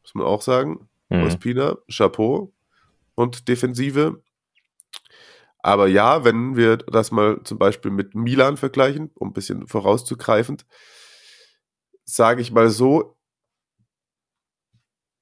muss 0.02 0.16
man 0.16 0.26
auch 0.26 0.42
sagen. 0.42 0.90
Mhm. 1.10 1.24
Ospina, 1.24 1.78
Chapeau 1.90 2.54
und 3.16 3.48
Defensive. 3.48 4.22
Aber 5.60 5.88
ja, 5.88 6.24
wenn 6.24 6.56
wir 6.56 6.78
das 6.78 7.12
mal 7.12 7.42
zum 7.44 7.58
Beispiel 7.58 7.92
mit 7.92 8.16
Milan 8.16 8.58
vergleichen, 8.58 9.12
um 9.16 9.30
ein 9.30 9.34
bisschen 9.34 9.68
vorauszugreifend, 9.68 10.66
sage 12.04 12.42
ich 12.42 12.52
mal 12.52 12.70
so, 12.70 13.15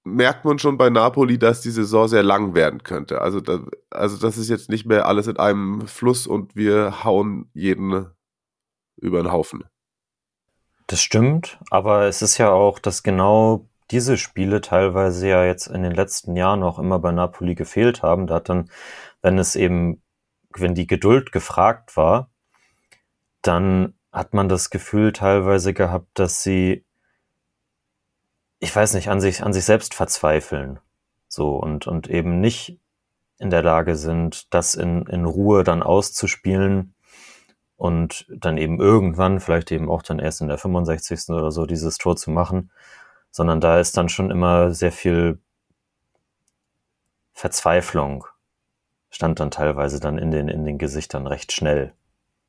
merkt 0.03 0.45
man 0.45 0.59
schon 0.59 0.77
bei 0.77 0.89
Napoli, 0.89 1.37
dass 1.39 1.61
die 1.61 1.71
Saison 1.71 2.07
sehr 2.07 2.23
lang 2.23 2.53
werden 2.53 2.83
könnte. 2.83 3.21
Also, 3.21 3.39
da, 3.39 3.59
also 3.89 4.17
das 4.17 4.37
ist 4.37 4.49
jetzt 4.49 4.69
nicht 4.69 4.85
mehr 4.85 5.05
alles 5.05 5.27
in 5.27 5.37
einem 5.37 5.87
Fluss 5.87 6.27
und 6.27 6.55
wir 6.55 7.03
hauen 7.03 7.49
jeden 7.53 8.07
über 8.97 9.21
den 9.21 9.31
Haufen. 9.31 9.63
Das 10.87 11.01
stimmt, 11.01 11.59
aber 11.69 12.05
es 12.05 12.21
ist 12.21 12.37
ja 12.37 12.51
auch, 12.51 12.79
dass 12.79 13.03
genau 13.03 13.67
diese 13.91 14.17
Spiele 14.17 14.61
teilweise 14.61 15.27
ja 15.27 15.45
jetzt 15.45 15.67
in 15.67 15.83
den 15.83 15.93
letzten 15.93 16.35
Jahren 16.35 16.63
auch 16.63 16.79
immer 16.79 16.99
bei 16.99 17.11
Napoli 17.11 17.55
gefehlt 17.55 18.01
haben. 18.01 18.27
Da 18.27 18.35
hat 18.35 18.49
dann, 18.49 18.69
wenn 19.21 19.37
es 19.37 19.55
eben, 19.55 20.01
wenn 20.55 20.75
die 20.75 20.87
Geduld 20.87 21.31
gefragt 21.31 21.95
war, 21.95 22.29
dann 23.41 23.93
hat 24.11 24.33
man 24.33 24.49
das 24.49 24.69
Gefühl 24.69 25.11
teilweise 25.13 25.73
gehabt, 25.73 26.07
dass 26.13 26.43
sie, 26.43 26.85
ich 28.63 28.73
weiß 28.73 28.93
nicht, 28.93 29.09
an 29.09 29.19
sich, 29.19 29.43
an 29.43 29.51
sich 29.51 29.65
selbst 29.65 29.93
verzweifeln. 29.93 30.79
So 31.27 31.57
und, 31.57 31.85
und 31.85 32.09
eben 32.09 32.39
nicht 32.39 32.79
in 33.37 33.49
der 33.49 33.61
Lage 33.61 33.97
sind, 33.97 34.53
das 34.53 34.75
in, 34.75 35.05
in 35.07 35.25
Ruhe 35.25 35.65
dann 35.65 35.83
auszuspielen 35.83 36.95
und 37.75 38.25
dann 38.29 38.57
eben 38.57 38.79
irgendwann, 38.79 39.41
vielleicht 39.41 39.71
eben 39.71 39.91
auch 39.91 40.01
dann 40.01 40.19
erst 40.19 40.39
in 40.39 40.47
der 40.47 40.57
65. 40.57 41.29
oder 41.29 41.51
so, 41.51 41.65
dieses 41.65 41.97
Tor 41.97 42.15
zu 42.15 42.31
machen, 42.31 42.71
sondern 43.31 43.59
da 43.59 43.79
ist 43.79 43.97
dann 43.97 44.07
schon 44.07 44.31
immer 44.31 44.71
sehr 44.71 44.93
viel 44.93 45.39
Verzweiflung, 47.33 48.25
stand 49.09 49.41
dann 49.41 49.51
teilweise 49.51 49.99
dann 49.99 50.17
in 50.17 50.31
den, 50.31 50.47
in 50.47 50.63
den 50.63 50.77
Gesichtern 50.77 51.27
recht 51.27 51.51
schnell. 51.51 51.93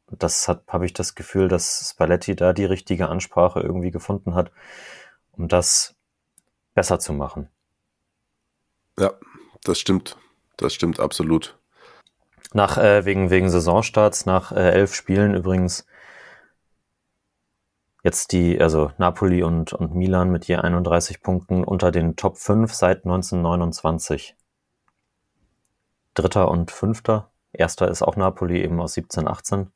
Und 0.07 0.23
das 0.23 0.47
hat, 0.47 0.63
habe 0.69 0.87
ich 0.87 0.93
das 0.93 1.17
Gefühl, 1.17 1.49
dass 1.49 1.91
Spalletti 1.91 2.37
da 2.37 2.53
die 2.53 2.67
richtige 2.67 3.09
Ansprache 3.09 3.59
irgendwie 3.59 3.91
gefunden 3.91 4.37
hat, 4.37 4.53
um 5.33 5.49
das 5.49 5.97
besser 6.75 6.99
zu 6.99 7.13
machen. 7.13 7.49
Ja, 8.99 9.13
das 9.63 9.79
stimmt. 9.79 10.17
Das 10.57 10.75
stimmt 10.75 11.01
absolut. 11.01 11.59
Nach, 12.53 12.79
äh, 12.79 13.05
wegen, 13.05 13.31
wegen 13.31 13.51
Saisonstarts, 13.51 14.27
nach 14.27 14.53
äh, 14.53 14.71
elf 14.71 14.95
Spielen 14.95 15.35
übrigens 15.35 15.87
jetzt 18.05 18.33
die, 18.33 18.61
also 18.61 18.93
Napoli 18.99 19.43
und, 19.43 19.73
und 19.73 19.95
Milan 19.95 20.31
mit 20.31 20.47
je 20.47 20.57
31 20.57 21.23
Punkten 21.23 21.65
unter 21.65 21.91
den 21.91 22.17
Top 22.17 22.37
5 22.37 22.73
seit 22.73 23.05
1929. 23.05 24.37
Dritter 26.13 26.49
und 26.49 26.71
Fünfter. 26.71 27.31
Erster 27.53 27.89
ist 27.89 28.03
auch 28.03 28.15
Napoli 28.17 28.63
eben 28.63 28.81
aus 28.81 28.93
17, 28.95 29.27
18. 29.27 29.73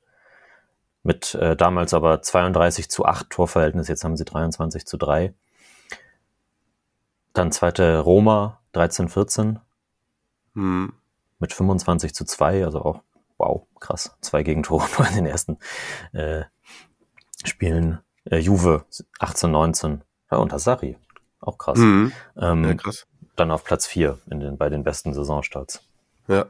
Mit 1.03 1.35
äh, 1.35 1.57
damals 1.57 1.95
aber 1.95 2.23
32 2.23 2.91
zu 2.91 3.05
8 3.05 3.31
Torverhältnis, 3.31 3.89
jetzt 3.89 4.05
haben 4.05 4.17
sie 4.17 4.25
23 4.25 4.87
zu 4.87 4.97
3. 4.99 5.35
Dann 7.39 7.53
zweite 7.53 8.01
Roma, 8.01 8.59
13, 8.73 9.09
14 9.09 9.61
Hm. 10.55 10.93
mit 11.39 11.53
25 11.53 12.13
zu 12.13 12.25
2, 12.25 12.65
also 12.65 12.81
auch, 12.83 13.03
wow, 13.37 13.63
krass, 13.79 14.17
zwei 14.21 14.43
Gegentore 14.43 14.85
nur 14.99 15.07
in 15.07 15.15
den 15.15 15.27
ersten 15.27 15.59
äh, 16.13 16.43
Spielen. 17.45 18.01
Äh, 18.25 18.39
Juve, 18.39 18.87
18, 19.21 19.53
19, 19.53 20.03
ja, 20.33 20.39
unter 20.39 20.59
Sarri, 20.59 20.97
auch 21.39 21.59
krass. 21.59 21.79
Mhm. 21.79 22.11
Ähm, 22.37 22.65
Ja, 22.65 22.75
krass. 22.75 23.07
dann 23.37 23.53
auf 23.53 23.63
Platz 23.63 23.87
4 23.87 24.19
in 24.33 24.41
den, 24.41 24.59
bei 24.59 24.69
den 24.69 24.83
besten 24.83 25.15
Saisonstarts. 25.15 25.81
Ja. 26.27 26.47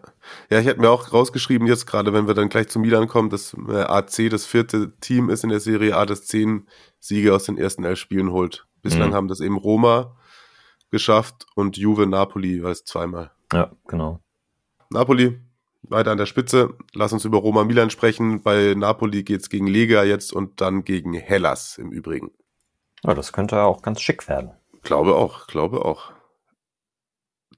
ja, 0.48 0.58
ich 0.58 0.66
hätte 0.66 0.80
mir 0.80 0.88
auch 0.88 1.12
rausgeschrieben, 1.12 1.68
jetzt 1.68 1.86
gerade 1.86 2.14
wenn 2.14 2.26
wir 2.26 2.32
dann 2.34 2.48
gleich 2.48 2.68
zu 2.68 2.78
Milan 2.78 3.08
kommen, 3.08 3.28
dass 3.28 3.54
äh, 3.68 3.82
AC 3.82 4.30
das 4.30 4.46
vierte 4.46 4.96
Team 5.00 5.28
ist 5.28 5.44
in 5.44 5.50
der 5.50 5.60
Serie 5.60 5.94
A, 5.98 6.06
das 6.06 6.24
zehn 6.24 6.66
Siege 6.98 7.34
aus 7.34 7.44
den 7.44 7.58
ersten 7.58 7.84
elf 7.84 7.98
Spielen 7.98 8.32
holt. 8.32 8.66
Bislang 8.80 9.10
Mhm. 9.10 9.14
haben 9.14 9.28
das 9.28 9.40
eben 9.40 9.58
Roma 9.58 10.16
geschafft 10.90 11.46
und 11.54 11.76
Juve 11.76 12.06
Napoli 12.06 12.54
jeweils 12.54 12.84
zweimal. 12.84 13.30
Ja, 13.52 13.70
genau. 13.86 14.20
Napoli 14.90 15.40
weiter 15.82 16.12
an 16.12 16.18
der 16.18 16.26
Spitze. 16.26 16.74
Lass 16.94 17.12
uns 17.12 17.24
über 17.24 17.38
Roma 17.38 17.64
Milan 17.64 17.90
sprechen. 17.90 18.42
Bei 18.42 18.74
Napoli 18.76 19.22
geht's 19.22 19.48
gegen 19.48 19.66
Lega 19.66 20.04
jetzt 20.04 20.32
und 20.32 20.60
dann 20.60 20.84
gegen 20.84 21.14
Hellas 21.14 21.78
im 21.78 21.90
Übrigen. 21.90 22.30
Ja, 23.04 23.14
das 23.14 23.32
könnte 23.32 23.62
auch 23.62 23.82
ganz 23.82 24.00
schick 24.00 24.28
werden. 24.28 24.52
Glaube 24.82 25.14
auch, 25.14 25.46
glaube 25.46 25.84
auch. 25.84 26.12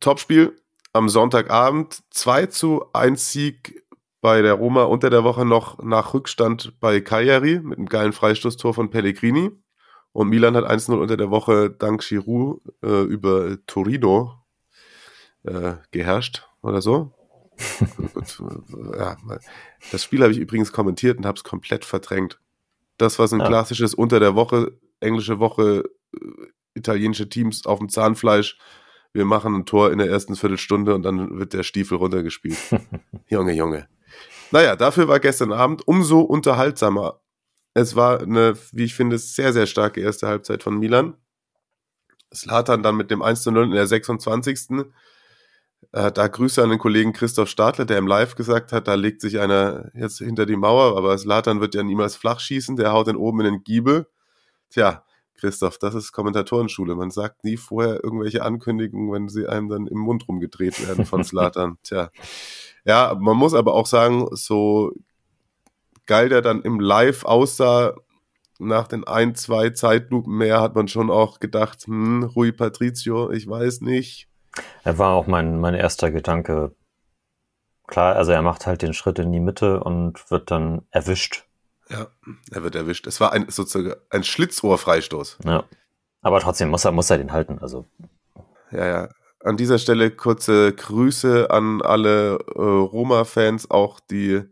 Topspiel 0.00 0.56
am 0.92 1.08
Sonntagabend. 1.08 2.02
2 2.10 2.46
zu 2.46 2.84
1 2.92 3.32
Sieg 3.32 3.84
bei 4.20 4.42
der 4.42 4.54
Roma 4.54 4.84
unter 4.84 5.10
der 5.10 5.24
Woche 5.24 5.44
noch 5.44 5.82
nach 5.82 6.12
Rückstand 6.12 6.78
bei 6.80 7.00
Cagliari 7.00 7.60
mit 7.60 7.78
einem 7.78 7.88
geilen 7.88 8.12
Freistoßtor 8.12 8.74
von 8.74 8.90
Pellegrini. 8.90 9.50
Und 10.12 10.28
Milan 10.28 10.56
hat 10.56 10.64
1-0 10.64 10.94
unter 11.00 11.16
der 11.16 11.30
Woche 11.30 11.70
dank 11.70 12.02
Giroud 12.06 12.60
äh, 12.82 13.02
über 13.02 13.56
Torino 13.66 14.34
äh, 15.44 15.74
geherrscht 15.92 16.46
oder 16.62 16.82
so. 16.82 17.12
ja, 18.98 19.16
das 19.92 20.02
Spiel 20.02 20.22
habe 20.22 20.32
ich 20.32 20.38
übrigens 20.38 20.72
kommentiert 20.72 21.18
und 21.18 21.26
habe 21.26 21.36
es 21.36 21.44
komplett 21.44 21.84
verdrängt. 21.84 22.40
Das, 22.96 23.18
was 23.18 23.32
ein 23.32 23.40
Ja. 23.40 23.46
klassisches 23.46 23.94
unter 23.94 24.20
der 24.20 24.34
Woche, 24.34 24.78
englische 25.00 25.38
Woche, 25.38 25.84
äh, 26.14 26.18
italienische 26.74 27.28
Teams 27.28 27.66
auf 27.66 27.78
dem 27.78 27.88
Zahnfleisch. 27.88 28.58
Wir 29.12 29.24
machen 29.24 29.54
ein 29.54 29.66
Tor 29.66 29.90
in 29.90 29.98
der 29.98 30.08
ersten 30.08 30.36
Viertelstunde 30.36 30.94
und 30.94 31.02
dann 31.02 31.38
wird 31.38 31.52
der 31.52 31.62
Stiefel 31.62 31.98
runtergespielt. 31.98 32.58
Junge, 33.28 33.52
Junge. 33.52 33.88
Naja, 34.52 34.76
dafür 34.76 35.08
war 35.08 35.20
gestern 35.20 35.52
Abend 35.52 35.86
umso 35.86 36.20
unterhaltsamer. 36.20 37.20
Es 37.74 37.94
war 37.96 38.20
eine, 38.20 38.56
wie 38.72 38.84
ich 38.84 38.94
finde, 38.94 39.18
sehr, 39.18 39.52
sehr 39.52 39.66
starke 39.66 40.00
erste 40.00 40.26
Halbzeit 40.26 40.62
von 40.62 40.78
Milan. 40.78 41.14
Slatan 42.34 42.82
dann 42.82 42.96
mit 42.96 43.10
dem 43.10 43.22
1 43.22 43.42
zu 43.42 43.50
0 43.50 43.64
in 43.64 43.70
der 43.72 43.86
26. 43.86 44.86
Äh, 45.92 46.12
da 46.12 46.28
Grüße 46.28 46.62
an 46.62 46.70
den 46.70 46.78
Kollegen 46.78 47.12
Christoph 47.12 47.48
Stadler, 47.48 47.84
der 47.84 47.98
im 47.98 48.06
Live 48.06 48.34
gesagt 48.34 48.72
hat, 48.72 48.86
da 48.86 48.94
legt 48.94 49.20
sich 49.20 49.40
einer 49.40 49.90
jetzt 49.94 50.18
hinter 50.18 50.46
die 50.46 50.56
Mauer, 50.56 50.96
aber 50.96 51.16
Slatan 51.16 51.60
wird 51.60 51.74
ja 51.74 51.82
niemals 51.82 52.16
flach 52.16 52.40
schießen, 52.40 52.76
der 52.76 52.92
haut 52.92 53.08
den 53.08 53.16
oben 53.16 53.40
in 53.40 53.46
den 53.46 53.64
Giebel. 53.64 54.06
Tja, 54.70 55.04
Christoph, 55.34 55.78
das 55.78 55.94
ist 55.94 56.12
Kommentatorenschule. 56.12 56.94
Man 56.94 57.10
sagt 57.10 57.44
nie 57.44 57.56
vorher 57.56 58.04
irgendwelche 58.04 58.44
Ankündigungen, 58.44 59.10
wenn 59.10 59.28
sie 59.28 59.48
einem 59.48 59.68
dann 59.68 59.86
im 59.86 59.98
Mund 59.98 60.28
rumgedreht 60.28 60.86
werden 60.86 61.06
von 61.06 61.24
Slatan. 61.24 61.78
Tja. 61.82 62.10
Ja, 62.84 63.16
man 63.18 63.36
muss 63.36 63.54
aber 63.54 63.74
auch 63.74 63.86
sagen, 63.86 64.28
so 64.32 64.92
geil 66.10 66.28
der 66.28 66.42
dann 66.42 66.62
im 66.62 66.80
Live 66.80 67.24
aussah, 67.24 67.94
nach 68.58 68.88
den 68.88 69.06
ein, 69.06 69.36
zwei 69.36 69.70
Zeitlupen 69.70 70.36
mehr 70.36 70.60
hat 70.60 70.74
man 70.74 70.88
schon 70.88 71.08
auch 71.08 71.38
gedacht, 71.38 71.84
hm, 71.86 72.24
Rui 72.24 72.50
Patricio, 72.50 73.30
ich 73.30 73.48
weiß 73.48 73.80
nicht. 73.82 74.28
Er 74.82 74.98
war 74.98 75.12
auch 75.12 75.28
mein, 75.28 75.60
mein 75.60 75.74
erster 75.74 76.10
Gedanke. 76.10 76.74
Klar, 77.86 78.16
also 78.16 78.32
er 78.32 78.42
macht 78.42 78.66
halt 78.66 78.82
den 78.82 78.92
Schritt 78.92 79.20
in 79.20 79.30
die 79.30 79.38
Mitte 79.38 79.84
und 79.84 80.32
wird 80.32 80.50
dann 80.50 80.82
erwischt. 80.90 81.46
Ja, 81.88 82.08
er 82.50 82.64
wird 82.64 82.74
erwischt. 82.74 83.06
Es 83.06 83.20
war 83.20 83.32
ein 83.32 83.48
sozusagen 83.48 83.94
ein 84.10 84.24
Schlitzohrfreistoß. 84.24 85.38
Ja. 85.44 85.62
Aber 86.22 86.40
trotzdem 86.40 86.70
muss 86.70 86.84
er, 86.84 86.90
muss 86.90 87.08
er 87.08 87.18
den 87.18 87.32
halten. 87.32 87.60
Also 87.60 87.86
Ja, 88.72 88.86
ja. 88.86 89.08
An 89.44 89.56
dieser 89.56 89.78
Stelle 89.78 90.10
kurze 90.10 90.72
Grüße 90.72 91.50
an 91.50 91.82
alle 91.82 92.38
äh, 92.56 92.60
Roma-Fans, 92.60 93.70
auch 93.70 94.00
die 94.00 94.42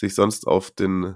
sich 0.00 0.14
sonst 0.14 0.46
auf 0.46 0.70
den, 0.70 1.14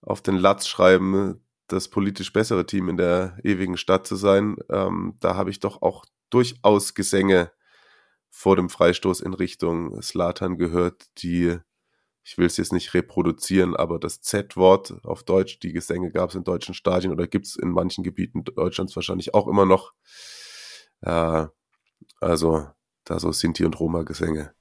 auf 0.00 0.22
den 0.22 0.36
Latz 0.36 0.66
schreiben, 0.66 1.44
das 1.68 1.88
politisch 1.88 2.32
bessere 2.32 2.66
Team 2.66 2.88
in 2.88 2.96
der 2.96 3.38
ewigen 3.44 3.76
Stadt 3.76 4.06
zu 4.06 4.16
sein. 4.16 4.56
Ähm, 4.70 5.16
da 5.20 5.36
habe 5.36 5.50
ich 5.50 5.60
doch 5.60 5.82
auch 5.82 6.04
durchaus 6.30 6.94
Gesänge 6.94 7.52
vor 8.30 8.56
dem 8.56 8.68
Freistoß 8.68 9.20
in 9.20 9.34
Richtung 9.34 10.00
Slatan 10.02 10.56
gehört, 10.56 11.06
die, 11.18 11.58
ich 12.24 12.38
will 12.38 12.46
es 12.46 12.56
jetzt 12.56 12.72
nicht 12.72 12.94
reproduzieren, 12.94 13.76
aber 13.76 13.98
das 13.98 14.20
Z-Wort 14.20 15.04
auf 15.04 15.22
Deutsch, 15.22 15.58
die 15.60 15.72
Gesänge 15.72 16.10
gab 16.10 16.30
es 16.30 16.36
in 16.36 16.44
deutschen 16.44 16.74
Stadien 16.74 17.12
oder 17.12 17.26
gibt 17.26 17.46
es 17.46 17.56
in 17.56 17.70
manchen 17.70 18.02
Gebieten 18.02 18.44
Deutschlands 18.44 18.96
wahrscheinlich 18.96 19.34
auch 19.34 19.46
immer 19.46 19.66
noch. 19.66 19.92
Äh, 21.02 21.46
also 22.20 22.66
da 23.04 23.18
so 23.18 23.32
Sinti 23.32 23.64
und 23.64 23.78
Roma-Gesänge. 23.78 24.52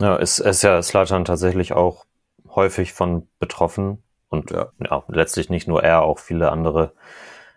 ja, 0.00 0.16
ist, 0.16 0.38
ist 0.38 0.62
ja 0.62 0.82
Slatan 0.82 1.24
tatsächlich 1.24 1.72
auch 1.72 2.06
häufig 2.54 2.92
von 2.92 3.28
betroffen. 3.38 4.02
Und 4.28 4.50
Ja. 4.50 4.72
ja. 4.78 5.04
letztlich 5.08 5.50
nicht 5.50 5.68
nur 5.68 5.82
er, 5.82 6.02
auch 6.02 6.18
viele 6.18 6.50
andere, 6.50 6.94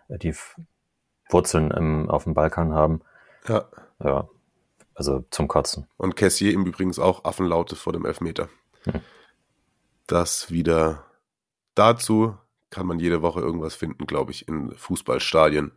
äh, 0.08 0.18
die 0.18 0.34
Wurzeln 1.30 1.70
im, 1.70 2.10
auf 2.10 2.24
dem 2.24 2.34
Balkan 2.34 2.74
haben. 2.74 3.00
Ja. 3.48 3.66
Ja, 4.02 4.28
also 4.94 5.24
zum 5.30 5.48
Kotzen. 5.48 5.88
Und 5.96 6.16
Cassier 6.16 6.52
im 6.52 6.66
Übrigens 6.66 6.98
auch 6.98 7.24
Affenlaute 7.24 7.76
vor 7.76 7.92
dem 7.92 8.04
Elfmeter. 8.04 8.48
Hm. 8.84 9.00
Das 10.06 10.50
wieder 10.50 11.04
dazu 11.74 12.36
kann 12.70 12.86
man 12.86 12.98
jede 12.98 13.22
Woche 13.22 13.40
irgendwas 13.40 13.74
finden, 13.74 14.06
glaube 14.06 14.32
ich, 14.32 14.48
in 14.48 14.76
Fußballstadien. 14.76 15.72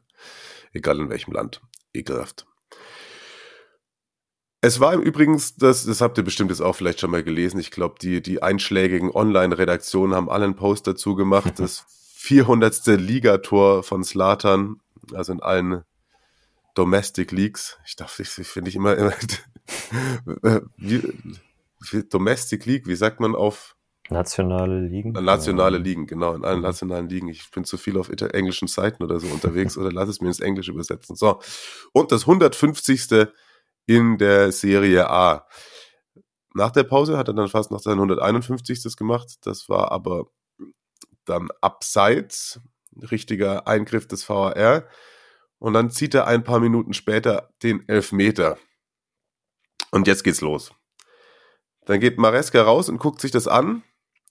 Egal 0.74 1.00
in 1.00 1.10
welchem 1.10 1.32
Land. 1.32 1.62
Ekelhaft. 1.94 2.46
Es 4.62 4.80
war 4.80 4.94
im 4.94 5.02
Übrigen, 5.02 5.42
das, 5.58 5.86
das 5.86 6.02
habt 6.02 6.18
ihr 6.18 6.24
bestimmt 6.24 6.50
jetzt 6.50 6.62
auch 6.62 6.76
vielleicht 6.76 7.00
schon 7.00 7.12
mal 7.12 7.24
gelesen, 7.24 7.60
ich 7.60 7.72
glaube, 7.72 7.96
die, 8.02 8.22
die 8.22 8.44
einschlägigen 8.44 9.10
Online-Redaktionen 9.10 10.14
haben 10.14 10.30
alle 10.30 10.46
einen 10.46 10.56
Post 10.56 10.88
dazu 10.88 11.16
gemacht, 11.16 11.54
das 11.60 11.86
400. 12.18 12.86
Ligator 12.88 13.84
von 13.84 14.04
Slatan, 14.04 14.82
also 15.14 15.32
in 15.32 15.42
allen 15.42 15.84
Domestic 16.76 17.32
Leagues. 17.32 17.78
Ich 17.86 17.96
dachte, 17.96 18.22
ich, 18.22 18.30
finde 18.30 18.70
ich 18.70 18.76
immer, 18.76 18.96
immer 18.98 19.14
wie, 20.78 21.14
Domestic 22.10 22.66
League, 22.66 22.88
wie 22.88 22.96
sagt 22.96 23.22
man 23.22 23.36
auf 23.36 23.76
Nationale 24.10 24.82
Ligen? 24.82 25.12
nationale 25.12 25.78
Ja. 25.78 25.84
Ligen, 25.84 26.08
genau, 26.08 26.34
in 26.34 26.44
allen 26.44 26.62
nationalen 26.62 27.08
Ligen. 27.08 27.28
Ich 27.28 27.52
bin 27.52 27.64
zu 27.64 27.78
viel 27.78 27.96
auf 27.98 28.10
englischen 28.10 28.68
Seiten 28.68 29.04
oder 29.04 29.20
so 29.20 29.28
unterwegs 29.28 29.78
oder 29.78 29.92
lass 29.92 30.10
es 30.10 30.20
mir 30.20 30.28
ins 30.28 30.40
Englische 30.40 30.72
übersetzen. 30.72 31.16
So. 31.16 31.40
Und 31.94 32.12
das 32.12 32.22
150. 32.22 33.30
in 33.90 34.20
der 34.20 34.52
Serie 34.52 35.10
A. 35.10 35.48
Nach 36.54 36.70
der 36.70 36.84
Pause 36.84 37.18
hat 37.18 37.28
er 37.28 37.34
dann 37.34 37.48
fast 37.48 37.72
noch 37.72 37.80
sein 37.80 37.94
151. 37.94 38.96
gemacht. 38.96 39.38
Das 39.42 39.68
war 39.68 39.92
aber 39.92 40.28
dann 41.26 41.50
abseits, 41.60 42.62
richtiger 43.10 43.68
Eingriff 43.68 44.08
des 44.08 44.30
VAR. 44.30 44.86
Und 45.58 45.74
dann 45.74 45.90
zieht 45.90 46.14
er 46.14 46.28
ein 46.28 46.44
paar 46.44 46.60
Minuten 46.60 46.94
später 46.94 47.50
den 47.64 47.90
Elfmeter. 47.90 48.60
Und 49.90 50.06
jetzt 50.06 50.24
geht's 50.24 50.42
los. 50.42 50.72
Dann 51.86 52.00
geht 52.00 52.20
Maresca 52.20 52.62
raus 52.62 52.90
und 52.90 53.00
guckt 53.00 53.20
sich 53.22 53.32
das 53.32 53.48
an. 53.48 53.82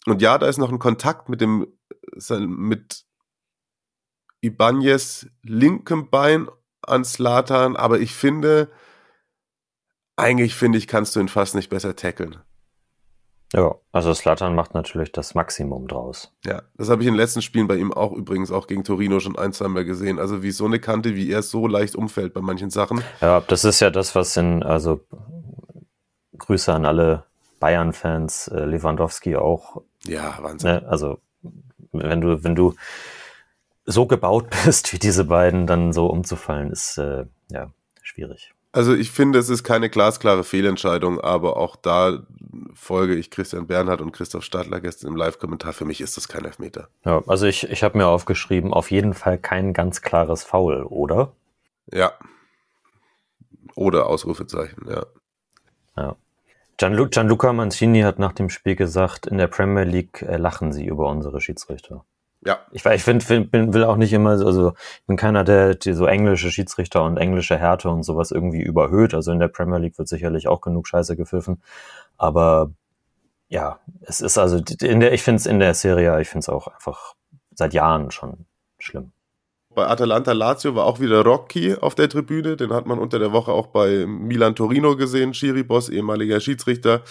Und 0.06 0.22
ja, 0.22 0.38
da 0.38 0.46
ist 0.46 0.58
noch 0.58 0.70
ein 0.70 0.78
Kontakt 0.78 1.28
mit 1.28 1.40
dem 1.40 1.66
mit 2.30 3.04
Ibanez 4.40 5.26
linkem 5.42 6.10
Bein 6.10 6.48
an 6.82 7.04
Slatan, 7.04 7.74
aber 7.74 7.98
ich 7.98 8.14
finde, 8.14 8.70
eigentlich 10.18 10.54
finde 10.54 10.78
ich, 10.78 10.86
kannst 10.86 11.16
du 11.16 11.20
ihn 11.20 11.28
fast 11.28 11.54
nicht 11.54 11.70
besser 11.70 11.96
tackeln. 11.96 12.36
Ja, 13.54 13.76
also 13.92 14.12
Slatan 14.12 14.54
macht 14.54 14.74
natürlich 14.74 15.10
das 15.10 15.34
Maximum 15.34 15.88
draus. 15.88 16.34
Ja, 16.44 16.62
das 16.76 16.90
habe 16.90 17.00
ich 17.02 17.08
in 17.08 17.14
den 17.14 17.18
letzten 17.20 17.40
Spielen 17.40 17.66
bei 17.66 17.76
ihm 17.76 17.94
auch 17.94 18.12
übrigens 18.12 18.50
auch 18.52 18.66
gegen 18.66 18.84
Torino 18.84 19.20
schon 19.20 19.38
ein, 19.38 19.54
zwei 19.54 19.68
Mal 19.68 19.86
gesehen. 19.86 20.18
Also 20.18 20.42
wie 20.42 20.50
so 20.50 20.66
eine 20.66 20.80
Kante, 20.80 21.14
wie 21.14 21.30
er 21.30 21.42
so 21.42 21.66
leicht 21.66 21.96
umfällt 21.96 22.34
bei 22.34 22.42
manchen 22.42 22.68
Sachen. 22.68 23.02
Ja, 23.22 23.40
das 23.40 23.64
ist 23.64 23.80
ja 23.80 23.88
das, 23.88 24.14
was 24.14 24.36
in, 24.36 24.62
also 24.62 25.00
Grüße 26.36 26.72
an 26.74 26.84
alle 26.84 27.24
Bayern-Fans, 27.60 28.48
äh, 28.48 28.64
Lewandowski 28.66 29.36
auch, 29.36 29.82
Ja, 30.04 30.38
Wahnsinn. 30.42 30.70
ne, 30.70 30.86
also 30.86 31.18
wenn 31.92 32.20
du, 32.20 32.44
wenn 32.44 32.54
du 32.54 32.74
so 33.86 34.04
gebaut 34.06 34.48
bist 34.66 34.92
wie 34.92 34.98
diese 34.98 35.24
beiden, 35.24 35.66
dann 35.66 35.94
so 35.94 36.06
umzufallen, 36.06 36.70
ist 36.70 36.98
äh, 36.98 37.24
ja 37.50 37.70
schwierig. 38.02 38.52
Also 38.72 38.94
ich 38.94 39.10
finde, 39.10 39.38
es 39.38 39.48
ist 39.48 39.64
keine 39.64 39.88
glasklare 39.88 40.44
Fehlentscheidung, 40.44 41.20
aber 41.20 41.56
auch 41.56 41.74
da 41.76 42.26
folge 42.74 43.14
ich 43.14 43.30
Christian 43.30 43.66
Bernhard 43.66 44.00
und 44.02 44.12
Christoph 44.12 44.44
Stadler 44.44 44.80
gestern 44.80 45.08
im 45.08 45.16
Live-Kommentar. 45.16 45.72
Für 45.72 45.86
mich 45.86 46.00
ist 46.00 46.16
das 46.16 46.28
kein 46.28 46.44
Elfmeter. 46.44 46.88
Ja, 47.04 47.22
also 47.26 47.46
ich, 47.46 47.68
ich 47.70 47.82
habe 47.82 47.96
mir 47.96 48.06
aufgeschrieben, 48.06 48.74
auf 48.74 48.90
jeden 48.90 49.14
Fall 49.14 49.38
kein 49.38 49.72
ganz 49.72 50.02
klares 50.02 50.44
Foul, 50.44 50.82
oder? 50.82 51.32
Ja. 51.92 52.12
Oder 53.74 54.06
Ausrufezeichen, 54.06 54.86
ja. 54.88 55.06
Ja. 55.96 56.16
Gianlu 56.76 57.08
Gianluca 57.08 57.52
Mancini 57.52 58.02
hat 58.02 58.18
nach 58.18 58.32
dem 58.32 58.50
Spiel 58.50 58.76
gesagt, 58.76 59.26
in 59.26 59.38
der 59.38 59.48
Premier 59.48 59.84
League 59.84 60.22
äh, 60.22 60.36
lachen 60.36 60.72
sie 60.72 60.86
über 60.86 61.08
unsere 61.08 61.40
Schiedsrichter. 61.40 62.04
Ja. 62.44 62.60
Ich, 62.70 62.84
ich 62.84 63.02
find, 63.02 63.24
find, 63.24 63.50
bin, 63.50 63.74
will 63.74 63.84
auch 63.84 63.96
nicht 63.96 64.12
immer, 64.12 64.30
also 64.30 64.72
ich 65.00 65.06
bin 65.06 65.16
keiner, 65.16 65.42
der 65.44 65.74
die 65.74 65.92
so 65.92 66.06
englische 66.06 66.50
Schiedsrichter 66.50 67.02
und 67.02 67.16
englische 67.16 67.56
Härte 67.56 67.90
und 67.90 68.04
sowas 68.04 68.30
irgendwie 68.30 68.62
überhöht. 68.62 69.12
Also 69.12 69.32
in 69.32 69.40
der 69.40 69.48
Premier 69.48 69.78
League 69.78 69.98
wird 69.98 70.08
sicherlich 70.08 70.46
auch 70.46 70.60
genug 70.60 70.86
Scheiße 70.86 71.16
gepfiffen. 71.16 71.60
Aber 72.16 72.70
ja, 73.48 73.80
es 74.02 74.20
ist 74.20 74.38
also 74.38 74.60
in 74.82 75.00
der, 75.00 75.12
ich 75.12 75.22
finde 75.22 75.40
es 75.40 75.46
in 75.46 75.58
der 75.58 75.74
Serie, 75.74 76.20
ich 76.20 76.28
finde 76.28 76.40
es 76.40 76.48
auch 76.48 76.68
einfach 76.68 77.14
seit 77.54 77.74
Jahren 77.74 78.10
schon 78.10 78.46
schlimm. 78.78 79.12
Bei 79.74 79.86
Atalanta 79.86 80.32
Lazio 80.32 80.74
war 80.74 80.86
auch 80.86 81.00
wieder 81.00 81.22
Rocchi 81.24 81.74
auf 81.74 81.94
der 81.94 82.08
Tribüne. 82.08 82.56
Den 82.56 82.72
hat 82.72 82.86
man 82.86 82.98
unter 82.98 83.18
der 83.18 83.32
Woche 83.32 83.52
auch 83.52 83.68
bei 83.68 84.06
Milan 84.06 84.56
Torino 84.56 84.96
gesehen. 84.96 85.34
Schiri-Boss, 85.34 85.88
ehemaliger 85.88 86.40
Schiedsrichter. 86.40 87.02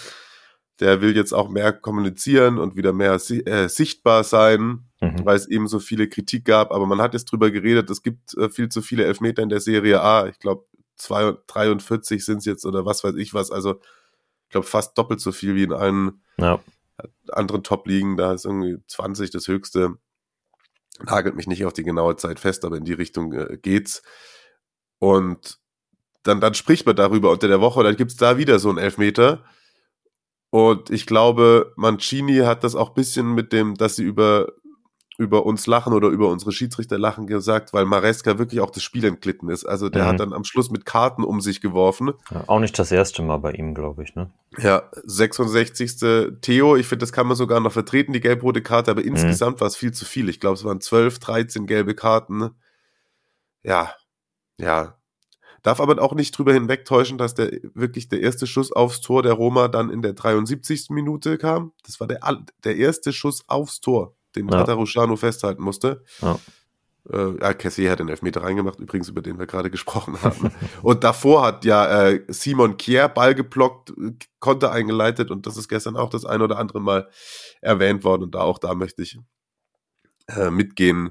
Der 0.80 1.00
will 1.00 1.16
jetzt 1.16 1.32
auch 1.32 1.48
mehr 1.48 1.72
kommunizieren 1.72 2.58
und 2.58 2.76
wieder 2.76 2.92
mehr 2.92 3.14
äh, 3.14 3.68
sichtbar 3.68 4.22
sein, 4.22 4.84
mhm. 5.00 5.24
weil 5.24 5.36
es 5.36 5.48
eben 5.48 5.66
so 5.66 5.80
viele 5.80 6.08
Kritik 6.08 6.44
gab. 6.44 6.70
Aber 6.70 6.86
man 6.86 7.00
hat 7.00 7.14
jetzt 7.14 7.26
drüber 7.26 7.50
geredet, 7.50 7.90
es 7.90 8.02
gibt 8.02 8.36
äh, 8.36 8.48
viel 8.48 8.68
zu 8.68 8.80
viele 8.82 9.04
Elfmeter 9.04 9.42
in 9.42 9.48
der 9.48 9.60
Serie 9.60 10.00
A. 10.00 10.28
Ich 10.28 10.38
glaube, 10.38 10.66
43 10.98 12.24
sind 12.24 12.38
es 12.38 12.44
jetzt 12.44 12.64
oder 12.64 12.84
was 12.84 13.04
weiß 13.04 13.14
ich 13.16 13.34
was. 13.34 13.50
Also 13.50 13.80
ich 14.44 14.50
glaube, 14.50 14.66
fast 14.66 14.96
doppelt 14.96 15.20
so 15.20 15.32
viel 15.32 15.54
wie 15.54 15.64
in 15.64 15.72
allen 15.72 16.22
ja. 16.38 16.58
anderen 17.30 17.62
Top-Ligen. 17.62 18.16
Da 18.16 18.32
ist 18.32 18.44
irgendwie 18.44 18.78
20 18.86 19.30
das 19.30 19.46
höchste. 19.46 19.98
Nagelt 21.00 21.36
mich 21.36 21.46
nicht 21.46 21.64
auf 21.64 21.72
die 21.72 21.84
genaue 21.84 22.16
Zeit 22.16 22.40
fest, 22.40 22.64
aber 22.64 22.76
in 22.76 22.84
die 22.84 22.94
Richtung 22.94 23.32
äh, 23.32 23.58
geht's. 23.60 24.02
Und 24.98 25.58
dann, 26.22 26.40
dann 26.40 26.54
spricht 26.54 26.86
man 26.86 26.96
darüber 26.96 27.30
unter 27.30 27.46
der 27.46 27.60
Woche 27.60 27.80
und 27.80 27.84
dann 27.84 27.96
gibt's 27.96 28.16
da 28.16 28.38
wieder 28.38 28.58
so 28.58 28.68
einen 28.68 28.78
Elfmeter. 28.78 29.44
Und 30.50 30.90
ich 30.90 31.06
glaube, 31.06 31.72
Mancini 31.76 32.38
hat 32.38 32.64
das 32.64 32.74
auch 32.74 32.90
bisschen 32.90 33.34
mit 33.34 33.52
dem, 33.52 33.74
dass 33.74 33.96
sie 33.96 34.04
über 34.04 34.48
über 35.18 35.44
uns 35.44 35.66
lachen 35.66 35.92
oder 35.92 36.08
über 36.08 36.28
unsere 36.28 36.52
Schiedsrichter 36.52 36.96
lachen 36.96 37.26
gesagt, 37.26 37.72
weil 37.72 37.84
Maresca 37.84 38.38
wirklich 38.38 38.60
auch 38.60 38.70
das 38.70 38.84
Spiel 38.84 39.04
entglitten 39.04 39.48
ist. 39.50 39.64
Also 39.64 39.88
der 39.88 40.04
mhm. 40.04 40.08
hat 40.08 40.20
dann 40.20 40.32
am 40.32 40.44
Schluss 40.44 40.70
mit 40.70 40.86
Karten 40.86 41.24
um 41.24 41.40
sich 41.40 41.60
geworfen. 41.60 42.12
Ja, 42.30 42.44
auch 42.46 42.60
nicht 42.60 42.78
das 42.78 42.92
erste 42.92 43.22
Mal 43.22 43.38
bei 43.38 43.50
ihm, 43.50 43.74
glaube 43.74 44.04
ich, 44.04 44.14
ne? 44.14 44.30
Ja, 44.58 44.84
66. 44.92 46.38
Theo, 46.40 46.76
ich 46.76 46.86
finde, 46.86 47.02
das 47.02 47.12
kann 47.12 47.26
man 47.26 47.36
sogar 47.36 47.58
noch 47.58 47.72
vertreten, 47.72 48.12
die 48.12 48.20
gelb-rote 48.20 48.62
Karte, 48.62 48.92
aber 48.92 49.00
mhm. 49.00 49.08
insgesamt 49.08 49.60
war 49.60 49.66
es 49.66 49.74
viel 49.74 49.92
zu 49.92 50.04
viel. 50.04 50.28
Ich 50.28 50.38
glaube, 50.38 50.54
es 50.54 50.64
waren 50.64 50.80
12, 50.80 51.18
13 51.18 51.66
gelbe 51.66 51.96
Karten. 51.96 52.50
Ja, 53.64 53.92
ja. 54.56 54.97
Darf 55.62 55.80
aber 55.80 56.00
auch 56.02 56.14
nicht 56.14 56.36
drüber 56.36 56.52
hinwegtäuschen, 56.52 57.18
dass 57.18 57.34
der 57.34 57.50
wirklich 57.74 58.08
der 58.08 58.20
erste 58.20 58.46
Schuss 58.46 58.72
aufs 58.72 59.00
Tor 59.00 59.22
der 59.22 59.32
Roma 59.32 59.68
dann 59.68 59.90
in 59.90 60.02
der 60.02 60.12
73. 60.12 60.90
Minute 60.90 61.38
kam. 61.38 61.72
Das 61.84 62.00
war 62.00 62.06
der, 62.06 62.20
der 62.64 62.76
erste 62.76 63.12
Schuss 63.12 63.44
aufs 63.48 63.80
Tor 63.80 64.14
den 64.36 64.48
ja. 64.48 64.58
Tatarushanu 64.58 65.16
festhalten 65.16 65.62
musste. 65.62 66.02
Ja. 66.20 66.38
Äh, 67.10 67.40
ja, 67.40 67.54
Cassie 67.54 67.88
hat 67.88 68.00
den 68.00 68.08
Elfmeter 68.08 68.42
reingemacht, 68.42 68.78
übrigens, 68.80 69.08
über 69.08 69.22
den 69.22 69.38
wir 69.38 69.46
gerade 69.46 69.70
gesprochen 69.78 70.20
haben. 70.22 70.52
und 70.82 71.04
davor 71.04 71.44
hat 71.44 71.64
ja 71.64 72.08
äh, 72.08 72.24
Simon 72.28 72.76
Kier 72.76 73.08
Ball 73.08 73.34
geblockt, 73.34 73.92
Konter 74.38 74.72
eingeleitet 74.72 75.30
und 75.30 75.46
das 75.46 75.56
ist 75.56 75.68
gestern 75.68 75.96
auch 75.96 76.10
das 76.10 76.24
ein 76.24 76.42
oder 76.42 76.58
andere 76.58 76.80
Mal 76.80 77.08
erwähnt 77.60 78.04
worden 78.04 78.24
und 78.24 78.34
da 78.34 78.40
auch 78.40 78.58
da 78.58 78.74
möchte 78.74 79.02
ich 79.02 79.18
äh, 80.28 80.50
mitgehen. 80.50 81.10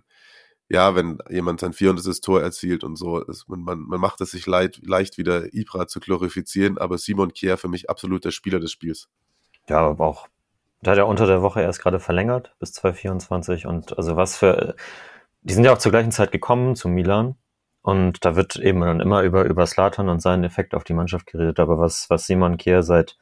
Ja, 0.69 0.95
wenn 0.95 1.19
jemand 1.29 1.61
sein 1.61 1.73
400. 1.73 2.21
Tor 2.21 2.41
erzielt 2.41 2.83
und 2.83 2.97
so, 2.97 3.19
ist, 3.21 3.47
man, 3.47 3.79
man, 3.79 3.99
macht 3.99 4.19
es 4.19 4.31
sich 4.31 4.45
leid, 4.47 4.81
leicht 4.83 5.17
wieder 5.17 5.53
Ibra 5.53 5.87
zu 5.87 5.99
glorifizieren, 5.99 6.77
aber 6.77 6.97
Simon 6.97 7.33
Kier 7.33 7.57
für 7.57 7.69
mich 7.69 7.89
absolut 7.89 8.25
der 8.25 8.31
Spieler 8.31 8.59
des 8.59 8.71
Spiels. 8.71 9.07
Ja, 9.69 9.79
aber 9.79 10.05
auch 10.05 10.27
da 10.81 10.91
hat 10.91 10.97
er 10.97 11.07
unter 11.07 11.25
der 11.25 11.41
Woche 11.41 11.61
erst 11.61 11.81
gerade 11.81 11.99
verlängert 11.99 12.55
bis 12.59 12.73
2024 12.73 13.65
und 13.65 13.97
also 13.97 14.15
was 14.15 14.37
für, 14.37 14.75
die 15.41 15.53
sind 15.53 15.63
ja 15.63 15.73
auch 15.73 15.79
zur 15.79 15.91
gleichen 15.91 16.11
Zeit 16.11 16.31
gekommen 16.31 16.75
zu 16.75 16.87
Milan 16.87 17.35
und 17.81 18.23
da 18.25 18.35
wird 18.35 18.57
eben 18.57 18.81
dann 18.81 18.99
immer 18.99 19.23
über, 19.23 19.45
über 19.45 19.65
Slatan 19.65 20.09
und 20.09 20.21
seinen 20.21 20.43
Effekt 20.43 20.75
auf 20.75 20.83
die 20.83 20.93
Mannschaft 20.93 21.25
geredet, 21.25 21.59
aber 21.59 21.79
was, 21.79 22.09
was 22.09 22.27
Simon 22.27 22.57
Kier 22.57 22.83
seit 22.83 23.17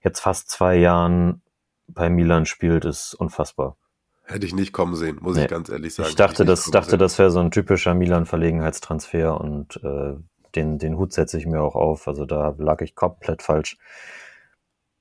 jetzt 0.00 0.20
fast 0.20 0.50
zwei 0.50 0.76
Jahren 0.76 1.42
bei 1.86 2.10
Milan 2.10 2.46
spielt, 2.46 2.84
ist 2.84 3.14
unfassbar. 3.14 3.76
Hätte 4.24 4.46
ich 4.46 4.54
nicht 4.54 4.72
kommen 4.72 4.94
sehen, 4.94 5.18
muss 5.20 5.36
nee. 5.36 5.44
ich 5.44 5.48
ganz 5.48 5.68
ehrlich 5.68 5.94
sagen. 5.94 6.08
Ich 6.08 6.16
dachte, 6.16 6.44
ich 6.44 6.48
das, 6.48 6.70
dachte 6.70 6.96
das 6.96 7.18
wäre 7.18 7.30
so 7.30 7.40
ein 7.40 7.50
typischer 7.50 7.94
Milan-Verlegenheitstransfer 7.94 9.40
und 9.40 9.80
äh, 9.82 10.14
den, 10.54 10.78
den 10.78 10.96
Hut 10.96 11.12
setze 11.12 11.38
ich 11.38 11.46
mir 11.46 11.60
auch 11.60 11.74
auf. 11.74 12.06
Also 12.08 12.24
da 12.24 12.54
lag 12.58 12.80
ich 12.80 12.94
komplett 12.94 13.42
falsch 13.42 13.78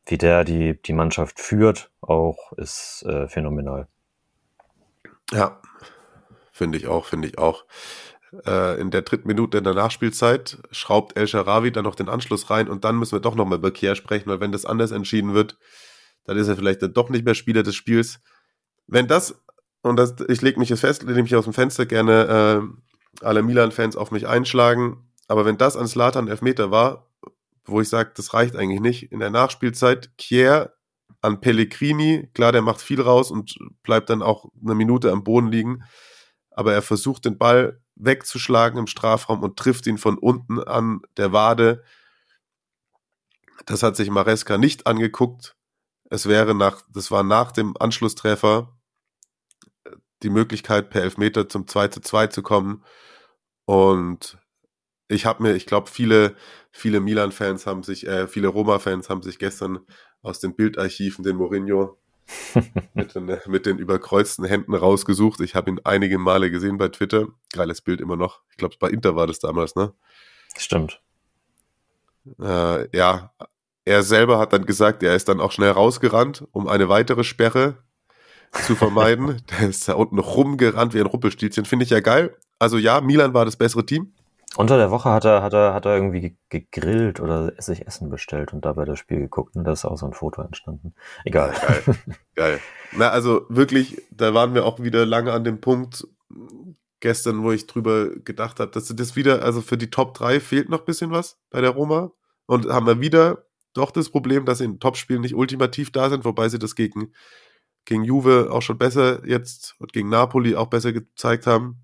wie 0.06 0.18
der 0.18 0.44
die, 0.44 0.82
die 0.82 0.94
Mannschaft 0.94 1.40
führt, 1.40 1.92
auch 2.02 2.52
ist 2.54 3.04
äh, 3.04 3.28
phänomenal. 3.28 3.88
Ja, 5.32 5.62
finde 6.52 6.78
ich 6.78 6.88
auch, 6.88 7.06
finde 7.06 7.28
ich 7.28 7.38
auch. 7.38 7.66
Äh, 8.46 8.80
in 8.80 8.92
der 8.92 9.04
dritten 9.04 9.28
Minute 9.28 9.58
in 9.58 9.64
der 9.64 9.74
Nachspielzeit 9.74 10.58
schraubt 10.72 11.18
El 11.18 11.28
Sharawi 11.28 11.72
dann 11.72 11.84
noch 11.84 11.96
den 11.96 12.10
Anschluss 12.10 12.50
rein 12.50 12.70
und 12.70 12.84
dann 12.84 12.98
müssen 12.98 13.14
wir 13.14 13.22
doch 13.22 13.36
nochmal 13.36 13.60
über 13.60 13.72
Kier 13.72 13.96
sprechen, 13.96 14.30
weil 14.30 14.40
wenn 14.40 14.52
das 14.52 14.66
anders 14.66 14.92
entschieden 14.92 15.34
wird, 15.34 15.58
dann 16.26 16.38
ist 16.38 16.48
er 16.48 16.56
vielleicht 16.56 16.82
dann 16.82 16.94
doch 16.94 17.10
nicht 17.10 17.26
mehr 17.26 17.36
Spieler 17.36 17.64
des 17.64 17.76
Spiels. 17.76 18.20
Wenn 18.92 19.08
das, 19.08 19.42
und 19.82 19.96
das, 19.96 20.16
ich 20.28 20.42
lege 20.42 20.60
mich 20.60 20.68
jetzt 20.68 20.82
fest, 20.82 21.04
lege 21.04 21.24
mich 21.24 21.36
aus 21.36 21.46
dem 21.46 21.54
Fenster 21.54 21.86
gerne 21.86 22.62
äh, 22.62 23.26
alle 23.26 23.42
Milan-Fans 23.42 23.96
auf 23.96 24.12
mich 24.12 24.28
einschlagen, 24.28 25.10
aber 25.30 25.46
wenn 25.46 25.58
das 25.58 25.78
an 25.78 25.88
Slatan 25.88 26.28
Elfmeter 26.28 26.72
war, 26.72 27.08
wo 27.64 27.80
ich 27.80 27.88
sage, 27.88 28.12
das 28.14 28.34
reicht 28.34 28.58
eigentlich 28.58 28.82
nicht. 28.82 29.12
In 29.12 29.20
der 29.20 29.30
Nachspielzeit 29.30 30.18
Kier 30.18 30.74
an 31.22 31.40
Pellegrini, 31.40 32.30
klar, 32.34 32.52
der 32.52 32.62
macht 32.62 32.82
viel 32.82 33.00
raus 33.00 33.32
und 33.32 33.56
bleibt 33.82 34.10
dann 34.10 34.22
auch 34.22 34.50
eine 34.62 34.76
Minute 34.76 35.10
am 35.12 35.24
Boden 35.24 35.48
liegen, 35.48 35.84
aber 36.50 36.74
er 36.74 36.82
versucht 36.82 37.24
den 37.24 37.38
Ball 37.38 37.82
wegzuschlagen 37.96 38.78
im 38.78 38.88
Strafraum 38.88 39.42
und 39.42 39.58
trifft 39.58 39.88
ihn 39.88 40.00
von 40.00 40.18
unten 40.18 40.60
an 40.60 41.00
der 41.16 41.32
Wade. 41.32 41.82
Das 43.66 43.84
hat 43.84 43.96
sich 43.96 44.10
Maresca 44.10 44.58
nicht 44.58 44.86
angeguckt. 44.86 45.56
Es 46.10 46.26
wäre 46.26 46.54
nach, 46.56 46.82
das 46.92 47.10
war 47.10 47.24
nach 47.24 47.54
dem 47.54 47.78
Anschlusstreffer 47.80 48.76
die 50.24 50.30
Möglichkeit, 50.30 50.90
per 50.90 51.04
Elfmeter 51.04 51.50
zum 51.50 51.68
2 51.68 51.90
zu 51.90 52.02
2 52.02 52.28
zu 52.28 52.42
kommen. 52.42 52.84
Und 53.66 54.38
ich 55.08 55.26
habe 55.26 55.44
mir, 55.44 55.56
ich 55.56 55.66
glaube, 55.66 55.90
viele, 55.90 56.36
viele 56.72 57.00
Milan-Fans 57.00 57.68
haben 57.68 57.84
sich, 57.84 58.08
äh, 58.08 58.28
viele 58.28 58.48
Roma-Fans 58.48 59.10
haben 59.10 59.22
sich 59.22 59.40
gestern 59.40 59.80
aus 60.22 60.40
den 60.40 60.56
Bildarchiven 60.56 61.24
den 61.24 61.38
Mourinho 61.38 61.98
mit, 62.94 63.16
den, 63.16 63.38
mit 63.48 63.66
den 63.66 63.78
überkreuzten 63.78 64.46
Händen 64.46 64.74
rausgesucht. 64.74 65.42
Ich 65.42 65.56
habe 65.56 65.72
ihn 65.72 65.82
einige 65.84 66.18
Male 66.18 66.52
gesehen 66.52 66.78
bei 66.78 66.88
Twitter. 66.88 67.28
Geiles 67.52 67.82
Bild 67.82 68.00
immer 68.02 68.16
noch. 68.16 68.42
Ich 68.52 68.58
glaube, 68.58 68.76
bei 68.80 68.90
Inter 68.90 69.16
war 69.16 69.28
das 69.28 69.40
damals, 69.40 69.76
ne? 69.76 69.94
Stimmt. 70.58 71.02
Äh, 72.40 72.96
ja, 72.96 73.34
er 73.84 74.04
selber 74.04 74.38
hat 74.38 74.54
dann 74.54 74.66
gesagt, 74.66 75.04
er 75.04 75.16
ist 75.16 75.28
dann 75.28 75.42
auch 75.42 75.52
schnell 75.52 75.72
rausgerannt, 75.72 76.48
um 76.52 76.68
eine 76.68 76.88
weitere 76.88 77.24
Sperre 77.24 77.84
zu 78.52 78.76
vermeiden. 78.76 79.42
Der 79.60 79.70
ist 79.70 79.88
da 79.88 79.94
unten 79.94 80.20
rumgerannt 80.20 80.94
wie 80.94 81.00
ein 81.00 81.06
Ruppelstilzchen. 81.06 81.66
Finde 81.66 81.86
ich 81.86 81.92
ja 81.92 82.00
geil. 82.00 82.36
Also 82.60 82.78
ja, 82.78 83.02
Milan 83.02 83.34
war 83.34 83.46
das 83.46 83.56
bessere 83.56 83.86
Team. 83.86 84.14
Unter 84.58 84.78
der 84.78 84.92
Woche 84.92 85.10
hat 85.10 85.24
er, 85.24 85.42
hat 85.42 85.54
er, 85.54 85.74
hat 85.74 85.86
er 85.86 85.96
irgendwie 85.96 86.38
gegrillt 86.50 87.22
oder 87.22 87.54
sich 87.62 87.88
Essen 87.88 88.10
bestellt 88.10 88.52
und 88.52 88.66
dabei 88.66 88.84
das 88.84 89.00
Spiel 89.00 89.20
geguckt 89.20 89.56
und 89.56 89.64
da 89.64 89.72
ist 89.72 89.86
auch 89.86 89.98
so 89.98 90.06
ein 90.06 90.14
Foto 90.14 90.42
entstanden. 90.42 90.94
Egal. 91.24 91.54
Geil. 91.54 91.96
Geil. 92.36 92.60
Na, 92.92 93.10
also 93.10 93.46
wirklich, 93.48 94.02
da 94.12 94.34
waren 94.34 94.54
wir 94.54 94.66
auch 94.66 94.82
wieder 94.82 95.06
lange 95.06 95.32
an 95.32 95.46
dem 95.46 95.62
Punkt 95.62 96.06
gestern, 97.00 97.44
wo 97.44 97.52
ich 97.54 97.66
drüber 97.66 98.10
gedacht 98.10 98.60
habe, 98.60 98.72
dass 98.72 98.94
das 98.94 99.16
wieder, 99.16 99.42
also 99.42 99.62
für 99.62 99.78
die 99.78 99.90
Top 99.90 100.14
3 100.16 100.42
fehlt 100.42 100.70
noch 100.70 100.80
ein 100.80 100.86
bisschen 100.86 101.12
was 101.12 101.40
bei 101.50 101.62
der 101.62 101.72
Roma. 101.72 102.12
Und 102.46 102.68
haben 102.68 102.86
wir 102.86 103.00
wieder 103.00 103.46
doch 103.74 103.92
das 103.92 104.10
Problem, 104.10 104.46
dass 104.46 104.58
sie 104.58 104.66
in 104.66 104.80
Topspielen 104.80 105.22
nicht 105.22 105.36
ultimativ 105.36 105.92
da 105.92 106.10
sind, 106.10 106.26
wobei 106.26 106.50
sie 106.50 106.60
das 106.60 106.76
gegen, 106.76 107.14
gegen 107.86 108.04
Juve 108.04 108.50
auch 108.52 108.62
schon 108.62 108.78
besser 108.78 109.26
jetzt 109.28 109.76
und 109.80 109.94
gegen 109.94 110.10
Napoli 110.10 110.56
auch 110.56 110.68
besser 110.68 110.94
gezeigt 110.94 111.48
haben 111.48 111.82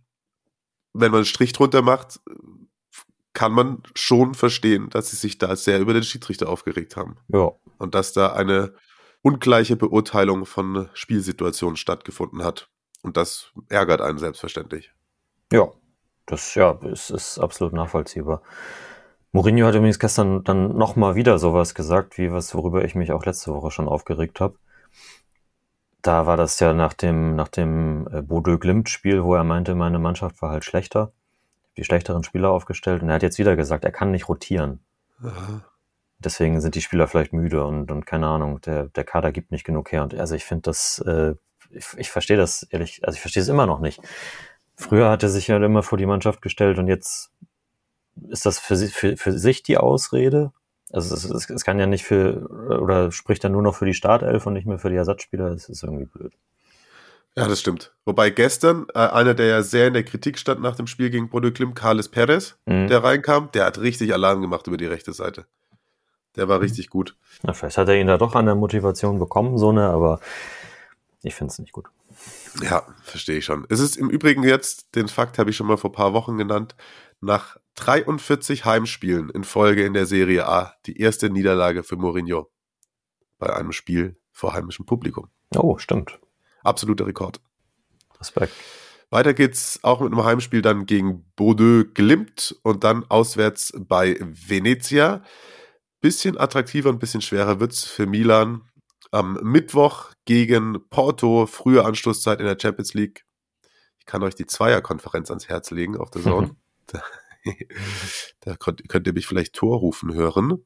wenn 0.99 1.11
man 1.11 1.19
einen 1.19 1.25
Strich 1.25 1.53
drunter 1.53 1.81
macht, 1.81 2.19
kann 3.33 3.51
man 3.51 3.83
schon 3.93 4.33
verstehen, 4.33 4.89
dass 4.89 5.11
sie 5.11 5.15
sich 5.15 5.37
da 5.37 5.55
sehr 5.55 5.79
über 5.79 5.93
den 5.93 6.03
Schiedsrichter 6.03 6.49
aufgeregt 6.49 6.97
haben. 6.97 7.17
Ja. 7.27 7.51
Und 7.77 7.93
dass 7.93 8.13
da 8.13 8.33
eine 8.33 8.73
ungleiche 9.21 9.75
Beurteilung 9.75 10.45
von 10.45 10.89
Spielsituationen 10.93 11.77
stattgefunden 11.77 12.43
hat. 12.43 12.69
Und 13.03 13.15
das 13.15 13.51
ärgert 13.69 14.01
einen 14.01 14.17
selbstverständlich. 14.17 14.91
Ja, 15.51 15.71
das 16.25 16.55
ja, 16.55 16.71
ist, 16.83 17.11
ist 17.11 17.37
absolut 17.37 17.73
nachvollziehbar. 17.73 18.41
Mourinho 19.31 19.67
hat 19.67 19.75
übrigens 19.75 19.99
gestern 19.99 20.43
dann 20.43 20.75
nochmal 20.75 21.15
wieder 21.15 21.37
sowas 21.37 21.75
gesagt, 21.75 22.17
wie 22.17 22.31
was, 22.31 22.55
worüber 22.55 22.83
ich 22.83 22.95
mich 22.95 23.11
auch 23.11 23.23
letzte 23.23 23.53
Woche 23.53 23.69
schon 23.69 23.87
aufgeregt 23.87 24.39
habe. 24.39 24.57
Da 26.01 26.25
war 26.25 26.37
das 26.37 26.59
ja 26.59 26.73
nach 26.73 26.93
dem, 26.93 27.35
nach 27.35 27.47
dem 27.47 28.07
äh, 28.11 28.21
Bordeaux-Glimt-Spiel, 28.21 29.23
wo 29.23 29.35
er 29.35 29.43
meinte, 29.43 29.75
meine 29.75 29.99
Mannschaft 29.99 30.41
war 30.41 30.51
halt 30.51 30.63
schlechter, 30.63 31.11
die 31.75 31.83
schlechteren 31.83 32.23
Spieler 32.23 32.51
aufgestellt. 32.51 33.01
Und 33.01 33.09
er 33.09 33.15
hat 33.15 33.23
jetzt 33.23 33.39
wieder 33.39 33.55
gesagt, 33.55 33.83
er 33.83 33.91
kann 33.91 34.11
nicht 34.11 34.29
rotieren. 34.29 34.79
Aha. 35.21 35.61
Deswegen 36.19 36.61
sind 36.61 36.75
die 36.75 36.81
Spieler 36.81 37.07
vielleicht 37.07 37.33
müde 37.33 37.65
und, 37.65 37.91
und 37.91 38.05
keine 38.05 38.27
Ahnung, 38.27 38.59
der, 38.61 38.87
der 38.87 39.03
Kader 39.03 39.31
gibt 39.31 39.51
nicht 39.51 39.63
genug 39.63 39.91
her. 39.91 40.03
Und 40.03 40.15
also 40.15 40.35
ich 40.35 40.45
finde 40.45 40.63
das, 40.63 40.99
äh, 41.05 41.35
ich, 41.69 41.85
ich 41.97 42.11
verstehe 42.11 42.37
das 42.37 42.63
ehrlich, 42.63 43.01
also 43.03 43.15
ich 43.15 43.21
verstehe 43.21 43.43
es 43.43 43.49
immer 43.49 43.67
noch 43.67 43.79
nicht. 43.79 44.01
Früher 44.75 45.09
hat 45.09 45.23
er 45.23 45.29
sich 45.29 45.47
ja 45.47 45.57
immer 45.57 45.83
vor 45.83 45.97
die 45.97 46.05
Mannschaft 46.05 46.41
gestellt 46.41 46.79
und 46.79 46.87
jetzt 46.87 47.31
ist 48.29 48.45
das 48.45 48.59
für, 48.59 48.75
für, 48.77 49.17
für 49.17 49.37
sich 49.37 49.63
die 49.63 49.77
Ausrede? 49.77 50.53
Also 50.91 51.13
es, 51.15 51.25
es, 51.25 51.49
es 51.49 51.65
kann 51.65 51.79
ja 51.79 51.85
nicht 51.85 52.03
für, 52.05 52.47
oder 52.81 53.11
spricht 53.11 53.43
er 53.43 53.49
nur 53.49 53.61
noch 53.61 53.75
für 53.75 53.85
die 53.85 53.93
Startelf 53.93 54.45
und 54.45 54.53
nicht 54.53 54.65
mehr 54.67 54.79
für 54.79 54.89
die 54.89 54.95
Ersatzspieler, 54.95 55.49
das 55.49 55.67
ist 55.69 55.83
irgendwie 55.83 56.05
blöd. 56.05 56.33
Ja, 57.35 57.47
das 57.47 57.59
stimmt. 57.59 57.93
Wobei 58.05 58.31
gestern 58.31 58.87
äh, 58.95 58.99
einer, 58.99 59.33
der 59.35 59.45
ja 59.47 59.61
sehr 59.61 59.87
in 59.87 59.93
der 59.93 60.03
Kritik 60.03 60.39
stand 60.39 60.59
nach 60.61 60.75
dem 60.75 60.87
Spiel 60.87 61.09
gegen 61.11 61.29
Bordeaux 61.29 61.53
Klim, 61.53 61.75
Carles 61.75 62.09
Perez, 62.09 62.55
Mhm. 62.65 62.87
der 62.87 63.03
reinkam, 63.03 63.49
der 63.53 63.65
hat 63.65 63.79
richtig 63.79 64.11
Alarm 64.13 64.41
gemacht 64.41 64.65
über 64.67 64.77
die 64.77 64.87
rechte 64.87 65.13
Seite. 65.13 65.45
Der 66.35 66.45
Mhm. 66.45 66.49
war 66.49 66.61
richtig 66.61 66.89
gut. 66.89 67.15
Na, 67.43 67.53
vielleicht 67.53 67.77
hat 67.77 67.89
er 67.89 67.99
ihn 67.99 68.07
da 68.07 68.17
doch 68.17 68.33
an 68.33 68.45
der 68.47 68.55
Motivation 68.55 69.19
bekommen, 69.19 69.57
so 69.59 69.69
eine, 69.69 69.89
aber 69.89 70.19
ich 71.21 71.35
finde 71.35 71.51
es 71.51 71.59
nicht 71.59 71.73
gut. 71.73 71.85
Ja, 72.61 72.85
verstehe 73.03 73.37
ich 73.37 73.45
schon. 73.45 73.65
Es 73.69 73.79
ist 73.79 73.97
im 73.97 74.09
Übrigen 74.09 74.43
jetzt, 74.43 74.95
den 74.95 75.07
Fakt 75.07 75.37
habe 75.37 75.49
ich 75.49 75.55
schon 75.55 75.67
mal 75.67 75.77
vor 75.77 75.91
ein 75.91 75.95
paar 75.95 76.13
Wochen 76.13 76.37
genannt, 76.37 76.75
nach 77.21 77.57
43 77.75 78.65
Heimspielen 78.65 79.29
in 79.29 79.43
Folge 79.43 79.85
in 79.85 79.93
der 79.93 80.05
Serie 80.05 80.47
A 80.47 80.73
die 80.85 80.99
erste 80.99 81.29
Niederlage 81.29 81.83
für 81.83 81.95
Mourinho 81.95 82.51
bei 83.37 83.53
einem 83.55 83.71
Spiel 83.71 84.19
vor 84.31 84.53
heimischem 84.53 84.85
Publikum. 84.85 85.29
Oh, 85.55 85.77
stimmt. 85.77 86.19
Absoluter 86.63 87.05
Rekord. 87.05 87.39
Respekt. 88.19 88.53
Weiter 89.09 89.33
geht's 89.33 89.79
auch 89.83 90.01
mit 90.01 90.11
einem 90.11 90.25
Heimspiel 90.25 90.61
dann 90.61 90.85
gegen 90.85 91.25
Bordeaux 91.35 91.85
Glimt 91.93 92.55
und 92.63 92.83
dann 92.83 93.05
auswärts 93.09 93.73
bei 93.77 94.17
Venezia. 94.19 95.23
Bisschen 96.01 96.37
attraktiver 96.37 96.89
und 96.89 96.99
bisschen 96.99 97.21
schwerer 97.21 97.59
wird's 97.59 97.85
für 97.85 98.05
Milan. 98.05 98.63
Am 99.11 99.39
Mittwoch 99.41 100.11
gegen 100.25 100.77
Porto, 100.89 101.45
frühe 101.45 101.85
Anschlusszeit 101.85 102.39
in 102.39 102.45
der 102.45 102.57
Champions 102.59 102.93
League. 102.93 103.25
Ich 103.99 104.05
kann 104.05 104.23
euch 104.23 104.35
die 104.35 104.45
Zweierkonferenz 104.45 105.29
ans 105.29 105.47
Herz 105.47 105.71
legen 105.71 105.97
auf 105.97 106.11
der 106.11 106.21
Zone. 106.21 106.55
da 106.87 107.01
da 108.41 108.55
könnt, 108.55 108.87
könnt 108.89 109.07
ihr 109.07 109.13
mich 109.13 109.27
vielleicht 109.27 109.53
Tor 109.53 109.77
rufen 109.77 110.13
hören. 110.13 110.65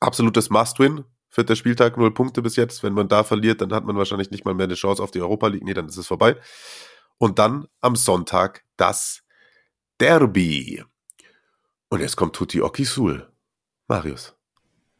Absolutes 0.00 0.50
Must-Win. 0.50 1.04
Vierter 1.28 1.56
Spieltag, 1.56 1.96
null 1.96 2.12
Punkte 2.12 2.42
bis 2.42 2.56
jetzt. 2.56 2.82
Wenn 2.82 2.92
man 2.92 3.08
da 3.08 3.24
verliert, 3.24 3.60
dann 3.60 3.72
hat 3.72 3.84
man 3.84 3.96
wahrscheinlich 3.96 4.30
nicht 4.30 4.44
mal 4.44 4.54
mehr 4.54 4.64
eine 4.64 4.74
Chance 4.74 5.02
auf 5.02 5.10
die 5.10 5.20
Europa 5.20 5.46
League. 5.46 5.64
Nee, 5.64 5.74
dann 5.74 5.88
ist 5.88 5.96
es 5.96 6.06
vorbei. 6.06 6.36
Und 7.18 7.38
dann 7.38 7.66
am 7.80 7.96
Sonntag 7.96 8.64
das 8.76 9.22
Derby. 9.98 10.84
Und 11.88 12.00
jetzt 12.00 12.16
kommt 12.16 12.36
Tutti 12.36 12.60
Okisul. 12.60 13.30
Marius. 13.88 14.34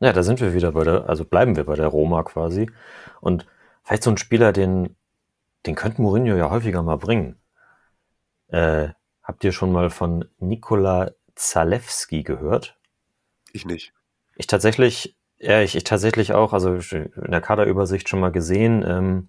Ja, 0.03 0.13
da 0.13 0.25
sind 0.25 0.41
wir 0.41 0.53
wieder 0.53 0.73
bei 0.73 0.83
der, 0.83 1.09
also 1.09 1.25
bleiben 1.25 1.55
wir 1.55 1.63
bei 1.63 1.77
der 1.77 1.87
Roma 1.87 2.25
quasi. 2.25 2.69
Und 3.21 3.47
vielleicht 3.85 4.03
so 4.03 4.11
ein 4.11 4.17
Spieler, 4.17 4.53
den, 4.53 4.97
den 5.65 5.77
könnte 5.77 6.03
Mourinho 6.03 6.35
ja 6.35 6.51
häufiger 6.51 6.83
mal 6.83 6.97
bringen. 6.97 7.41
Äh, 8.49 8.89
habt 9.23 9.45
ihr 9.45 9.53
schon 9.53 9.71
mal 9.71 9.91
von 9.91 10.25
Nikola 10.41 11.13
Zalewski 11.37 12.25
gehört? 12.25 12.77
Ich 13.53 13.65
nicht. 13.65 13.95
Ich 14.35 14.49
tatsächlich, 14.49 15.17
ja, 15.39 15.63
ich, 15.63 15.77
ich 15.77 15.85
tatsächlich 15.85 16.33
auch, 16.33 16.53
also 16.53 16.75
in 16.75 17.31
der 17.31 17.41
Kaderübersicht 17.41 18.09
schon 18.09 18.19
mal 18.19 18.33
gesehen. 18.33 18.85
Ähm, 18.85 19.29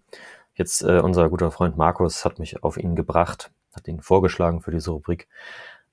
jetzt 0.55 0.82
äh, 0.82 1.01
unser 1.01 1.30
guter 1.30 1.51
Freund 1.51 1.78
Markus 1.78 2.26
hat 2.26 2.39
mich 2.39 2.63
auf 2.63 2.78
ihn 2.78 2.95
gebracht, 2.95 3.51
hat 3.76 3.88
ihn 3.88 4.01
vorgeschlagen 4.01 4.61
für 4.61 4.71
diese 4.71 4.89
Rubrik. 4.89 5.28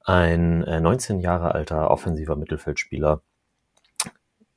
Ein 0.04 0.64
äh, 0.64 0.80
19 0.80 1.20
Jahre 1.20 1.54
alter 1.54 1.90
offensiver 1.90 2.34
Mittelfeldspieler, 2.34 3.20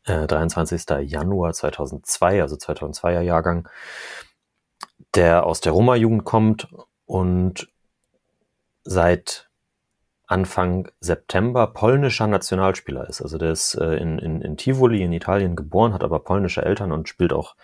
äh, 0.06 0.28
23. 0.28 0.84
Januar 1.02 1.54
2002, 1.54 2.42
also 2.42 2.56
2002er 2.56 3.22
Jahrgang, 3.22 3.68
der 5.16 5.46
aus 5.46 5.62
der 5.62 5.72
Roma-Jugend 5.74 6.24
kommt 6.24 6.68
und 7.06 7.70
seit 8.84 9.50
Anfang 10.26 10.90
September 11.00 11.68
polnischer 11.68 12.28
Nationalspieler 12.28 13.08
ist. 13.08 13.22
Also 13.22 13.38
der 13.38 13.52
ist 13.52 13.76
äh, 13.76 13.96
in, 13.98 14.20
in, 14.20 14.42
in 14.42 14.58
Tivoli 14.58 15.04
in 15.04 15.14
Italien 15.14 15.56
geboren, 15.56 15.94
hat 15.94 16.04
aber 16.04 16.20
polnische 16.20 16.64
Eltern 16.64 16.92
und 16.92 17.10
spielt 17.10 17.34
auch 17.34 17.56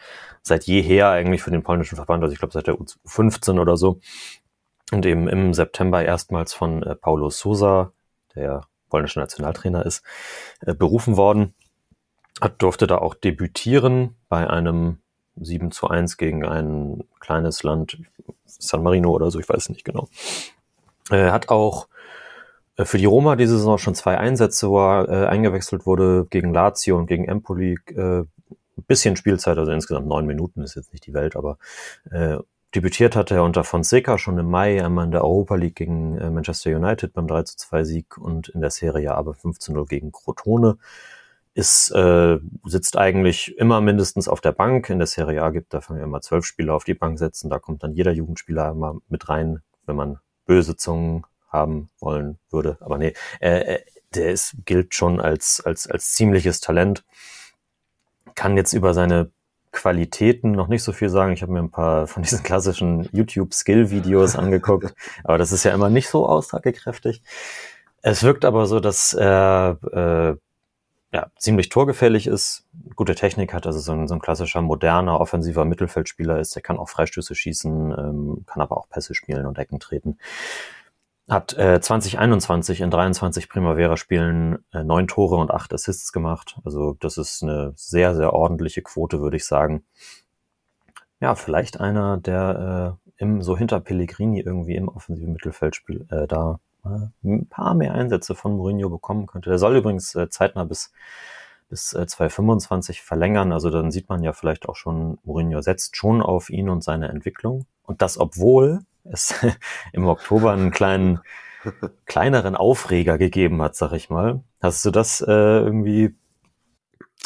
seit 0.42 0.66
jeher 0.66 1.10
eigentlich 1.10 1.42
für 1.42 1.52
den 1.52 1.64
polnischen 1.64 1.96
Verband, 1.96 2.22
also 2.22 2.34
ich 2.34 2.40
glaube 2.40 2.54
seit 2.54 2.68
der 2.68 2.76
U15 2.76 3.60
oder 3.60 3.78
so. 3.78 4.00
Und 4.92 5.06
eben 5.06 5.28
im 5.28 5.54
September 5.54 6.04
erstmals 6.04 6.54
von 6.54 6.84
äh, 6.84 6.96
Paulo 6.96 7.30
Sousa, 7.30 7.92
der 8.36 8.62
polnische 8.90 9.20
Nationaltrainer 9.20 9.86
ist, 9.86 10.04
äh, 10.62 10.74
berufen 10.74 11.16
worden. 11.16 11.54
Durfte 12.58 12.88
da 12.88 12.98
auch 12.98 13.16
debütieren 13.16 14.16
bei 14.30 14.50
einem 14.50 14.98
7 15.36 15.72
zu 15.72 15.88
1 15.88 16.18
gegen 16.18 16.46
ein 16.46 17.04
kleines 17.20 17.64
Land, 17.64 17.98
San 18.46 18.84
Marino 18.84 19.12
oder 19.12 19.32
so, 19.32 19.40
ich 19.40 19.50
weiß 19.50 19.70
nicht 19.70 19.86
genau. 19.86 20.08
Äh, 21.10 21.32
hat 21.32 21.50
auch 21.50 21.88
äh, 22.76 22.86
für 22.86 22.98
die 22.98 23.06
Roma 23.06 23.36
diese 23.36 23.58
Saison 23.58 23.78
schon 23.78 23.96
zwei 23.96 24.18
Einsätze, 24.18 24.70
wo 24.70 24.80
er 24.80 25.10
äh, 25.10 25.28
eingewechselt 25.28 25.86
wurde 25.86 26.28
gegen 26.30 26.54
Lazio 26.54 26.98
und 26.98 27.08
gegen 27.08 27.26
Empoli. 27.26 27.78
Äh, 27.96 28.24
ein 28.80 28.86
bisschen 28.88 29.18
Spielzeit, 29.18 29.58
also 29.58 29.72
insgesamt 29.72 30.08
neun 30.08 30.26
Minuten 30.26 30.62
ist 30.62 30.76
jetzt 30.76 30.94
nicht 30.94 31.06
die 31.06 31.14
Welt, 31.14 31.36
aber 31.36 31.58
äh, 32.12 32.38
debütiert 32.74 33.16
hatte 33.16 33.36
er 33.36 33.44
unter 33.44 33.66
Fonseca 33.66 34.18
schon 34.18 34.38
im 34.38 34.50
Mai, 34.50 34.84
einmal 34.84 35.06
in 35.06 35.12
der 35.12 35.24
Europa 35.24 35.56
League 35.56 35.76
gegen 35.76 36.18
äh, 36.18 36.30
Manchester 36.30 36.76
United 36.76 37.14
beim 37.14 37.28
3 37.28 37.44
zu 37.44 37.58
2 37.58 37.84
Sieg 37.84 38.18
und 38.18 38.50
in 38.50 38.62
der 38.62 38.72
Serie 38.72 39.16
aber 39.16 39.34
5 39.34 39.60
zu 39.60 39.74
0 39.74 39.86
gegen 39.86 40.12
Crotone. 40.12 40.78
Ist, 41.56 41.91
äh, 41.91 42.38
sitzt 42.64 42.97
eigentlich 42.97 43.58
immer 43.58 43.82
mindestens 43.82 44.28
auf 44.28 44.39
der 44.39 44.52
Bank. 44.52 44.89
In 44.89 45.00
der 45.00 45.08
Serie 45.08 45.41
A 45.41 45.50
gibt 45.50 45.74
dafür 45.74 46.02
immer 46.02 46.22
zwölf 46.22 46.45
Spieler 46.45 46.74
auf 46.74 46.84
die 46.84 46.93
Bank 46.93 47.20
setzen. 47.20 47.50
Da 47.50 47.60
kommt 47.60 47.84
dann 47.84 47.93
jeder 47.93 48.12
Jugendspieler 48.12 48.70
immer 48.72 48.97
mit 49.10 49.28
rein, 49.30 49.62
wenn 49.86 49.95
man 49.95 50.20
böse 50.45 50.78
Zungen 50.78 51.26
haben 51.50 51.89
wollen 52.00 52.38
würde. 52.50 52.78
Aber 52.82 52.97
nee, 52.97 53.14
äh, 53.39 53.80
der 54.14 54.32
ist, 54.32 54.56
gilt 54.66 54.93
schon 54.95 55.20
als, 55.20 55.62
als, 55.66 55.88
als 55.88 56.14
ziemliches 56.14 56.62
Talent. 56.62 57.04
Kann 58.36 58.58
jetzt 58.58 58.74
über 58.74 58.93
seine 58.93 59.32
Qualitäten 59.72 60.52
noch 60.52 60.68
nicht 60.68 60.84
so 60.84 60.91
viel 60.91 61.10
sagen. 61.10 61.34
Ich 61.34 61.41
habe 61.41 61.52
mir 61.52 61.60
ein 61.60 61.72
paar 61.72 62.08
von 62.08 62.24
diesen 62.24 62.43
klassischen 62.43 63.10
YouTube-Skill-Videos 63.12 64.36
angeguckt, 64.36 64.93
aber 65.24 65.38
das 65.38 65.52
ist 65.52 65.64
ja 65.64 65.74
immer 65.74 65.89
nicht 65.89 66.10
so 66.10 66.28
aussagekräftig. 66.28 67.22
Es 68.02 68.24
wirkt 68.24 68.45
aber 68.45 68.66
so, 68.66 68.80
dass 68.80 69.14
er 69.14 69.78
äh, 69.91 70.39
ja, 71.12 71.32
ziemlich 71.38 71.70
torgefällig 71.70 72.28
ist, 72.28 72.68
gute 72.95 73.16
Technik 73.16 73.53
hat, 73.53 73.66
also 73.66 73.80
so 73.80 73.93
ein, 73.93 74.07
so 74.07 74.14
ein 74.14 74.22
klassischer 74.22 74.62
moderner, 74.62 75.20
offensiver 75.20 75.66
Mittelfeldspieler 75.66 76.39
ist. 76.39 76.55
Der 76.55 76.62
kann 76.62 76.78
auch 76.78 76.89
Freistöße 76.89 77.34
schießen, 77.34 77.91
ähm, 77.91 78.43
kann 78.45 78.62
aber 78.62 78.78
auch 78.78 78.89
Pässe 78.89 79.16
spielen 79.16 79.47
und 79.47 79.57
Ecken 79.57 79.80
treten. 79.80 80.20
Hat 81.28 81.53
äh, 81.57 81.80
2021 81.82 82.82
in 82.82 82.91
23 82.91 83.49
Primavera-Spielen 83.49 84.60
äh, 84.72 84.84
neun 84.84 85.07
Tore 85.07 85.38
und 85.38 85.51
acht 85.51 85.74
Assists 85.74 86.12
gemacht. 86.12 86.60
Also 86.64 86.95
das 86.99 87.18
ist 87.18 87.43
eine 87.43 87.74
sehr, 87.76 88.16
sehr 88.16 88.34
ordentliche 88.34 88.82
Quote, 88.82 89.20
würde 89.22 89.38
ich 89.38 89.45
sagen. 89.45 89.84
Ja, 91.22 91.36
vielleicht 91.36 91.80
einer, 91.80 92.18
der 92.18 92.97
äh, 93.18 93.24
im 93.24 93.41
so 93.41 93.57
hinter 93.57 93.80
Pellegrini 93.80 94.39
irgendwie 94.41 94.76
im 94.76 94.88
offensiven 94.88 95.34
Mittelfeldspiel 95.34 96.07
äh, 96.10 96.28
da 96.28 96.60
ein 96.84 97.47
paar 97.49 97.73
mehr 97.73 97.93
Einsätze 97.93 98.36
von 98.36 98.55
Mourinho 98.57 98.89
bekommen 98.89 99.27
könnte. 99.27 99.49
Der 99.49 99.59
soll 99.59 99.75
übrigens 99.77 100.15
äh, 100.15 100.30
zeitnah 100.30 100.63
bis 100.63 100.91
bis 101.69 101.93
äh, 101.93 102.05
2025 102.05 103.01
verlängern. 103.01 103.53
Also 103.53 103.69
dann 103.69 103.91
sieht 103.91 104.09
man 104.09 104.23
ja 104.23 104.34
vielleicht 104.34 104.67
auch 104.67 104.75
schon, 104.75 105.19
Mourinho 105.23 105.61
setzt 105.61 105.95
schon 105.95 106.21
auf 106.21 106.49
ihn 106.49 106.69
und 106.69 106.84
seine 106.84 107.09
Entwicklung. 107.09 107.65
Und 107.84 108.01
das, 108.01 108.19
obwohl 108.19 108.82
es 109.03 109.34
im 109.93 110.05
Oktober 110.07 110.51
einen 110.51 110.71
kleinen, 110.71 111.19
kleineren 112.05 112.55
Aufreger 112.55 113.17
gegeben 113.17 113.61
hat, 113.61 113.75
sag 113.75 113.93
ich 113.93 114.09
mal. 114.09 114.43
Hast 114.61 114.84
du 114.84 114.91
das 114.91 115.21
äh, 115.21 115.32
irgendwie? 115.32 116.15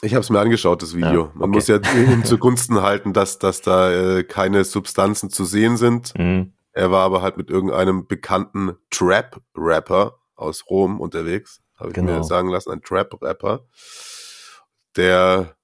Ich 0.01 0.13
habe 0.13 0.21
es 0.21 0.29
mir 0.29 0.39
angeschaut, 0.39 0.81
das 0.81 0.95
Video. 0.95 1.25
Ja, 1.25 1.31
Man 1.33 1.49
okay. 1.49 1.55
muss 1.55 1.67
ja 1.67 1.77
ihm 1.95 2.25
zugunsten 2.25 2.81
halten, 2.81 3.13
dass, 3.13 3.39
dass 3.39 3.61
da 3.61 3.91
äh, 3.91 4.23
keine 4.23 4.65
Substanzen 4.65 5.29
zu 5.29 5.45
sehen 5.45 5.77
sind. 5.77 6.13
Mh, 6.17 6.47
Er 6.73 6.91
war 6.91 7.03
aber 7.05 7.21
halt 7.21 7.37
mit 7.37 7.49
irgendeinem 7.49 8.07
bekannten 8.07 8.73
Trap-Rapper 8.89 10.17
aus 10.35 10.65
Rom 10.69 10.99
unterwegs. 10.99 11.61
Habe 11.77 11.89
ich 11.89 11.95
Genau. 11.95 12.17
mir 12.17 12.23
sagen 12.23 12.49
lassen, 12.49 12.71
ein 12.71 12.81
Trap-Rapper. 12.81 13.65
Der, 14.95 15.55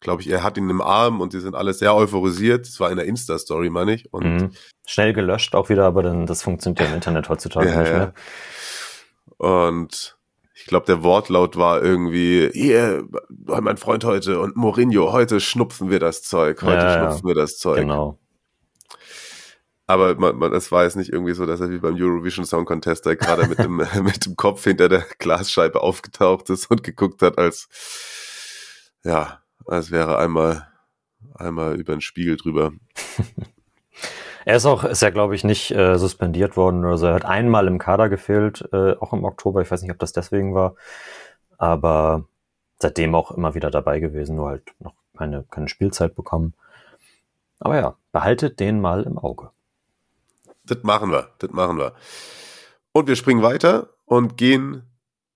glaube 0.00 0.22
ich, 0.22 0.30
er 0.30 0.42
hat 0.42 0.56
ihn 0.58 0.68
im 0.70 0.80
Arm 0.80 1.20
und 1.20 1.32
die 1.32 1.40
sind 1.40 1.54
alle 1.54 1.72
sehr 1.72 1.94
euphorisiert. 1.94 2.66
Das 2.66 2.78
war 2.80 2.90
in 2.90 2.96
der 2.96 3.06
Insta-Story, 3.06 3.70
meine 3.70 3.94
ich. 3.94 4.12
Und 4.12 4.24
mh. 4.42 4.50
Schnell 4.86 5.12
gelöscht 5.12 5.54
auch 5.54 5.68
wieder, 5.68 5.84
aber 5.84 6.02
dann 6.02 6.26
das 6.26 6.42
funktioniert 6.42 6.80
ja 6.80 6.86
im 6.86 6.94
Internet 6.94 7.28
heutzutage 7.28 7.68
Ja, 7.68 7.80
nicht 7.80 7.90
ja. 7.90 7.98
mehr. 7.98 8.14
Und 9.38 10.16
ich 10.54 10.66
glaube, 10.66 10.86
der 10.86 11.02
Wortlaut 11.02 11.56
war 11.56 11.82
irgendwie, 11.82 12.50
hier, 12.52 13.04
mein 13.46 13.76
Freund 13.76 14.04
heute 14.04 14.40
und 14.40 14.56
Mourinho, 14.56 15.12
heute 15.12 15.38
schnupfen 15.40 15.90
wir 15.90 16.00
das 16.00 16.22
Zeug, 16.22 16.62
heute 16.62 16.76
Ja, 16.78 16.94
ja. 16.96 16.98
schnupfen 17.10 17.28
wir 17.28 17.34
das 17.34 17.58
Zeug. 17.58 17.80
Genau. 17.80 18.18
Aber 19.86 20.16
man, 20.16 20.36
man, 20.36 20.52
es 20.52 20.72
war 20.72 20.84
jetzt 20.84 20.96
nicht 20.96 21.12
irgendwie 21.12 21.34
so, 21.34 21.46
dass 21.46 21.60
er 21.60 21.70
wie 21.70 21.78
beim 21.78 21.94
Eurovision 21.94 22.44
Song 22.44 22.64
Contest 22.64 23.06
da 23.06 23.14
gerade 23.14 23.46
mit 23.46 23.58
dem, 23.58 23.76
mit 24.02 24.26
dem 24.26 24.36
Kopf 24.36 24.64
hinter 24.64 24.88
der 24.88 25.04
Glasscheibe 25.18 25.80
aufgetaucht 25.80 26.50
ist 26.50 26.70
und 26.70 26.82
geguckt 26.82 27.22
hat, 27.22 27.38
als, 27.38 27.68
ja, 29.04 29.40
als 29.64 29.90
wäre 29.90 30.18
einmal, 30.18 30.66
einmal 31.34 31.78
über 31.78 31.94
den 31.94 32.00
Spiegel 32.00 32.36
drüber. 32.36 32.72
Er 34.48 34.54
ist 34.54 34.66
auch, 34.66 34.84
ist 34.84 35.02
ja, 35.02 35.10
glaube 35.10 35.34
ich, 35.34 35.42
nicht 35.42 35.72
äh, 35.72 35.98
suspendiert 35.98 36.56
worden 36.56 36.84
oder 36.84 36.98
so. 36.98 37.06
Er 37.06 37.14
hat 37.14 37.24
einmal 37.24 37.66
im 37.66 37.80
Kader 37.80 38.08
gefehlt, 38.08 38.68
äh, 38.72 38.92
auch 38.92 39.12
im 39.12 39.24
Oktober. 39.24 39.60
Ich 39.60 39.68
weiß 39.72 39.82
nicht, 39.82 39.90
ob 39.90 39.98
das 39.98 40.12
deswegen 40.12 40.54
war. 40.54 40.76
Aber 41.58 42.28
seitdem 42.78 43.16
auch 43.16 43.32
immer 43.32 43.56
wieder 43.56 43.72
dabei 43.72 43.98
gewesen, 43.98 44.36
nur 44.36 44.50
halt 44.50 44.62
noch 44.78 44.94
keine, 45.18 45.44
keine 45.50 45.68
Spielzeit 45.68 46.14
bekommen. 46.14 46.54
Aber 47.58 47.74
ja, 47.74 47.96
behaltet 48.12 48.60
den 48.60 48.80
mal 48.80 49.02
im 49.02 49.18
Auge. 49.18 49.50
Das 50.66 50.82
machen 50.82 51.10
wir, 51.10 51.32
das 51.38 51.50
machen 51.50 51.78
wir. 51.78 51.94
Und 52.92 53.08
wir 53.08 53.16
springen 53.16 53.42
weiter 53.42 53.94
und 54.04 54.36
gehen 54.36 54.82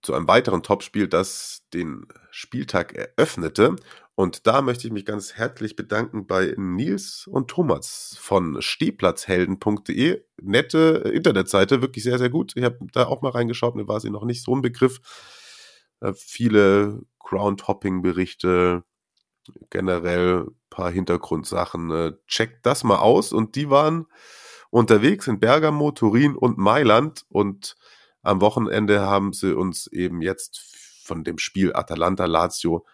zu 0.03 0.15
einem 0.15 0.29
weiteren 0.29 0.63
Topspiel, 0.63 1.09
das 1.09 1.63
den 1.75 2.07
Spieltag 2.31 2.95
eröffnete. 2.95 3.77
Und 4.15 4.47
da 4.47 4.61
möchte 4.61 4.87
ich 4.87 4.93
mich 4.93 5.05
ganz 5.05 5.35
herzlich 5.35 5.77
bedanken 5.77 6.27
bei 6.27 6.55
Nils 6.57 7.27
und 7.27 7.49
Thomas 7.49 8.17
von 8.21 8.61
stehplatzhelden.de. 8.61 10.25
Nette 10.43 11.11
Internetseite, 11.13 11.81
wirklich 11.81 12.05
sehr, 12.05 12.19
sehr 12.19 12.31
gut. 12.31 12.53
Ich 12.57 12.65
habe 12.65 12.79
da 12.93 13.07
auch 13.07 13.23
mal 13.23 13.31
reingeschaut, 13.31 13.77
mir 13.77 13.89
war 13.89 14.01
sie 14.01 14.11
noch 14.11 14.25
nicht 14.25 14.43
so 14.43 14.55
ein 14.55 14.63
Begriff. 14.63 15.01
Äh, 16.01 16.13
viele 16.15 17.03
Groundhopping-Berichte, 17.19 18.85
generell 19.71 20.47
ein 20.49 20.55
paar 20.71 20.91
Hintergrundsachen. 20.91 21.91
Äh, 21.91 22.13
checkt 22.27 22.67
das 22.67 22.85
mal 22.85 22.99
aus. 22.99 23.33
Und 23.33 23.55
die 23.55 23.71
waren 23.71 24.07
unterwegs 24.71 25.27
in 25.27 25.41
Bergamo, 25.41 25.91
Turin 25.91 26.37
und 26.37 26.59
Mailand. 26.59 27.25
Und 27.29 27.77
am 28.23 28.41
Wochenende 28.41 29.01
haben 29.01 29.33
sie 29.33 29.55
uns 29.55 29.87
eben 29.89 30.23
jetzt 30.23 30.61
von 31.05 31.25
dem 31.25 31.39
Spiel 31.39 31.75
Atalanta-Lazio 31.75 32.87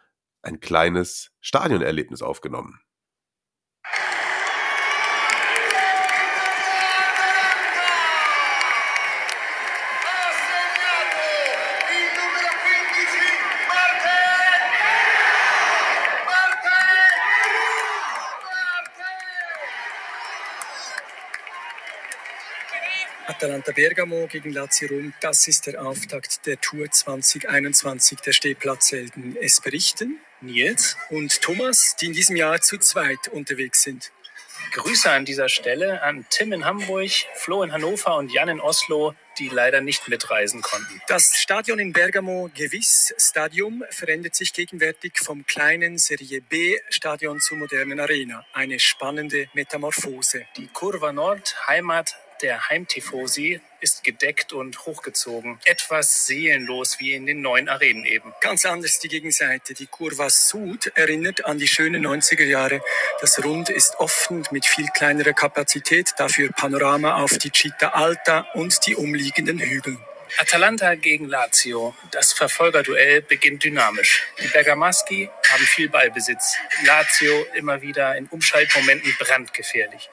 ein 0.43 0.61
kleines 0.61 1.33
Stadionerlebnis 1.41 2.23
aufgenommen. 2.23 2.81
Atalanta 23.29 23.73
Bergamo 23.73 24.29
gegen 24.29 24.53
Lazio 24.53 24.89
Rom, 24.89 25.13
das 25.21 25.49
ist 25.49 25.67
der 25.67 25.85
Auftakt 25.85 26.47
der 26.47 26.61
Tour 26.61 26.89
2021 26.89 28.21
der 28.21 28.33
Stehplatzhelden. 28.33 29.37
Es 29.41 29.61
berichten 29.61 30.21
Nils 30.41 30.97
und 31.11 31.43
Thomas, 31.43 31.97
die 31.97 32.07
in 32.07 32.13
diesem 32.13 32.37
Jahr 32.37 32.61
zu 32.61 32.79
zweit 32.79 33.27
unterwegs 33.33 33.83
sind. 33.83 34.13
Grüße 34.73 35.11
an 35.11 35.25
dieser 35.25 35.49
Stelle 35.49 36.03
an 36.03 36.25
Tim 36.31 36.53
in 36.53 36.65
Hamburg, 36.65 37.11
Flo 37.35 37.65
in 37.65 37.73
Hannover 37.73 38.17
und 38.17 38.33
Jan 38.33 38.49
in 38.49 38.61
Oslo, 38.61 39.15
die 39.39 39.49
leider 39.49 39.81
nicht 39.81 40.07
mitreisen 40.09 40.63
konnten. 40.63 41.01
Das 41.09 41.33
Stadion 41.37 41.81
in 41.81 41.93
Bergamo, 41.93 42.49
gewiss 42.55 43.13
Stadium, 43.19 43.83
verändert 43.91 44.37
sich 44.37 44.53
gegenwärtig 44.53 45.19
vom 45.19 45.45
kleinen 45.47 45.99
Serie 45.99 46.43
B 46.43 46.79
Stadion 46.91 47.41
zur 47.41 47.59
modernen 47.59 47.99
Arena. 47.99 48.47
Eine 48.53 48.79
spannende 48.79 49.49
Metamorphose. 49.53 50.47
Die 50.57 50.69
Kurva 50.69 51.13
Nord, 51.13 51.57
Heimat 51.67 52.15
der 52.43 52.69
Heimtifosi, 52.69 53.61
ist 53.81 54.05
gedeckt 54.05 54.53
und 54.53 54.87
hochgezogen. 54.87 55.59
Etwas 55.65 56.27
seelenlos 56.27 56.99
wie 56.99 57.15
in 57.15 57.27
den 57.27 57.41
neuen 57.41 57.69
Arenen 57.69 58.05
eben. 58.05 58.33
Ganz 58.41 58.65
anders 58.65 58.99
die 58.99 59.09
Gegenseite. 59.09 59.75
Die 59.75 59.87
Kurva 59.87 60.31
Sud 60.31 60.93
erinnert 60.95 61.45
an 61.45 61.59
die 61.59 61.69
schönen 61.69 62.07
90er 62.07 62.45
Jahre. 62.45 62.81
Das 63.21 63.45
Rund 63.45 63.69
ist 63.69 63.97
offen 63.99 64.45
mit 64.51 64.67
viel 64.67 64.87
kleinerer 64.95 65.33
Kapazität, 65.33 66.15
dafür 66.19 66.51
Panorama 66.53 67.23
auf 67.23 67.39
die 67.39 67.51
Città 67.51 67.93
Alta 67.93 68.47
und 68.55 68.87
die 68.87 68.97
umliegenden 68.97 69.59
Hügel. 69.59 69.99
Atalanta 70.39 70.95
gegen 70.95 71.27
Lazio. 71.29 71.95
Das 72.11 72.33
Verfolgerduell 72.33 73.23
beginnt 73.23 73.65
dynamisch. 73.65 74.23
Die 74.43 74.49
Bergamaschi 74.49 75.31
haben 75.49 75.65
viel 75.65 75.89
Ballbesitz. 75.89 76.57
Lazio 76.85 77.47
immer 77.55 77.81
wieder 77.83 78.17
in 78.17 78.27
Umschaltmomenten 78.27 79.15
brandgefährlich. 79.19 80.11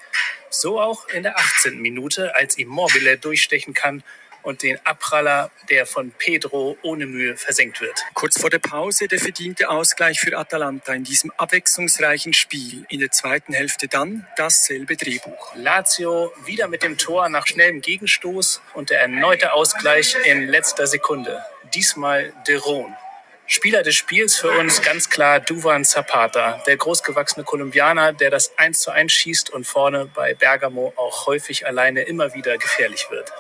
So 0.50 0.80
auch 0.80 1.08
in 1.10 1.24
der 1.24 1.38
18. 1.38 1.82
Minute, 1.82 2.36
als 2.36 2.58
Immobile 2.58 3.18
durchstechen 3.18 3.74
kann 3.74 4.04
und 4.44 4.62
den 4.62 4.80
Abpraller, 4.86 5.52
der 5.70 5.86
von 5.86 6.12
Pedro 6.12 6.78
ohne 6.84 7.06
Mühe 7.06 7.36
versenkt 7.36 7.82
wird. 7.82 8.00
Kurz 8.14 8.40
vor 8.40 8.50
der 8.50 8.60
Pause 8.60 9.08
der 9.08 9.20
verdiente 9.20 9.70
Ausgleich 9.70 10.20
für 10.20 10.38
Atalanta 10.38 10.94
in 10.94 11.04
diesem 11.04 11.32
abwechslungsreichen 11.38 12.34
Spiel. 12.34 12.86
In 12.90 13.00
der 13.00 13.12
zweiten 13.12 13.54
Hälfte 13.54 13.88
dann 13.88 14.28
dasselbe 14.38 14.96
Drehbuch. 14.96 15.56
Lazio 15.56 16.32
wieder 16.46 16.68
mit 16.68 16.84
dem 16.84 16.98
Tor 16.98 17.30
nach 17.30 17.48
schnellem 17.48 17.82
Gegenstoß 17.82 18.62
und 18.74 18.90
der 18.90 19.02
erneute 19.02 19.54
Ausgleich 19.54 20.16
in 20.26 20.48
letzter 20.48 20.88
Sekunde. 20.88 21.44
Diesmal 21.74 22.34
De 22.48 22.56
Roon. 22.56 22.96
Spieler 23.46 23.84
des 23.84 23.96
Spiels 23.96 24.38
für 24.38 24.52
uns 24.52 24.82
ganz 24.82 25.10
klar 25.10 25.42
Duvan 25.42 25.84
Zapata, 25.84 26.64
der 26.66 26.78
großgewachsene 26.78 27.44
Kolumbianer, 27.44 28.14
der 28.14 28.30
das 28.30 28.58
1 28.58 28.80
zu 28.80 28.92
1 28.92 29.12
schießt 29.12 29.50
und 29.50 29.68
vorne 29.68 30.06
bei 30.06 30.34
Bergamo 30.34 30.94
auch 30.96 31.28
häufig 31.28 31.68
alleine 31.68 32.04
immer 32.04 32.34
wieder 32.34 32.58
gefährlich 32.58 33.08
wird. 33.12 33.32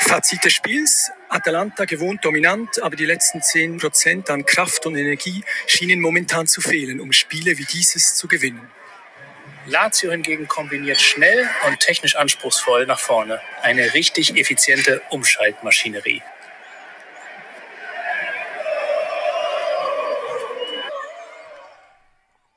Fazit 0.00 0.44
des 0.44 0.52
Spiels. 0.52 1.10
Atalanta 1.28 1.84
gewohnt 1.84 2.24
dominant, 2.24 2.82
aber 2.82 2.96
die 2.96 3.06
letzten 3.06 3.40
10% 3.40 4.30
an 4.30 4.44
Kraft 4.44 4.86
und 4.86 4.96
Energie 4.96 5.44
schienen 5.66 6.00
momentan 6.00 6.46
zu 6.46 6.60
fehlen, 6.60 7.00
um 7.00 7.12
Spiele 7.12 7.58
wie 7.58 7.64
dieses 7.64 8.14
zu 8.16 8.26
gewinnen. 8.26 8.68
Lazio 9.66 10.10
hingegen 10.10 10.48
kombiniert 10.48 11.00
schnell 11.00 11.48
und 11.66 11.78
technisch 11.80 12.16
anspruchsvoll 12.16 12.86
nach 12.86 12.98
vorne. 12.98 13.40
Eine 13.62 13.94
richtig 13.94 14.36
effiziente 14.36 15.02
Umschaltmaschinerie. 15.10 16.22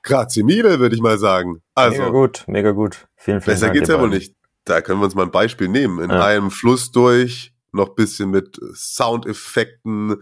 Grazie 0.02 0.44
mille, 0.44 0.80
würde 0.80 0.96
ich 0.96 1.02
mal 1.02 1.18
sagen. 1.18 1.62
Also, 1.76 2.00
mega 2.00 2.10
gut, 2.10 2.44
mega 2.48 2.72
gut. 2.72 3.08
Vielen, 3.16 3.42
vielen 3.42 3.56
besser 3.56 3.68
Dank. 3.68 3.74
geht's 3.76 3.90
ihr 3.90 3.96
ja 3.96 4.02
wohl 4.02 4.10
nicht. 4.10 4.34
Da 4.66 4.82
können 4.82 5.00
wir 5.00 5.06
uns 5.06 5.16
mal 5.16 5.24
ein 5.24 5.32
Beispiel 5.32 5.68
nehmen. 5.68 6.00
In 6.00 6.10
Ja. 6.12 6.24
einem 6.26 6.52
Fluss 6.52 6.92
durch, 6.92 7.54
noch 7.72 7.90
bisschen 7.90 8.30
mit 8.30 8.60
Soundeffekten, 8.74 10.22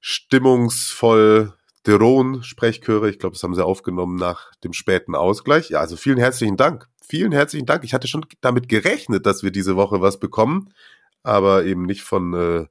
stimmungsvoll 0.00 1.54
Deron, 1.86 2.42
Sprechchöre. 2.42 3.08
Ich 3.08 3.18
glaube, 3.18 3.34
das 3.34 3.42
haben 3.42 3.54
sie 3.54 3.64
aufgenommen 3.64 4.16
nach 4.16 4.52
dem 4.64 4.72
späten 4.72 5.14
Ausgleich. 5.14 5.70
Ja, 5.70 5.80
also 5.80 5.96
vielen 5.96 6.18
herzlichen 6.18 6.56
Dank. 6.56 6.88
Vielen 7.06 7.32
herzlichen 7.32 7.64
Dank. 7.66 7.84
Ich 7.84 7.94
hatte 7.94 8.08
schon 8.08 8.26
damit 8.42 8.68
gerechnet, 8.68 9.24
dass 9.24 9.42
wir 9.42 9.50
diese 9.50 9.76
Woche 9.76 10.02
was 10.02 10.20
bekommen, 10.20 10.74
aber 11.22 11.64
eben 11.64 11.84
nicht 11.84 12.02
von 12.02 12.34
äh, 12.34 12.66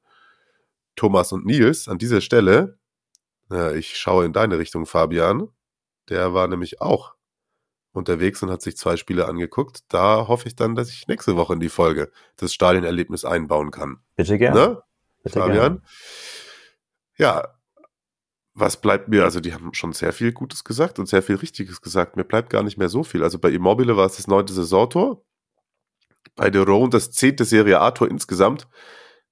Thomas 0.95 1.31
und 1.31 1.45
Nils 1.45 1.88
an 1.88 1.97
dieser 1.97 2.21
Stelle. 2.21 2.77
Ja, 3.49 3.71
ich 3.71 3.97
schaue 3.97 4.25
in 4.25 4.33
deine 4.33 4.59
Richtung, 4.59 4.85
Fabian. 4.85 5.47
Der 6.09 6.33
war 6.33 6.47
nämlich 6.47 6.81
auch 6.81 7.13
unterwegs 7.97 8.41
und 8.43 8.49
hat 8.49 8.61
sich 8.61 8.77
zwei 8.77 8.95
Spiele 8.95 9.27
angeguckt. 9.27 9.79
Da 9.89 10.27
hoffe 10.27 10.47
ich 10.47 10.55
dann, 10.55 10.75
dass 10.75 10.89
ich 10.89 11.07
nächste 11.07 11.35
Woche 11.35 11.53
in 11.53 11.59
die 11.59 11.69
Folge 11.69 12.11
das 12.37 12.53
Stadionerlebnis 12.53 13.25
einbauen 13.25 13.71
kann. 13.71 13.97
Bitte 14.15 14.37
gerne. 14.37 14.59
Ne? 14.59 14.83
Bitte 15.23 15.39
Fabian? 15.39 15.57
gerne. 15.57 15.81
Ja, 17.17 17.53
was 18.53 18.77
bleibt 18.77 19.07
mir? 19.09 19.23
Also, 19.23 19.39
die 19.39 19.53
haben 19.53 19.73
schon 19.73 19.93
sehr 19.93 20.13
viel 20.13 20.31
Gutes 20.31 20.63
gesagt 20.63 20.99
und 20.99 21.07
sehr 21.07 21.21
viel 21.21 21.35
Richtiges 21.35 21.81
gesagt. 21.81 22.15
Mir 22.15 22.23
bleibt 22.23 22.49
gar 22.49 22.63
nicht 22.63 22.77
mehr 22.77 22.89
so 22.89 23.03
viel. 23.03 23.23
Also, 23.23 23.39
bei 23.39 23.49
Immobile 23.49 23.97
war 23.97 24.05
es 24.05 24.15
das 24.15 24.27
neunte 24.27 24.53
Saisontor. 24.53 25.23
Bei 26.35 26.51
The 26.51 26.59
Roan 26.59 26.89
das 26.89 27.11
zehnte 27.11 27.45
Serie 27.45 27.79
A-Tor 27.79 28.09
insgesamt. 28.09 28.67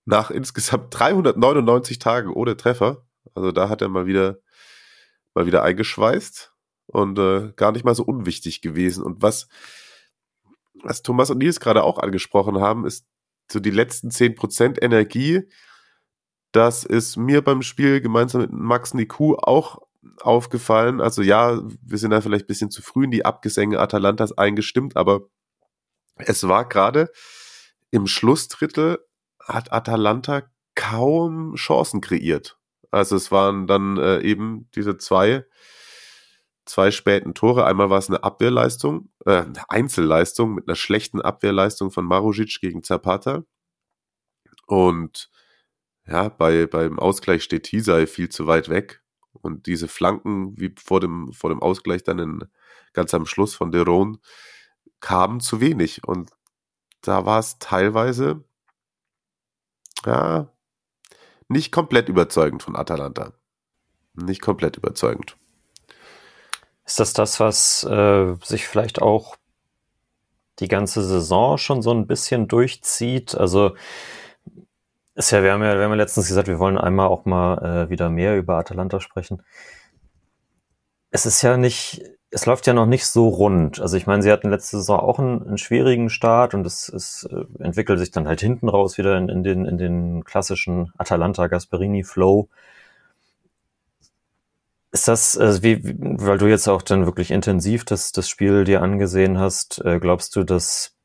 Nach 0.05 0.29
insgesamt 0.29 0.93
399 0.97 1.97
Tagen 1.99 2.31
ohne 2.31 2.57
Treffer. 2.57 3.05
Also, 3.33 3.51
da 3.51 3.69
hat 3.69 3.81
er 3.81 3.89
mal 3.89 4.05
wieder, 4.05 4.37
mal 5.33 5.45
wieder 5.45 5.63
eingeschweißt 5.63 6.54
und 6.87 7.17
äh, 7.19 7.51
gar 7.55 7.71
nicht 7.71 7.85
mal 7.85 7.95
so 7.95 8.03
unwichtig 8.03 8.61
gewesen. 8.61 9.03
Und 9.03 9.21
was, 9.21 9.47
was 10.83 11.01
Thomas 11.01 11.29
und 11.29 11.39
Nils 11.39 11.59
gerade 11.59 11.83
auch 11.83 11.99
angesprochen 11.99 12.59
haben, 12.59 12.85
ist 12.85 13.05
so 13.51 13.59
die 13.59 13.71
letzten 13.71 14.09
10% 14.09 14.81
Energie. 14.81 15.43
Das 16.51 16.83
ist 16.83 17.17
mir 17.17 17.41
beim 17.41 17.61
Spiel 17.61 18.01
gemeinsam 18.01 18.41
mit 18.41 18.51
Max 18.51 18.93
Niku 18.93 19.35
auch 19.35 19.79
aufgefallen. 20.21 21.01
Also 21.01 21.21
ja, 21.21 21.61
wir 21.81 21.97
sind 21.97 22.11
da 22.11 22.21
vielleicht 22.21 22.45
ein 22.45 22.47
bisschen 22.47 22.71
zu 22.71 22.81
früh 22.81 23.05
in 23.05 23.11
die 23.11 23.25
Abgesänge 23.25 23.79
Atalantas 23.79 24.37
eingestimmt, 24.37 24.95
aber 24.95 25.21
es 26.15 26.47
war 26.47 26.67
gerade 26.67 27.11
im 27.91 28.07
Schlussdrittel 28.07 28.99
hat 29.43 29.71
Atalanta 29.71 30.43
kaum 30.75 31.55
Chancen 31.55 32.01
kreiert. 32.01 32.57
Also 32.91 33.15
es 33.15 33.31
waren 33.31 33.67
dann 33.67 33.97
äh, 33.97 34.21
eben 34.21 34.69
diese 34.75 34.97
zwei, 34.97 35.45
zwei 36.65 36.91
späten 36.91 37.33
Tore. 37.33 37.65
Einmal 37.65 37.89
war 37.89 37.99
es 37.99 38.09
eine 38.09 38.23
Abwehrleistung, 38.23 39.09
äh, 39.25 39.43
eine 39.43 39.69
Einzelleistung 39.69 40.53
mit 40.53 40.67
einer 40.67 40.75
schlechten 40.75 41.21
Abwehrleistung 41.21 41.91
von 41.91 42.05
Marujic 42.05 42.59
gegen 42.61 42.83
Zapata. 42.83 43.43
Und 44.67 45.29
ja, 46.07 46.29
bei, 46.29 46.67
beim 46.67 46.99
Ausgleich 46.99 47.43
steht 47.43 47.63
Tisai 47.63 48.07
viel 48.07 48.29
zu 48.29 48.47
weit 48.47 48.69
weg. 48.69 49.01
Und 49.31 49.67
diese 49.67 49.87
Flanken, 49.87 50.59
wie 50.59 50.73
vor 50.77 50.99
dem, 50.99 51.33
vor 51.33 51.49
dem 51.49 51.61
Ausgleich 51.61 52.03
dann 52.03 52.19
in, 52.19 52.43
ganz 52.93 53.13
am 53.13 53.25
Schluss 53.25 53.53
von 53.55 53.71
Deron, 53.71 54.19
kamen 55.01 55.39
zu 55.39 55.59
wenig. 55.61 56.03
Und 56.07 56.31
da 57.01 57.25
war 57.25 57.39
es 57.39 57.59
teilweise, 57.59 58.43
ja, 60.05 60.51
nicht 61.47 61.71
komplett 61.71 62.09
überzeugend 62.09 62.63
von 62.63 62.75
Atalanta. 62.75 63.33
Nicht 64.13 64.41
komplett 64.41 64.77
überzeugend. 64.77 65.37
Ist 66.85 66.99
das 66.99 67.13
das, 67.13 67.39
was 67.39 67.83
äh, 67.83 68.35
sich 68.43 68.67
vielleicht 68.67 69.01
auch 69.01 69.35
die 70.59 70.67
ganze 70.67 71.03
Saison 71.03 71.57
schon 71.57 71.81
so 71.81 71.91
ein 71.91 72.07
bisschen 72.07 72.47
durchzieht? 72.47 73.35
Also 73.35 73.75
ist 75.15 75.31
ja, 75.31 75.41
wir 75.43 75.53
haben 75.53 75.63
ja, 75.63 75.75
wir 75.75 75.83
haben 75.83 75.91
ja 75.91 75.97
letztens 75.97 76.27
gesagt, 76.27 76.47
wir 76.47 76.59
wollen 76.59 76.77
einmal 76.77 77.07
auch 77.07 77.25
mal 77.25 77.85
äh, 77.85 77.89
wieder 77.89 78.09
mehr 78.09 78.37
über 78.37 78.57
Atalanta 78.57 78.99
sprechen. 78.99 79.41
Es 81.09 81.25
ist 81.25 81.41
ja 81.41 81.57
nicht, 81.57 82.03
es 82.29 82.45
läuft 82.45 82.67
ja 82.67 82.73
noch 82.73 82.85
nicht 82.85 83.07
so 83.07 83.29
rund. 83.29 83.79
Also 83.79 83.95
ich 83.97 84.07
meine, 84.07 84.21
sie 84.21 84.31
hatten 84.31 84.49
letzte 84.49 84.77
Saison 84.77 84.99
auch 84.99 85.17
einen, 85.17 85.41
einen 85.47 85.57
schwierigen 85.57 86.09
Start 86.09 86.53
und 86.53 86.67
es, 86.67 86.89
es 86.89 87.27
äh, 87.31 87.63
entwickelt 87.63 87.97
sich 87.97 88.11
dann 88.11 88.27
halt 88.27 88.41
hinten 88.41 88.67
raus 88.69 88.97
wieder 88.97 89.17
in, 89.17 89.29
in 89.29 89.43
den, 89.43 89.65
in 89.65 89.77
den 89.77 90.23
klassischen 90.25 90.91
Atalanta-Gasperini-Flow. 90.97 92.49
Ist 94.95 95.09
das, 95.09 95.37
also 95.37 95.61
wie, 95.61 95.81
weil 95.83 96.37
du 96.37 96.45
jetzt 96.45 96.69
auch 96.69 96.81
dann 96.81 97.05
wirklich 97.05 97.29
intensiv 97.29 97.83
das, 97.83 98.13
das 98.13 98.29
Spiel 98.29 98.63
dir 98.63 98.81
angesehen 98.81 99.37
hast, 99.37 99.83
äh, 99.83 99.99
glaubst 99.99 100.37
du, 100.37 100.45
dass, 100.45 100.95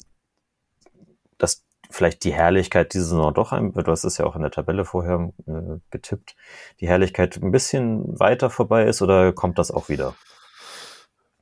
dass 1.39 1.65
vielleicht 1.91 2.23
die 2.23 2.33
Herrlichkeit 2.33 2.95
dieser 2.95 3.07
Saison 3.07 3.35
doch 3.35 3.51
ein, 3.51 3.73
du 3.73 3.91
hast 3.91 4.05
es 4.05 4.17
ja 4.17 4.27
auch 4.27 4.37
in 4.37 4.43
der 4.43 4.53
Tabelle 4.53 4.85
vorher 4.85 5.33
äh, 5.49 5.81
getippt, 5.91 6.37
die 6.79 6.87
Herrlichkeit 6.87 7.43
ein 7.43 7.51
bisschen 7.51 8.17
weiter 8.17 8.49
vorbei 8.49 8.85
ist 8.85 9.03
oder 9.03 9.33
kommt 9.33 9.59
das 9.59 9.73
auch 9.73 9.89
wieder? 9.89 10.15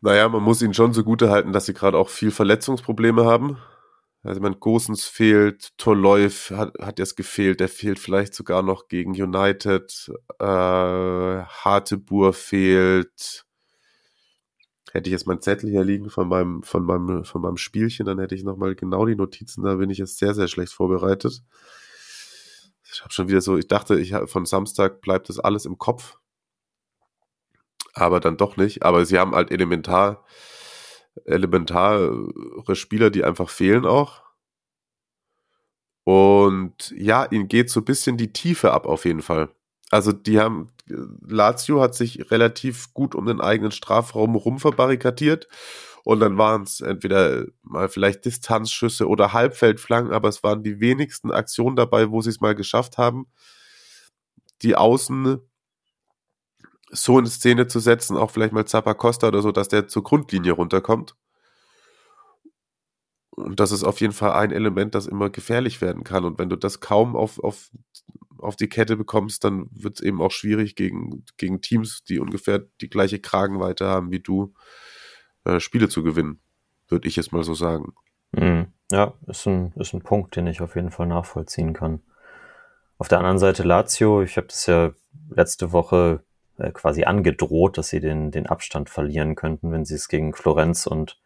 Naja, 0.00 0.26
man 0.30 0.42
muss 0.42 0.62
ihnen 0.62 0.72
schon 0.72 0.94
zugute 0.94 1.28
halten, 1.28 1.52
dass 1.52 1.66
sie 1.66 1.74
gerade 1.74 1.98
auch 1.98 2.08
viel 2.08 2.30
Verletzungsprobleme 2.30 3.26
haben. 3.26 3.58
Also 4.22 4.40
man 4.40 4.58
Gosens 4.58 5.04
fehlt, 5.04 5.76
Torleuf 5.78 6.50
hat, 6.50 6.74
hat 6.80 6.98
jetzt 6.98 7.16
gefehlt, 7.16 7.60
der 7.60 7.68
fehlt 7.68 7.98
vielleicht 7.98 8.34
sogar 8.34 8.62
noch 8.62 8.88
gegen 8.88 9.12
United, 9.12 10.10
äh, 10.40 10.44
Hartebur 10.44 12.32
fehlt, 12.32 13.46
hätte 14.92 15.08
ich 15.08 15.12
jetzt 15.12 15.26
mein 15.26 15.40
Zettel 15.40 15.70
hier 15.70 15.84
liegen 15.84 16.10
von 16.10 16.28
meinem, 16.28 16.62
von 16.62 16.84
meinem, 16.84 17.24
von 17.24 17.42
meinem 17.42 17.56
Spielchen, 17.56 18.06
dann 18.06 18.18
hätte 18.18 18.34
ich 18.34 18.42
nochmal 18.42 18.74
genau 18.74 19.06
die 19.06 19.16
Notizen, 19.16 19.62
da 19.62 19.76
bin 19.76 19.90
ich 19.90 19.98
jetzt 19.98 20.18
sehr, 20.18 20.34
sehr 20.34 20.48
schlecht 20.48 20.72
vorbereitet. 20.72 21.42
Ich 22.92 23.02
habe 23.02 23.12
schon 23.12 23.28
wieder 23.28 23.40
so, 23.40 23.56
ich 23.56 23.68
dachte, 23.68 24.00
ich 24.00 24.14
von 24.26 24.46
Samstag 24.46 25.00
bleibt 25.00 25.28
das 25.28 25.38
alles 25.38 25.66
im 25.66 25.78
Kopf. 25.78 26.18
Aber 27.92 28.20
dann 28.20 28.36
doch 28.36 28.56
nicht. 28.56 28.82
Aber 28.82 29.04
sie 29.04 29.18
haben 29.18 29.34
halt 29.34 29.50
elementar, 29.50 30.24
elementare 31.24 32.28
Spieler, 32.72 33.10
die 33.10 33.24
einfach 33.24 33.50
fehlen 33.50 33.86
auch. 33.86 34.22
Und 36.04 36.94
ja, 36.96 37.26
ihnen 37.26 37.48
geht 37.48 37.70
so 37.70 37.80
ein 37.80 37.84
bisschen 37.84 38.16
die 38.16 38.32
Tiefe 38.32 38.72
ab 38.72 38.86
auf 38.86 39.04
jeden 39.04 39.20
Fall. 39.22 39.50
Also 39.90 40.12
die 40.12 40.38
haben, 40.38 40.68
Lazio 40.86 41.80
hat 41.80 41.94
sich 41.94 42.30
relativ 42.30 42.94
gut 42.94 43.14
um 43.14 43.26
den 43.26 43.40
eigenen 43.40 43.72
Strafraum 43.72 44.34
rum 44.34 44.58
verbarrikadiert 44.58 45.48
und 46.04 46.20
dann 46.20 46.38
waren 46.38 46.62
es 46.62 46.80
entweder 46.80 47.44
mal 47.62 47.90
vielleicht 47.90 48.24
Distanzschüsse 48.24 49.06
oder 49.06 49.34
Halbfeldflanken, 49.34 50.14
aber 50.14 50.30
es 50.30 50.42
waren 50.42 50.62
die 50.62 50.80
wenigsten 50.80 51.30
Aktionen 51.30 51.76
dabei, 51.76 52.10
wo 52.10 52.22
sie 52.22 52.30
es 52.30 52.40
mal 52.40 52.54
geschafft 52.54 52.96
haben, 52.96 53.26
die 54.62 54.76
Außen 54.76 55.38
so 56.90 57.18
in 57.18 57.26
Szene 57.26 57.66
zu 57.68 57.80
setzen, 57.80 58.16
auch 58.16 58.30
vielleicht 58.30 58.52
mal 58.52 58.66
Zappacosta 58.66 59.28
oder 59.28 59.42
so, 59.42 59.52
dass 59.52 59.68
der 59.68 59.88
zur 59.88 60.02
Grundlinie 60.02 60.52
runterkommt. 60.52 61.14
Und 63.30 63.60
das 63.60 63.70
ist 63.70 63.84
auf 63.84 64.00
jeden 64.00 64.12
Fall 64.12 64.32
ein 64.32 64.50
Element, 64.50 64.94
das 64.94 65.06
immer 65.06 65.30
gefährlich 65.30 65.80
werden 65.80 66.02
kann. 66.02 66.24
Und 66.24 66.38
wenn 66.38 66.48
du 66.48 66.56
das 66.56 66.80
kaum 66.80 67.14
auf, 67.14 67.38
auf 67.38 67.70
auf 68.40 68.56
die 68.56 68.68
Kette 68.68 68.96
bekommst, 68.96 69.44
dann 69.44 69.68
wird 69.70 69.98
es 69.98 70.00
eben 70.04 70.22
auch 70.22 70.30
schwierig 70.30 70.76
gegen, 70.76 71.24
gegen 71.36 71.60
Teams, 71.60 72.04
die 72.04 72.18
ungefähr 72.18 72.60
die 72.80 72.88
gleiche 72.88 73.18
Kragenweite 73.18 73.86
haben 73.86 74.10
wie 74.10 74.20
du, 74.20 74.54
äh, 75.44 75.60
Spiele 75.60 75.88
zu 75.88 76.02
gewinnen, 76.02 76.40
würde 76.88 77.08
ich 77.08 77.16
jetzt 77.16 77.32
mal 77.32 77.44
so 77.44 77.54
sagen. 77.54 77.94
Mhm. 78.32 78.72
Ja, 78.90 79.14
ist 79.26 79.46
ein, 79.46 79.72
ist 79.76 79.92
ein 79.92 80.02
Punkt, 80.02 80.36
den 80.36 80.46
ich 80.46 80.60
auf 80.60 80.74
jeden 80.74 80.90
Fall 80.90 81.06
nachvollziehen 81.06 81.74
kann. 81.74 82.00
Auf 82.96 83.08
der 83.08 83.18
anderen 83.18 83.38
Seite 83.38 83.62
Lazio, 83.62 84.22
ich 84.22 84.36
habe 84.36 84.46
das 84.46 84.66
ja 84.66 84.92
letzte 85.28 85.72
Woche 85.72 86.24
äh, 86.58 86.72
quasi 86.72 87.04
angedroht, 87.04 87.78
dass 87.78 87.88
sie 87.88 88.00
den, 88.00 88.30
den 88.30 88.46
Abstand 88.46 88.90
verlieren 88.90 89.34
könnten, 89.34 89.72
wenn 89.72 89.84
sie 89.84 89.94
es 89.94 90.08
gegen 90.08 90.34
Florenz 90.34 90.86
und 90.86 91.20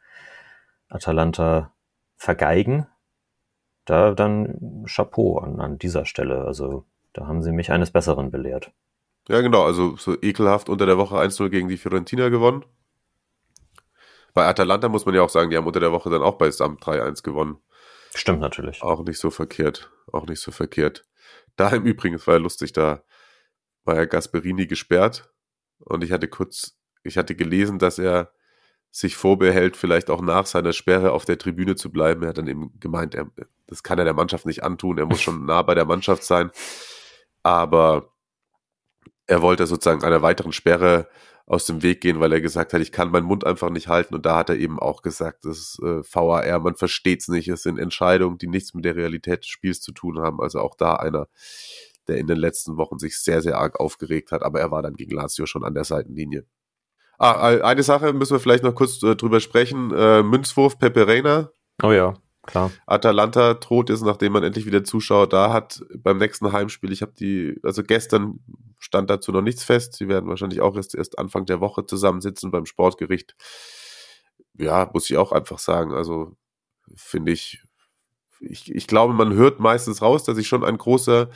Atalanta 0.89 1.72
vergeigen. 2.16 2.87
Da 3.85 4.12
dann 4.12 4.85
Chapeau 4.87 5.39
an, 5.39 5.61
an 5.61 5.78
dieser 5.78 6.05
Stelle. 6.05 6.45
Also 6.45 6.85
da 7.12 7.26
haben 7.26 7.43
sie 7.43 7.53
mich 7.53 7.72
eines 7.72 7.91
Besseren 7.91 8.30
belehrt. 8.30 8.70
Ja, 9.28 9.41
genau. 9.41 9.64
Also 9.64 9.97
so 9.97 10.16
ekelhaft 10.20 10.68
unter 10.68 10.87
der 10.87 10.99
Woche 10.99 11.16
1-0 11.16 11.49
gegen 11.49 11.68
die 11.68 11.76
Fiorentina 11.76 12.28
gewonnen. 12.28 12.64
Bei 14.35 14.47
Atalanta 14.47 14.89
muss 14.89 15.05
man 15.05 15.14
ja 15.14 15.22
auch 15.22 15.28
sagen, 15.28 15.51
die 15.51 15.57
haben 15.57 15.66
unter 15.66 15.80
der 15.80 15.93
Woche 15.93 16.11
dann 16.11 16.22
auch 16.22 16.37
bei 16.37 16.51
Samt 16.51 16.83
3-1 16.83 17.22
gewonnen. 17.22 17.59
Stimmt 18.14 18.41
natürlich. 18.41 18.83
Auch 18.83 19.03
nicht 19.05 19.18
so 19.18 19.30
verkehrt. 19.30 19.91
Auch 20.12 20.26
nicht 20.26 20.41
so 20.41 20.53
verkehrt. 20.53 21.05
Da 21.57 21.70
im 21.70 21.85
Übrigen, 21.85 22.16
es 22.16 22.26
war 22.26 22.35
ja 22.35 22.41
lustig, 22.41 22.72
da 22.72 23.03
war 23.85 23.97
ja 23.97 24.05
Gasperini 24.05 24.66
gesperrt 24.66 25.33
und 25.78 26.05
ich 26.05 26.12
hatte 26.12 26.28
kurz, 26.28 26.78
ich 27.03 27.16
hatte 27.16 27.35
gelesen, 27.35 27.78
dass 27.78 27.99
er 27.99 28.33
sich 28.91 29.16
vorbehält, 29.16 29.76
vielleicht 29.76 30.11
auch 30.11 30.20
nach 30.20 30.47
seiner 30.47 30.72
Sperre 30.72 31.12
auf 31.12 31.24
der 31.24 31.39
Tribüne 31.39 31.76
zu 31.76 31.91
bleiben. 31.91 32.22
Er 32.22 32.28
hat 32.28 32.39
dann 32.39 32.47
eben 32.47 32.78
gemeint, 32.78 33.14
er, 33.14 33.30
das 33.66 33.83
kann 33.83 33.99
er 33.99 34.05
der 34.05 34.12
Mannschaft 34.12 34.45
nicht 34.45 34.62
antun, 34.62 34.99
er 34.99 35.07
muss 35.07 35.22
schon 35.22 35.47
nah 35.47 35.62
bei 35.62 35.74
der 35.74 35.87
Mannschaft 35.87 36.24
sein 36.24 36.51
aber 37.43 38.12
er 39.26 39.43
wollte 39.43 39.66
sozusagen 39.66 40.05
einer 40.05 40.22
weiteren 40.22 40.53
Sperre 40.53 41.09
aus 41.47 41.66
dem 41.66 41.83
Weg 41.83 42.01
gehen, 42.01 42.20
weil 42.20 42.33
er 42.33 42.41
gesagt 42.41 42.72
hat, 42.72 42.80
ich 42.80 42.93
kann 42.93 43.11
meinen 43.11 43.26
Mund 43.26 43.45
einfach 43.45 43.70
nicht 43.70 43.89
halten. 43.89 44.14
Und 44.14 44.24
da 44.26 44.37
hat 44.37 44.49
er 44.49 44.57
eben 44.57 44.78
auch 44.78 45.03
gesagt, 45.03 45.45
das 45.45 45.59
ist 45.59 45.78
äh, 45.83 46.03
VAR, 46.03 46.61
man 46.61 46.76
versteht 46.76 47.20
es 47.20 47.28
nicht. 47.28 47.49
Es 47.49 47.62
sind 47.62 47.78
Entscheidungen, 47.78 48.39
die 48.39 48.47
nichts 48.47 48.74
mit 48.74 48.85
der 48.85 48.97
Realität 48.97 49.41
des 49.41 49.49
Spiels 49.49 49.80
zu 49.80 49.93
tun 49.93 50.20
haben. 50.20 50.41
Also 50.41 50.61
auch 50.61 50.76
da 50.76 50.95
einer, 50.95 51.28
der 52.09 52.19
in 52.19 52.27
den 52.27 52.39
letzten 52.39 52.77
Wochen 52.77 52.99
sich 52.99 53.19
sehr, 53.19 53.43
sehr 53.43 53.59
arg 53.59 53.79
aufgeregt 53.81 54.33
hat. 54.33 54.43
Aber 54.43 54.61
er 54.61 54.71
war 54.71 54.83
dann 54.83 54.95
gegen 54.95 55.15
Lazio 55.15 55.47
schon 55.47 55.65
an 55.65 55.75
der 55.75 55.85
Seitenlinie. 55.85 56.47
Ah, 57.19 57.61
eine 57.63 57.83
Sache 57.83 58.13
müssen 58.13 58.35
wir 58.35 58.41
vielleicht 58.41 58.65
noch 58.65 58.75
kurz 58.75 59.03
äh, 59.03 59.15
drüber 59.15 59.41
sprechen. 59.41 59.93
Äh, 59.93 60.23
Münzwurf 60.23 60.79
Pepe 60.79 61.07
Reina. 61.07 61.51
Oh 61.83 61.93
ja. 61.93 62.15
Klar. 62.45 62.73
Atalanta 62.87 63.55
droht 63.55 63.89
ist, 63.91 64.03
nachdem 64.03 64.33
man 64.33 64.43
endlich 64.43 64.67
wieder 64.67 64.83
Zuschauer 64.83 65.29
da 65.29 65.53
hat, 65.53 65.85
beim 65.97 66.19
nächsten 66.19 66.51
Heimspiel. 66.53 66.91
Ich 66.91 67.03
habe 67.03 67.13
die, 67.13 67.61
also 67.63 67.85
gestern 67.85 68.41
stand 68.79 69.11
dazu 69.11 69.31
noch 69.31 69.43
nichts 69.43 69.63
fest. 69.63 69.95
Sie 69.95 70.09
werden 70.09 70.29
wahrscheinlich 70.29 70.61
auch 70.61 70.75
erst, 70.75 70.97
erst 70.97 71.19
Anfang 71.21 71.47
der 71.47 71.61
Woche 71.61 71.87
zusammensitzen 71.87 72.51
beim 72.51 72.67
Sportgericht. 72.67 73.37
Ja, 74.59 74.91
muss 74.93 75.09
ich 75.09 75.17
auch 75.17 75.31
einfach 75.31 75.61
sagen. 75.61 75.93
Also 75.93 76.37
finde 76.97 77.31
ich, 77.31 77.63
ich, 78.41 78.75
ich 78.75 78.89
glaube, 78.89 79.15
man 79.15 79.33
hört 79.35 79.61
meistens 79.61 80.03
raus, 80.03 80.25
dass 80.25 80.37
ich 80.39 80.49
schon 80.49 80.65
ein 80.65 80.79
großer 80.79 81.31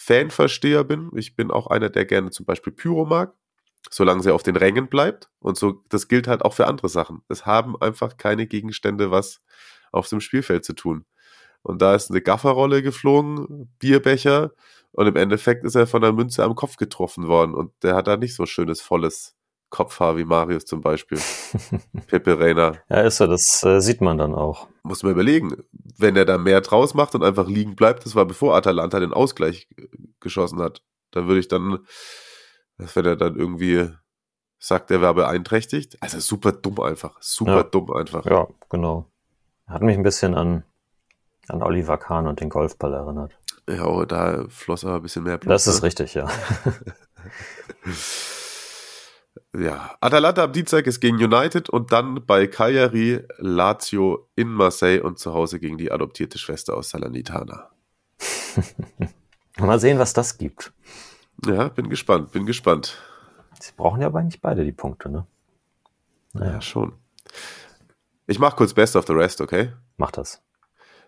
Fanversteher 0.00 0.84
bin. 0.84 1.10
Ich 1.16 1.34
bin 1.34 1.50
auch 1.50 1.66
einer, 1.66 1.90
der 1.90 2.06
gerne 2.06 2.30
zum 2.30 2.46
Beispiel 2.46 2.72
Pyro 2.72 3.04
mag, 3.04 3.34
solange 3.90 4.22
sie 4.22 4.32
auf 4.32 4.44
den 4.44 4.54
Rängen 4.54 4.88
bleibt. 4.88 5.28
Und 5.40 5.58
so, 5.58 5.82
das 5.88 6.06
gilt 6.06 6.28
halt 6.28 6.42
auch 6.42 6.54
für 6.54 6.68
andere 6.68 6.88
Sachen. 6.88 7.22
Es 7.28 7.46
haben 7.46 7.76
einfach 7.82 8.16
keine 8.16 8.46
Gegenstände, 8.46 9.10
was 9.10 9.42
auf 9.90 10.08
dem 10.08 10.20
Spielfeld 10.20 10.64
zu 10.64 10.74
tun. 10.74 11.04
Und 11.62 11.82
da 11.82 11.96
ist 11.96 12.10
eine 12.10 12.22
Gafferrolle 12.22 12.82
geflogen, 12.82 13.74
Bierbecher, 13.80 14.52
und 14.92 15.06
im 15.06 15.16
Endeffekt 15.16 15.64
ist 15.64 15.74
er 15.74 15.86
von 15.86 16.02
der 16.02 16.12
Münze 16.12 16.44
am 16.44 16.54
Kopf 16.54 16.76
getroffen 16.76 17.26
worden. 17.26 17.54
Und 17.54 17.72
der 17.82 17.94
hat 17.94 18.06
da 18.06 18.16
nicht 18.16 18.34
so 18.34 18.46
schönes, 18.46 18.80
volles 18.80 19.36
Kopfhaar 19.70 20.16
wie 20.16 20.24
Marius 20.24 20.64
zum 20.64 20.80
Beispiel. 20.80 21.18
Pepe 22.06 22.38
Reina. 22.38 22.72
Ja, 22.88 23.02
ist 23.02 23.20
er, 23.20 23.28
das 23.28 23.62
äh, 23.64 23.80
sieht 23.80 24.00
man 24.00 24.18
dann 24.18 24.34
auch. 24.34 24.68
Muss 24.82 25.02
man 25.02 25.12
überlegen, 25.12 25.56
wenn 25.98 26.16
er 26.16 26.24
da 26.24 26.38
mehr 26.38 26.60
draus 26.60 26.94
macht 26.94 27.14
und 27.14 27.22
einfach 27.22 27.46
liegen 27.46 27.76
bleibt, 27.76 28.06
das 28.06 28.14
war 28.14 28.24
bevor 28.24 28.56
Atalanta 28.56 28.98
den 29.00 29.12
Ausgleich 29.12 29.68
geschossen 30.20 30.60
hat, 30.60 30.82
dann 31.10 31.26
würde 31.26 31.40
ich 31.40 31.48
dann, 31.48 31.80
wenn 32.76 33.04
er 33.04 33.16
dann 33.16 33.36
irgendwie 33.36 33.90
sagt, 34.58 34.90
er 34.90 35.00
wäre 35.00 35.14
beeinträchtigt, 35.14 35.96
also 36.00 36.18
super 36.18 36.52
dumm 36.52 36.80
einfach, 36.80 37.16
super 37.20 37.56
ja. 37.56 37.62
dumm 37.62 37.92
einfach. 37.92 38.24
Ja, 38.24 38.48
genau. 38.70 39.06
Hat 39.66 39.82
mich 39.82 39.96
ein 39.96 40.02
bisschen 40.02 40.34
an, 40.34 40.64
an 41.48 41.62
Oliver 41.62 41.98
Kahn 41.98 42.26
und 42.26 42.40
den 42.40 42.48
Golfball 42.48 42.94
erinnert. 42.94 43.38
Ja, 43.68 43.86
oh, 43.86 44.04
da 44.06 44.46
floss 44.48 44.84
aber 44.84 44.96
ein 44.96 45.02
bisschen 45.02 45.24
mehr 45.24 45.36
Das 45.38 45.66
ne? 45.66 45.72
ist 45.72 45.82
richtig, 45.82 46.14
ja. 46.14 46.26
Ja, 49.56 49.96
Atalanta 50.00 50.44
am 50.44 50.52
Dienstag 50.52 50.86
ist 50.86 51.00
gegen 51.00 51.16
United 51.16 51.70
und 51.70 51.90
dann 51.90 52.26
bei 52.26 52.46
Cagliari, 52.46 53.24
Lazio 53.38 54.28
in 54.36 54.48
Marseille 54.48 55.00
und 55.00 55.18
zu 55.18 55.32
Hause 55.32 55.58
gegen 55.58 55.78
die 55.78 55.90
adoptierte 55.90 56.38
Schwester 56.38 56.76
aus 56.76 56.90
Salernitana. 56.90 57.70
Mal 59.58 59.80
sehen, 59.80 59.98
was 59.98 60.12
das 60.12 60.36
gibt. 60.36 60.72
Ja, 61.46 61.68
bin 61.68 61.88
gespannt, 61.88 62.32
bin 62.32 62.46
gespannt. 62.46 62.98
Sie 63.60 63.72
brauchen 63.76 64.00
ja 64.00 64.08
aber 64.08 64.22
nicht 64.22 64.40
beide 64.40 64.64
die 64.64 64.72
Punkte, 64.72 65.08
ne? 65.08 65.26
Ja, 66.34 66.60
schon. 66.60 66.92
Ich 68.26 68.38
mach 68.38 68.54
kurz 68.54 68.74
Best 68.74 68.96
of 68.96 69.06
the 69.06 69.14
Rest, 69.14 69.40
okay? 69.40 69.72
Mach 69.96 70.10
das. 70.10 70.42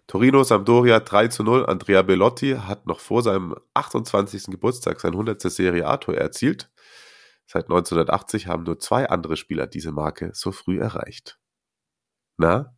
Torino 0.06 0.42
Sampdoria 0.42 0.98
3 0.98 1.28
zu 1.28 1.44
0. 1.44 1.66
Andrea 1.66 2.02
Bellotti 2.02 2.56
hat 2.56 2.86
noch 2.86 2.98
vor 2.98 3.22
seinem 3.22 3.54
28. 3.74 4.46
Geburtstag 4.46 4.98
sein 5.00 5.12
100. 5.12 5.40
Serie 5.42 5.86
A-Tor 5.86 6.16
erzielt. 6.16 6.70
Seit 7.52 7.64
1980 7.64 8.46
haben 8.46 8.62
nur 8.62 8.78
zwei 8.78 9.08
andere 9.08 9.36
Spieler 9.36 9.66
diese 9.66 9.90
Marke 9.90 10.30
so 10.34 10.52
früh 10.52 10.80
erreicht. 10.80 11.36
Na? 12.36 12.76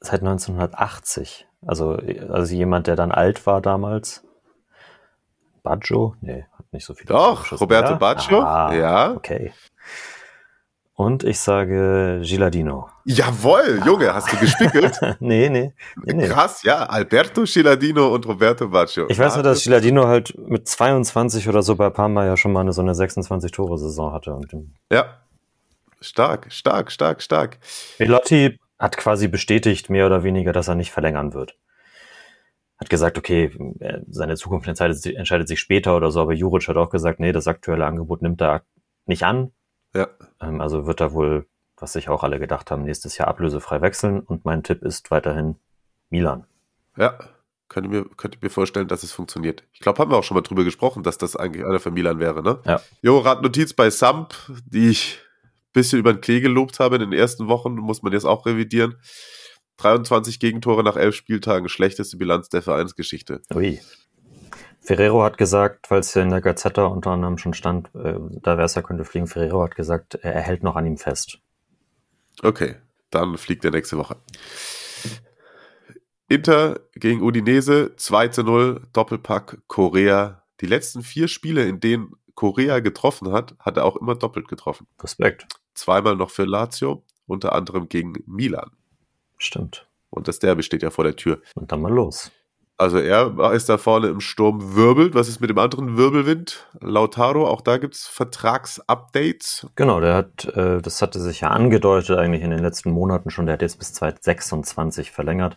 Seit 0.00 0.20
1980. 0.20 1.46
Also, 1.66 1.98
also 2.30 2.54
jemand, 2.54 2.86
der 2.86 2.96
dann 2.96 3.12
alt 3.12 3.46
war 3.46 3.60
damals. 3.60 4.24
Baggio? 5.62 6.16
Nee, 6.22 6.46
hat 6.56 6.72
nicht 6.72 6.86
so 6.86 6.94
viel. 6.94 7.04
Doch. 7.04 7.52
Roberto 7.60 7.90
ja? 7.90 7.96
Baggio. 7.96 8.40
Ah, 8.40 8.72
Ja. 8.72 9.12
Okay. 9.12 9.52
Und 10.96 11.24
ich 11.24 11.40
sage 11.40 12.20
Giladino. 12.22 12.88
Jawohl, 13.04 13.82
Junge, 13.84 14.14
hast 14.14 14.32
du 14.32 14.36
gespickelt? 14.36 15.00
nee, 15.20 15.48
nee, 15.48 15.72
nee. 16.04 16.28
Krass, 16.28 16.62
ja. 16.62 16.84
Alberto 16.86 17.44
Ciladino 17.46 18.14
und 18.14 18.24
Roberto 18.26 18.68
Baggio. 18.68 19.06
Ich 19.08 19.18
weiß 19.18 19.34
nur, 19.34 19.42
dass 19.42 19.64
Giladino 19.64 20.06
halt 20.06 20.38
mit 20.38 20.68
22 20.68 21.48
oder 21.48 21.62
so 21.62 21.74
bei 21.74 21.90
Parma 21.90 22.24
ja 22.24 22.36
schon 22.36 22.52
mal 22.52 22.60
eine, 22.60 22.72
so 22.72 22.80
eine 22.80 22.92
26-Tore-Saison 22.92 24.12
hatte. 24.12 24.34
Und 24.34 24.52
Ja. 24.92 25.18
Stark, 26.00 26.52
stark, 26.52 26.92
stark, 26.92 27.22
stark. 27.22 27.58
Belotti 27.98 28.58
hat 28.78 28.96
quasi 28.96 29.26
bestätigt, 29.26 29.90
mehr 29.90 30.06
oder 30.06 30.22
weniger, 30.22 30.52
dass 30.52 30.68
er 30.68 30.74
nicht 30.76 30.92
verlängern 30.92 31.34
wird. 31.34 31.56
Hat 32.78 32.88
gesagt, 32.90 33.18
okay, 33.18 33.50
äh, 33.80 34.00
seine 34.10 34.36
Zukunft 34.36 34.68
entscheidet, 34.68 35.00
sich- 35.00 35.16
entscheidet 35.16 35.48
sich 35.48 35.58
später 35.60 35.96
oder 35.96 36.10
so, 36.12 36.20
aber 36.20 36.34
Juric 36.34 36.68
hat 36.68 36.76
auch 36.76 36.90
gesagt, 36.90 37.18
nee, 37.18 37.32
das 37.32 37.48
aktuelle 37.48 37.86
Angebot 37.86 38.22
nimmt 38.22 38.40
er 38.42 38.62
nicht 39.06 39.24
an. 39.24 39.52
Ja. 39.94 40.08
Ähm, 40.40 40.60
Also 40.60 40.86
wird 40.86 41.00
er 41.00 41.12
wohl, 41.12 41.46
was 41.76 41.92
sich 41.92 42.08
auch 42.08 42.22
alle 42.22 42.38
gedacht 42.38 42.70
haben, 42.70 42.82
nächstes 42.82 43.18
Jahr 43.18 43.28
ablösefrei 43.28 43.80
wechseln 43.80 44.20
und 44.20 44.44
mein 44.44 44.62
Tipp 44.62 44.82
ist 44.82 45.10
weiterhin 45.10 45.56
Milan. 46.10 46.46
Ja. 46.96 47.18
Könnte 47.68 47.88
mir, 47.88 48.04
könnte 48.16 48.38
mir 48.40 48.50
vorstellen, 48.50 48.88
dass 48.88 49.02
es 49.02 49.12
funktioniert. 49.12 49.64
Ich 49.72 49.80
glaube, 49.80 49.98
haben 49.98 50.10
wir 50.10 50.16
auch 50.18 50.22
schon 50.22 50.36
mal 50.36 50.42
drüber 50.42 50.64
gesprochen, 50.64 51.02
dass 51.02 51.18
das 51.18 51.34
eigentlich 51.34 51.64
einer 51.64 51.80
für 51.80 51.90
Milan 51.90 52.20
wäre, 52.20 52.42
ne? 52.42 52.60
Ja. 52.64 52.80
Jo, 53.02 53.18
Radnotiz 53.18 53.72
bei 53.72 53.90
Samp, 53.90 54.34
die 54.66 54.90
ich 54.90 55.18
ein 55.42 55.72
bisschen 55.72 55.98
über 55.98 56.12
den 56.12 56.20
Klee 56.20 56.40
gelobt 56.40 56.78
habe 56.78 56.96
in 56.96 57.00
den 57.00 57.12
ersten 57.12 57.48
Wochen, 57.48 57.74
muss 57.74 58.02
man 58.02 58.12
jetzt 58.12 58.26
auch 58.26 58.46
revidieren. 58.46 58.96
23 59.78 60.38
Gegentore 60.38 60.84
nach 60.84 60.96
elf 60.96 61.16
Spieltagen, 61.16 61.68
schlechteste 61.68 62.16
Bilanz 62.16 62.48
der 62.48 62.62
Vereinsgeschichte. 62.62 63.40
Ui. 63.52 63.80
Ferrero 64.84 65.22
hat 65.22 65.38
gesagt, 65.38 65.90
weil 65.90 66.00
es 66.00 66.12
ja 66.12 66.22
in 66.22 66.28
der 66.28 66.42
Gazzetta 66.42 66.84
unter 66.84 67.10
anderem 67.10 67.38
schon 67.38 67.54
stand, 67.54 67.88
äh, 67.94 68.18
da 68.42 68.58
wäre 68.58 68.66
es 68.66 68.74
ja 68.74 68.82
könnte 68.82 69.04
fliegen. 69.04 69.26
Ferrero 69.26 69.62
hat 69.62 69.76
gesagt, 69.76 70.16
er 70.16 70.40
hält 70.42 70.62
noch 70.62 70.76
an 70.76 70.84
ihm 70.84 70.98
fest. 70.98 71.38
Okay, 72.42 72.76
dann 73.10 73.38
fliegt 73.38 73.64
er 73.64 73.70
nächste 73.70 73.96
Woche. 73.96 74.16
Inter 76.28 76.80
gegen 76.94 77.22
Udinese, 77.22 77.96
2 77.96 78.28
zu 78.28 78.42
0, 78.42 78.82
Doppelpack 78.92 79.62
Korea. 79.68 80.42
Die 80.60 80.66
letzten 80.66 81.02
vier 81.02 81.28
Spiele, 81.28 81.64
in 81.64 81.80
denen 81.80 82.12
Korea 82.34 82.80
getroffen 82.80 83.32
hat, 83.32 83.56
hat 83.58 83.78
er 83.78 83.84
auch 83.84 83.96
immer 83.96 84.14
doppelt 84.16 84.48
getroffen. 84.48 84.86
Respekt. 85.00 85.46
Zweimal 85.74 86.16
noch 86.16 86.30
für 86.30 86.44
Lazio, 86.44 87.04
unter 87.26 87.54
anderem 87.54 87.88
gegen 87.88 88.14
Milan. 88.26 88.70
Stimmt. 89.38 89.86
Und 90.10 90.28
das 90.28 90.38
Derby 90.38 90.62
steht 90.62 90.82
ja 90.82 90.90
vor 90.90 91.04
der 91.04 91.16
Tür. 91.16 91.40
Und 91.54 91.72
dann 91.72 91.80
mal 91.80 91.92
los. 91.92 92.30
Also 92.76 92.98
er 92.98 93.52
ist 93.52 93.68
da 93.68 93.78
vorne 93.78 94.08
im 94.08 94.20
Sturm 94.20 94.74
wirbelt. 94.74 95.14
Was 95.14 95.28
ist 95.28 95.40
mit 95.40 95.48
dem 95.48 95.58
anderen 95.58 95.96
Wirbelwind? 95.96 96.66
Lautaro, 96.80 97.46
auch 97.46 97.60
da 97.60 97.78
gibt 97.78 97.94
es 97.94 98.08
Vertragsupdates. 98.08 99.68
Genau, 99.76 100.00
der 100.00 100.14
hat, 100.14 100.44
äh, 100.56 100.82
das 100.82 101.00
hatte 101.00 101.20
sich 101.20 101.42
ja 101.42 101.50
angedeutet 101.50 102.18
eigentlich 102.18 102.42
in 102.42 102.50
den 102.50 102.58
letzten 102.58 102.90
Monaten 102.90 103.30
schon. 103.30 103.46
Der 103.46 103.52
hat 103.52 103.62
jetzt 103.62 103.78
bis 103.78 103.92
2026 103.92 105.12
verlängert. 105.12 105.56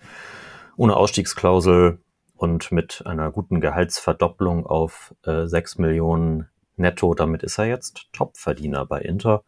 Ohne 0.75 0.95
Ausstiegsklausel 0.95 1.99
und 2.35 2.71
mit 2.71 3.01
einer 3.07 3.31
guten 3.31 3.61
Gehaltsverdopplung 3.61 4.67
auf 4.67 5.15
äh, 5.23 5.47
6 5.47 5.79
Millionen 5.79 6.47
netto. 6.75 7.15
Damit 7.15 7.41
ist 7.41 7.57
er 7.57 7.65
jetzt 7.65 8.13
Topverdiener 8.13 8.85
bei 8.85 9.01
Inter. 9.01 9.43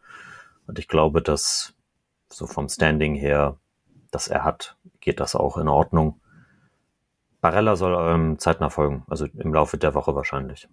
Und 0.66 0.80
ich 0.80 0.88
glaube, 0.88 1.22
dass 1.22 1.74
so 2.32 2.48
vom 2.48 2.68
Standing 2.68 3.14
her, 3.14 3.58
das 4.10 4.26
er 4.26 4.42
hat, 4.42 4.76
geht 5.00 5.20
das 5.20 5.36
auch 5.36 5.56
in 5.56 5.68
Ordnung. 5.68 6.19
Barella 7.40 7.76
soll 7.76 7.96
ähm, 7.98 8.38
zeitnah 8.38 8.70
folgen, 8.70 9.04
also 9.08 9.26
im 9.26 9.54
Laufe 9.54 9.78
der 9.78 9.94
Woche 9.94 10.14
wahrscheinlich. 10.14 10.68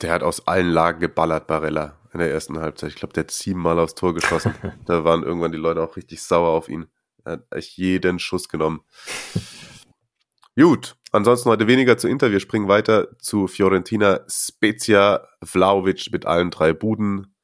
Der 0.00 0.12
hat 0.12 0.22
aus 0.22 0.46
allen 0.46 0.68
Lagen 0.68 1.00
geballert, 1.00 1.48
Barella, 1.48 1.98
in 2.12 2.20
der 2.20 2.30
ersten 2.30 2.58
Halbzeit. 2.58 2.90
Ich 2.90 2.96
glaube, 2.96 3.14
der 3.14 3.24
hat 3.24 3.32
siebenmal 3.32 3.78
aufs 3.78 3.96
Tor 3.96 4.14
geschossen. 4.14 4.54
da 4.86 5.04
waren 5.04 5.24
irgendwann 5.24 5.52
die 5.52 5.58
Leute 5.58 5.82
auch 5.82 5.96
richtig 5.96 6.22
sauer 6.22 6.50
auf 6.50 6.68
ihn. 6.68 6.86
Er 7.24 7.32
hat 7.32 7.46
echt 7.50 7.76
jeden 7.76 8.18
Schuss 8.18 8.48
genommen. 8.48 8.82
Gut, 10.56 10.96
ansonsten 11.12 11.50
heute 11.50 11.66
weniger 11.66 11.98
zu 11.98 12.08
Inter. 12.08 12.30
Wir 12.30 12.40
springen 12.40 12.68
weiter 12.68 13.16
zu 13.18 13.46
Fiorentina. 13.46 14.20
Spezia 14.28 15.26
Vlaovic 15.42 16.10
mit 16.12 16.26
allen 16.26 16.50
drei 16.50 16.72
Buden. 16.72 17.34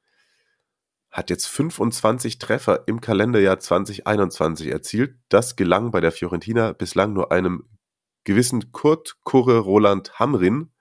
Hat 1.11 1.31
jetzt 1.31 1.47
25 1.47 2.39
Treffer 2.39 2.89
im 2.89 3.01
Kalenderjahr 3.01 3.61
2021 3.61 4.69
erzielt. 4.69 5.17
Das 5.29 5.55
gelang 5.55 5.93
bei 5.93 6.01
der 6.01 6.11
Fiorentina 6.11 6.73
bislang 6.73 7.13
nur 7.13 7.31
einem 7.31 7.69
gewissen 8.25 8.73
Kurt 8.73 9.19
Kurre 9.23 9.59
Roland 9.59 10.19
Hamrin. 10.19 10.73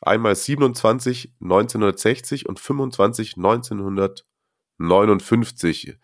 Einmal 0.00 0.34
27 0.34 1.34
1960 1.40 2.48
und 2.48 2.58
25 2.60 3.36
1959. 3.36 5.98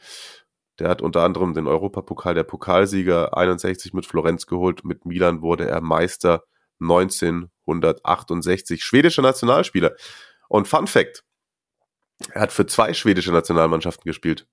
Der 0.79 0.89
hat 0.89 1.03
unter 1.03 1.23
anderem 1.23 1.53
den 1.55 1.67
Europapokal 1.67 2.35
der 2.35 2.45
Pokalsieger 2.45 3.37
61 3.37 3.93
mit 3.93 4.07
Florenz 4.07 4.47
geholt. 4.47 4.85
Mit 4.85 5.05
Milan 5.05 5.43
wurde 5.43 5.69
er 5.69 5.81
Meister 5.81 6.45
1968. 6.81 8.85
Schwedischer 8.85 9.23
Nationalspieler. 9.23 9.97
Und 10.49 10.69
Fun 10.69 10.87
Fact: 10.87 11.25
Er 12.31 12.43
hat 12.43 12.53
für 12.53 12.67
zwei 12.67 12.95
schwedische 12.95 13.33
Nationalmannschaften 13.33 14.05
gespielt. 14.05 14.47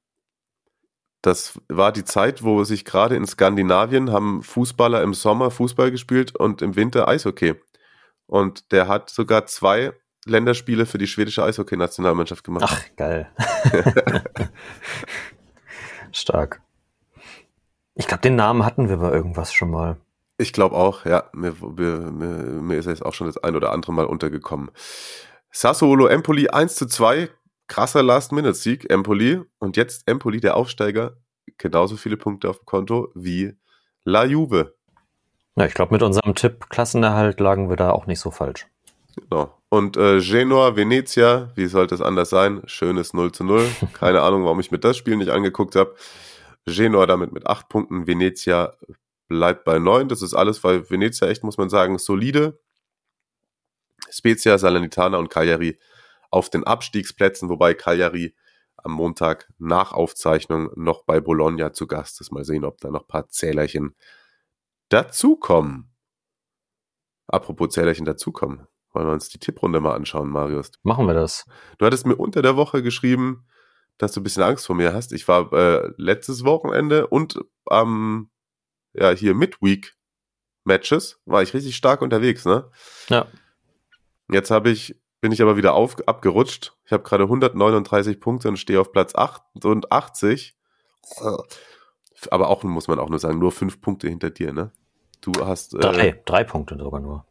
Das 1.22 1.60
war 1.68 1.92
die 1.92 2.06
Zeit, 2.06 2.44
wo 2.44 2.64
sich 2.64 2.86
gerade 2.86 3.16
in 3.16 3.28
Skandinavien 3.28 4.12
haben 4.12 4.42
Fußballer 4.42 5.04
im 5.04 5.14
Sommer 5.14 5.52
Fußball 5.52 5.92
gespielt 5.92 6.36
und 6.36 6.62
im 6.62 6.76
Winter 6.76 7.08
Eishockey. 7.08 7.56
Und 8.26 8.72
der 8.72 8.88
hat 8.88 9.10
sogar 9.10 9.46
zwei 9.48 9.94
Länderspiele 10.26 10.86
für 10.86 10.98
die 10.98 11.08
schwedische 11.08 11.44
Eishockey-Nationalmannschaft 11.44 12.44
gemacht. 12.44 12.66
Ach, 12.68 12.84
geil. 12.96 13.30
Stark. 16.12 16.62
Ich 17.96 18.08
glaube, 18.08 18.22
den 18.22 18.36
Namen 18.36 18.66
hatten 18.66 18.88
wir 18.88 18.98
bei 18.98 19.12
irgendwas 19.12 19.54
schon 19.54 19.72
mal. 19.72 19.98
Ich 20.38 20.54
glaube 20.54 20.76
auch, 20.76 21.06
ja. 21.06 21.26
Mir, 21.34 21.54
mir, 21.60 22.12
mir, 22.12 22.28
mir 22.62 22.78
ist 22.78 22.86
er 22.86 22.94
jetzt 22.94 23.06
auch 23.06 23.14
schon 23.14 23.28
das 23.28 23.38
ein 23.38 23.56
oder 23.58 23.74
andere 23.74 23.92
Mal 23.92 24.06
untergekommen. 24.06 24.72
Sassuolo 25.52 26.08
Empoli 26.08 26.48
1 26.50 26.76
zu 26.76 26.86
2. 26.86 27.30
Krasser 27.70 28.04
Last-Minute-Sieg, 28.04 28.90
Empoli. 28.90 29.42
Und 29.60 29.78
jetzt 29.78 30.06
Empoli, 30.08 30.42
der 30.42 30.58
Aufsteiger, 30.58 31.16
genauso 31.58 31.96
viele 31.96 32.18
Punkte 32.18 32.50
auf 32.50 32.58
dem 32.58 32.66
Konto 32.66 33.12
wie 33.16 33.56
La 34.04 34.26
Juve. 34.26 34.76
Ja, 35.56 35.66
ich 35.66 35.74
glaube, 35.74 35.94
mit 35.94 36.02
unserem 36.02 36.36
Tipp 36.36 36.70
Klassenerhalt 36.70 37.40
lagen 37.40 37.70
wir 37.70 37.78
da 37.78 37.92
auch 37.92 38.08
nicht 38.08 38.20
so 38.20 38.32
falsch. 38.32 38.68
Genau. 39.16 39.56
Und 39.70 39.98
äh, 39.98 40.20
Genoa, 40.20 40.76
Venezia, 40.76 41.52
wie 41.56 41.68
sollte 41.68 41.94
es 41.94 42.02
anders 42.02 42.30
sein? 42.30 42.64
Schönes 42.66 43.14
0 43.14 43.32
zu 43.32 43.44
0. 43.44 43.70
Keine 43.94 44.22
Ahnung, 44.22 44.44
warum 44.44 44.60
ich 44.60 44.72
mir 44.72 44.80
das 44.80 44.98
Spiel 44.98 45.16
nicht 45.16 45.30
angeguckt 45.30 45.76
habe. 45.76 45.96
Genoa 46.66 47.06
damit 47.06 47.32
mit 47.32 47.46
8 47.46 47.70
Punkten, 47.70 48.08
Venezia 48.08 48.74
bleibt 49.28 49.64
bei 49.64 49.78
9. 49.78 50.08
Das 50.08 50.24
ist 50.24 50.34
alles, 50.34 50.64
weil 50.64 50.90
Venezia 50.90 51.28
echt, 51.28 51.44
muss 51.44 51.58
man 51.58 51.70
sagen, 51.70 52.00
solide. 52.00 52.60
Spezia, 54.10 54.58
Salernitana 54.58 55.18
und 55.18 55.30
Cagliari 55.30 55.78
auf 56.30 56.50
den 56.50 56.64
Abstiegsplätzen, 56.64 57.50
wobei 57.50 57.74
Cagliari 57.74 58.36
am 58.78 58.94
Montag 58.94 59.52
nach 59.58 59.92
Aufzeichnung 59.92 60.70
noch 60.76 61.04
bei 61.04 61.20
Bologna 61.20 61.74
zu 61.74 61.88
Gast 61.88 62.22
ist. 62.22 62.32
Mal 62.32 62.46
sehen, 62.46 62.64
ob 62.64 62.80
da 62.80 62.90
noch 62.90 63.02
ein 63.02 63.08
paar 63.08 63.28
Zählerchen 63.30 63.96
dazukommen. 64.90 65.92
Apropos 67.28 67.70
Zählerchen 67.70 68.06
dazukommen. 68.06 68.68
Wollen 68.92 69.08
wir 69.08 69.14
uns 69.14 69.30
die 69.30 69.38
Tipprunde 69.38 69.82
mal 69.82 69.96
anschauen, 69.96 70.30
Marius? 70.30 70.72
Machen 70.82 71.06
wir 71.06 71.14
das. 71.14 71.46
Du 71.78 71.86
hattest 71.86 72.06
mir 72.06 72.16
unter 72.16 72.42
der 72.42 72.56
Woche 72.56 72.82
geschrieben, 72.82 73.46
dass 73.98 74.14
du 74.14 74.22
ein 74.22 74.24
bisschen 74.24 74.44
Angst 74.44 74.66
vor 74.66 74.76
mir 74.76 74.94
hast. 74.94 75.12
Ich 75.14 75.28
war 75.28 75.54
äh, 75.54 75.92
letztes 75.98 76.44
Wochenende 76.44 77.08
und 77.08 77.40
am, 77.66 78.32
ja, 78.94 79.12
hier 79.12 79.36
Midweek 79.36 79.96
Matches 80.64 81.22
war 81.26 81.44
ich 81.44 81.54
richtig 81.54 81.76
stark 81.76 82.02
unterwegs, 82.02 82.46
ne? 82.46 82.70
Ja. 83.10 83.28
Jetzt 84.32 84.52
habe 84.52 84.70
ich, 84.70 85.00
bin 85.22 85.32
ich 85.32 85.42
aber 85.42 85.58
wieder 85.58 85.74
auf, 85.74 85.98
abgerutscht. 86.08 86.74
Ich 86.86 86.92
habe 86.92 87.04
gerade 87.04 87.24
139 87.24 88.20
Punkte 88.20 88.48
und 88.48 88.58
stehe 88.58 88.80
auf 88.80 88.92
Platz 88.92 89.14
88. 89.16 90.56
Aber 92.32 92.50
auch, 92.50 92.64
muss 92.64 92.88
man 92.88 93.00
auch 93.00 93.10
nur 93.10 93.20
sagen, 93.20 93.40
nur 93.40 93.52
fünf 93.52 93.82
Punkte 93.82 94.08
hinter 94.08 94.30
dir, 94.30 94.54
ne? 94.54 94.72
Du 95.22 95.32
hast. 95.46 95.74
Äh, 95.74 95.80
Drei, 95.80 96.22
drei 96.26 96.44
Punkte 96.44 96.78
sogar 96.78 97.00
nur. 97.00 97.26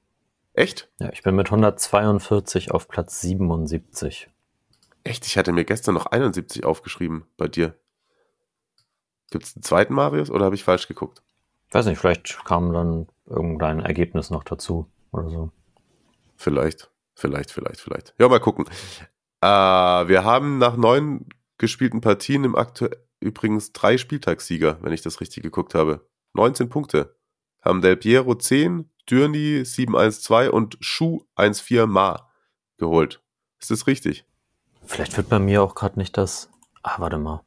Echt? 0.53 0.91
Ja, 0.99 1.11
ich 1.12 1.22
bin 1.22 1.36
mit 1.36 1.47
142 1.47 2.72
auf 2.72 2.89
Platz 2.89 3.20
77. 3.20 4.28
Echt? 5.05 5.26
Ich 5.26 5.39
hatte 5.39 5.53
mir 5.53 5.64
gestern 5.64 5.95
noch 5.95 6.07
71 6.07 6.64
aufgeschrieben 6.64 7.26
bei 7.36 7.49
dir. 7.49 7.74
Gibt 9.30 9.45
es 9.45 9.57
einen 9.57 9.62
zweiten 9.62 9.95
Marius 9.95 10.30
oder 10.30 10.47
habe 10.47 10.55
ich 10.55 10.64
falsch 10.64 10.89
geguckt? 10.89 11.22
Weiß 11.70 11.86
nicht, 11.86 11.99
vielleicht 11.99 12.45
kam 12.45 12.72
dann 12.72 13.09
irgendein 13.26 13.80
Ergebnis 13.80 14.30
noch 14.30 14.43
dazu 14.43 14.91
oder 15.12 15.28
so. 15.28 15.51
Vielleicht, 16.36 16.91
vielleicht, 17.19 17.51
vielleicht, 17.51 17.81
vielleicht. 17.81 18.14
Ja, 18.19 18.29
mal 18.29 18.41
gucken. 18.41 18.66
Äh, 19.41 19.47
wir 19.47 20.25
haben 20.25 20.59
nach 20.59 20.77
neun 20.77 21.27
gespielten 21.59 22.01
Partien 22.01 22.45
im 22.45 22.57
aktuell 22.57 22.97
übrigens 23.21 23.73
drei 23.73 23.99
Spieltagssieger, 23.99 24.79
wenn 24.81 24.93
ich 24.93 25.03
das 25.03 25.21
richtig 25.21 25.43
geguckt 25.43 25.75
habe. 25.75 26.09
19 26.35 26.69
Punkte. 26.69 27.16
Haben 27.61 27.83
Del 27.83 27.97
Piero 27.97 28.35
10, 28.35 28.89
Dürni 29.11 29.62
7-1-2 29.62 30.49
und 30.49 30.79
Schuh 30.81 31.25
1-4 31.37 31.87
Ma 31.87 32.31
geholt. 32.77 33.21
Ist 33.61 33.71
das 33.71 33.87
richtig? 33.87 34.25
Vielleicht 34.85 35.16
wird 35.16 35.29
bei 35.29 35.39
mir 35.39 35.62
auch 35.62 35.75
gerade 35.75 35.99
nicht 35.99 36.16
das. 36.16 36.49
Ah, 36.83 37.01
warte 37.01 37.19
mal. 37.19 37.43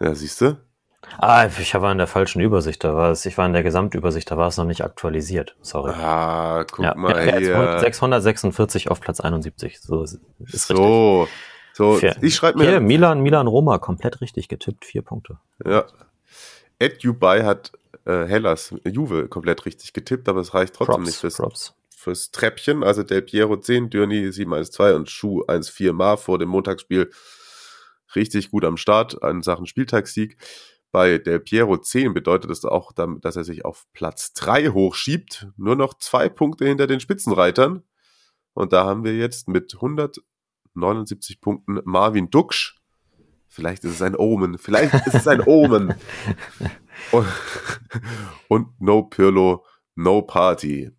Ja, 0.00 0.14
siehst 0.14 0.40
du? 0.40 0.56
Ah, 1.18 1.46
ich 1.46 1.74
war 1.74 1.92
in 1.92 1.98
der 1.98 2.06
falschen 2.06 2.40
Übersicht. 2.40 2.82
Da 2.84 2.94
war 2.94 3.10
es, 3.10 3.26
ich 3.26 3.36
war 3.36 3.46
in 3.46 3.52
der 3.52 3.62
Gesamtübersicht, 3.62 4.30
da 4.30 4.36
war 4.36 4.48
es 4.48 4.56
noch 4.56 4.64
nicht 4.64 4.82
aktualisiert. 4.82 5.56
Sorry. 5.60 5.92
Ah, 5.92 6.64
guck 6.70 6.84
ja, 6.84 6.94
mal 6.94 7.26
ja, 7.26 7.36
hier. 7.36 7.78
646 7.80 8.90
auf 8.90 9.00
Platz 9.00 9.20
71. 9.20 9.80
So 9.80 10.02
ist, 10.02 10.20
ist 10.38 10.70
richtig. 10.70 10.76
So, 10.76 11.28
so. 11.74 11.94
Fair. 11.94 12.16
Ich 12.22 12.34
schreibe 12.34 12.58
mir. 12.58 12.68
Hier, 12.68 12.80
Milan, 12.80 13.20
Milan, 13.20 13.46
Roma, 13.46 13.78
komplett 13.78 14.20
richtig 14.20 14.48
getippt. 14.48 14.84
Vier 14.84 15.02
Punkte. 15.02 15.38
Ja. 15.64 15.84
Ed 16.78 17.04
Dubai 17.04 17.44
hat 17.44 17.72
äh, 18.04 18.24
Hellas, 18.24 18.74
Juve, 18.84 19.28
komplett 19.28 19.66
richtig 19.66 19.92
getippt, 19.92 20.28
aber 20.28 20.40
es 20.40 20.54
reicht 20.54 20.74
trotzdem 20.74 20.96
Props, 20.96 21.06
nicht 21.06 21.18
fürs, 21.18 21.36
Props. 21.36 21.74
fürs 21.96 22.30
Treppchen. 22.30 22.82
Also 22.82 23.02
Del 23.02 23.22
Piero 23.22 23.56
10, 23.56 23.90
Dürni 23.90 24.26
7-1-2 24.28 24.94
und 24.94 25.10
Schuh 25.10 25.42
1-4 25.42 25.92
Mar 25.92 26.16
vor 26.16 26.38
dem 26.38 26.48
Montagsspiel. 26.48 27.10
Richtig 28.14 28.50
gut 28.50 28.64
am 28.64 28.76
Start 28.76 29.14
in 29.22 29.42
Sachen 29.42 29.66
Spieltagssieg. 29.66 30.36
Bei 30.92 31.16
Del 31.16 31.40
Piero 31.40 31.78
10 31.78 32.12
bedeutet 32.12 32.50
das 32.50 32.66
auch, 32.66 32.92
dass 32.92 33.36
er 33.36 33.44
sich 33.44 33.64
auf 33.64 33.86
Platz 33.94 34.34
3 34.34 34.68
hochschiebt. 34.68 35.48
Nur 35.56 35.74
noch 35.74 35.94
zwei 35.94 36.28
Punkte 36.28 36.66
hinter 36.66 36.86
den 36.86 37.00
Spitzenreitern. 37.00 37.82
Und 38.52 38.74
da 38.74 38.84
haben 38.84 39.02
wir 39.02 39.16
jetzt 39.16 39.48
mit 39.48 39.74
179 39.74 41.40
Punkten 41.40 41.80
Marvin 41.84 42.28
Duksch. 42.28 42.76
Vielleicht 43.48 43.84
ist 43.84 43.94
es 43.94 44.02
ein 44.02 44.14
Omen. 44.14 44.58
Vielleicht 44.58 44.92
ist 45.06 45.14
es 45.14 45.26
ein 45.26 45.40
Omen. 45.46 45.94
Und, 47.10 47.26
und 48.48 48.80
No 48.80 49.02
Pirlo, 49.04 49.64
No 49.94 50.20
Party. 50.20 50.90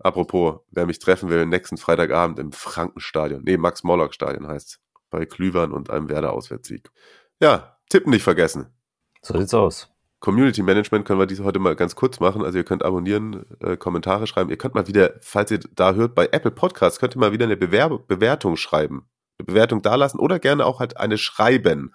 Apropos, 0.00 0.60
wer 0.72 0.86
mich 0.86 0.98
treffen 0.98 1.30
will, 1.30 1.46
nächsten 1.46 1.76
Freitagabend 1.76 2.40
im 2.40 2.50
Frankenstadion. 2.50 3.42
Nee, 3.44 3.56
Max-Morlock-Stadion 3.56 4.48
heißt 4.48 4.80
Bei 5.10 5.26
Klüvern 5.26 5.72
und 5.72 5.90
einem 5.90 6.08
Werder-Auswärtssieg. 6.08 6.90
Ja, 7.40 7.78
tippen 7.88 8.10
nicht 8.10 8.24
vergessen. 8.24 8.75
So 9.26 9.38
sieht's 9.38 9.54
aus. 9.54 9.88
Community 10.20 10.62
Management 10.62 11.04
können 11.04 11.18
wir 11.18 11.26
diese 11.26 11.44
heute 11.44 11.58
mal 11.58 11.76
ganz 11.76 11.94
kurz 11.94 12.20
machen. 12.20 12.42
Also 12.42 12.58
ihr 12.58 12.64
könnt 12.64 12.84
abonnieren, 12.84 13.44
äh, 13.60 13.76
Kommentare 13.76 14.26
schreiben. 14.26 14.50
Ihr 14.50 14.56
könnt 14.56 14.74
mal 14.74 14.86
wieder, 14.88 15.14
falls 15.20 15.50
ihr 15.50 15.60
da 15.74 15.94
hört, 15.94 16.14
bei 16.14 16.26
Apple 16.32 16.50
Podcasts 16.50 16.98
könnt 16.98 17.16
ihr 17.16 17.20
mal 17.20 17.32
wieder 17.32 17.44
eine 17.44 17.56
Bewerb 17.56 18.08
Bewertung 18.08 18.56
schreiben. 18.56 19.08
Eine 19.38 19.46
Bewertung 19.46 19.82
dalassen 19.82 20.18
oder 20.18 20.38
gerne 20.38 20.64
auch 20.64 20.80
halt 20.80 20.96
eine 20.96 21.18
schreiben. 21.18 21.92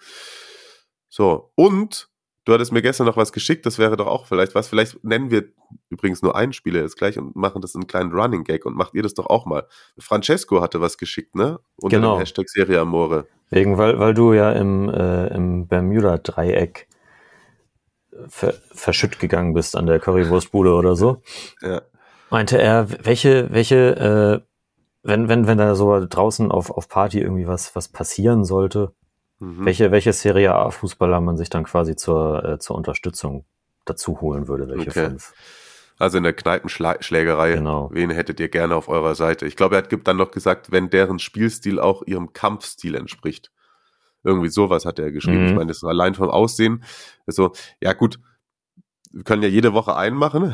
So, 1.09 1.51
und 1.55 2.09
du 2.45 2.53
hattest 2.53 2.71
mir 2.71 2.81
gestern 2.81 3.07
noch 3.07 3.17
was 3.17 3.33
geschickt, 3.33 3.65
das 3.65 3.79
wäre 3.79 3.97
doch 3.97 4.07
auch 4.07 4.27
vielleicht 4.27 4.55
was. 4.55 4.67
Vielleicht 4.67 5.03
nennen 5.03 5.31
wir 5.31 5.45
übrigens 5.89 6.21
nur 6.21 6.35
einen 6.35 6.53
Spieler 6.53 6.81
jetzt 6.81 6.97
gleich 6.97 7.17
und 7.17 7.35
machen 7.35 7.61
das 7.61 7.75
einen 7.75 7.87
kleinen 7.87 8.11
Running 8.11 8.43
Gag 8.43 8.65
und 8.65 8.75
macht 8.75 8.93
ihr 8.93 9.03
das 9.03 9.13
doch 9.13 9.25
auch 9.27 9.45
mal. 9.45 9.67
Francesco 9.97 10.61
hatte 10.61 10.79
was 10.79 10.97
geschickt, 10.97 11.35
ne? 11.35 11.59
Unter 11.77 11.97
Genau. 11.97 12.15
dem 12.15 12.19
Hashtag 12.19 12.49
Serie 12.49 12.79
Amore. 12.79 13.27
Wegen, 13.49 13.77
weil, 13.77 13.99
weil 13.99 14.13
du 14.13 14.33
ja 14.33 14.51
im, 14.53 14.89
äh, 14.89 15.27
im 15.35 15.67
Bermuda-Dreieck 15.67 16.87
ver, 18.29 18.53
verschütt 18.73 19.19
gegangen 19.19 19.53
bist 19.53 19.75
an 19.75 19.85
der 19.85 19.99
Currywurstbude 19.99 20.73
oder 20.73 20.95
so, 20.95 21.21
Ja. 21.61 21.81
meinte 22.29 22.57
er, 22.61 22.87
welche, 23.05 23.51
welche, 23.51 24.41
äh, 24.43 24.47
wenn, 25.03 25.27
wenn, 25.29 25.47
wenn 25.47 25.57
da 25.57 25.75
so 25.75 26.05
draußen 26.05 26.51
auf, 26.51 26.69
auf 26.71 26.87
Party 26.87 27.19
irgendwie 27.19 27.47
was, 27.47 27.75
was 27.75 27.87
passieren 27.87 28.45
sollte, 28.45 28.93
Mhm. 29.39 29.65
welche, 29.65 29.91
welche 29.91 30.13
Serie 30.13 30.53
A-Fußballer 30.53 31.19
man 31.19 31.35
sich 31.37 31.49
dann 31.49 31.63
quasi 31.63 31.95
zur, 31.95 32.45
äh, 32.45 32.59
zur 32.59 32.75
Unterstützung 32.75 33.45
dazu 33.85 34.21
holen 34.21 34.47
würde, 34.47 34.67
welche 34.67 34.91
Okay. 34.91 35.05
fünf. 35.09 35.33
Also 35.97 36.17
in 36.17 36.23
der 36.23 36.33
Kneipenschlägerei. 36.33 37.53
Genau. 37.53 37.89
Wen 37.91 38.09
hättet 38.11 38.39
ihr 38.39 38.49
gerne 38.49 38.75
auf 38.75 38.87
eurer 38.87 39.15
Seite? 39.15 39.45
Ich 39.47 39.55
glaube, 39.55 39.75
er 39.75 39.83
hat 39.83 40.07
dann 40.07 40.17
noch 40.17 40.31
gesagt, 40.31 40.71
wenn 40.71 40.89
deren 40.89 41.19
Spielstil 41.19 41.79
auch 41.79 42.03
ihrem 42.03 42.33
Kampfstil 42.33 42.95
entspricht. 42.95 43.51
Irgendwie 44.23 44.49
sowas 44.49 44.85
hat 44.85 44.99
er 44.99 45.11
geschrieben. 45.11 45.41
Mhm. 45.43 45.47
Ich 45.47 45.53
meine, 45.55 45.67
das 45.67 45.77
ist 45.77 45.83
allein 45.83 46.13
vom 46.15 46.29
Aussehen. 46.29 46.83
Ist 47.25 47.35
so, 47.37 47.53
ja 47.81 47.93
gut, 47.93 48.19
wir 49.11 49.23
können 49.23 49.41
ja 49.43 49.49
jede 49.49 49.73
Woche 49.73 49.95
einen 49.95 50.15
machen. 50.15 50.53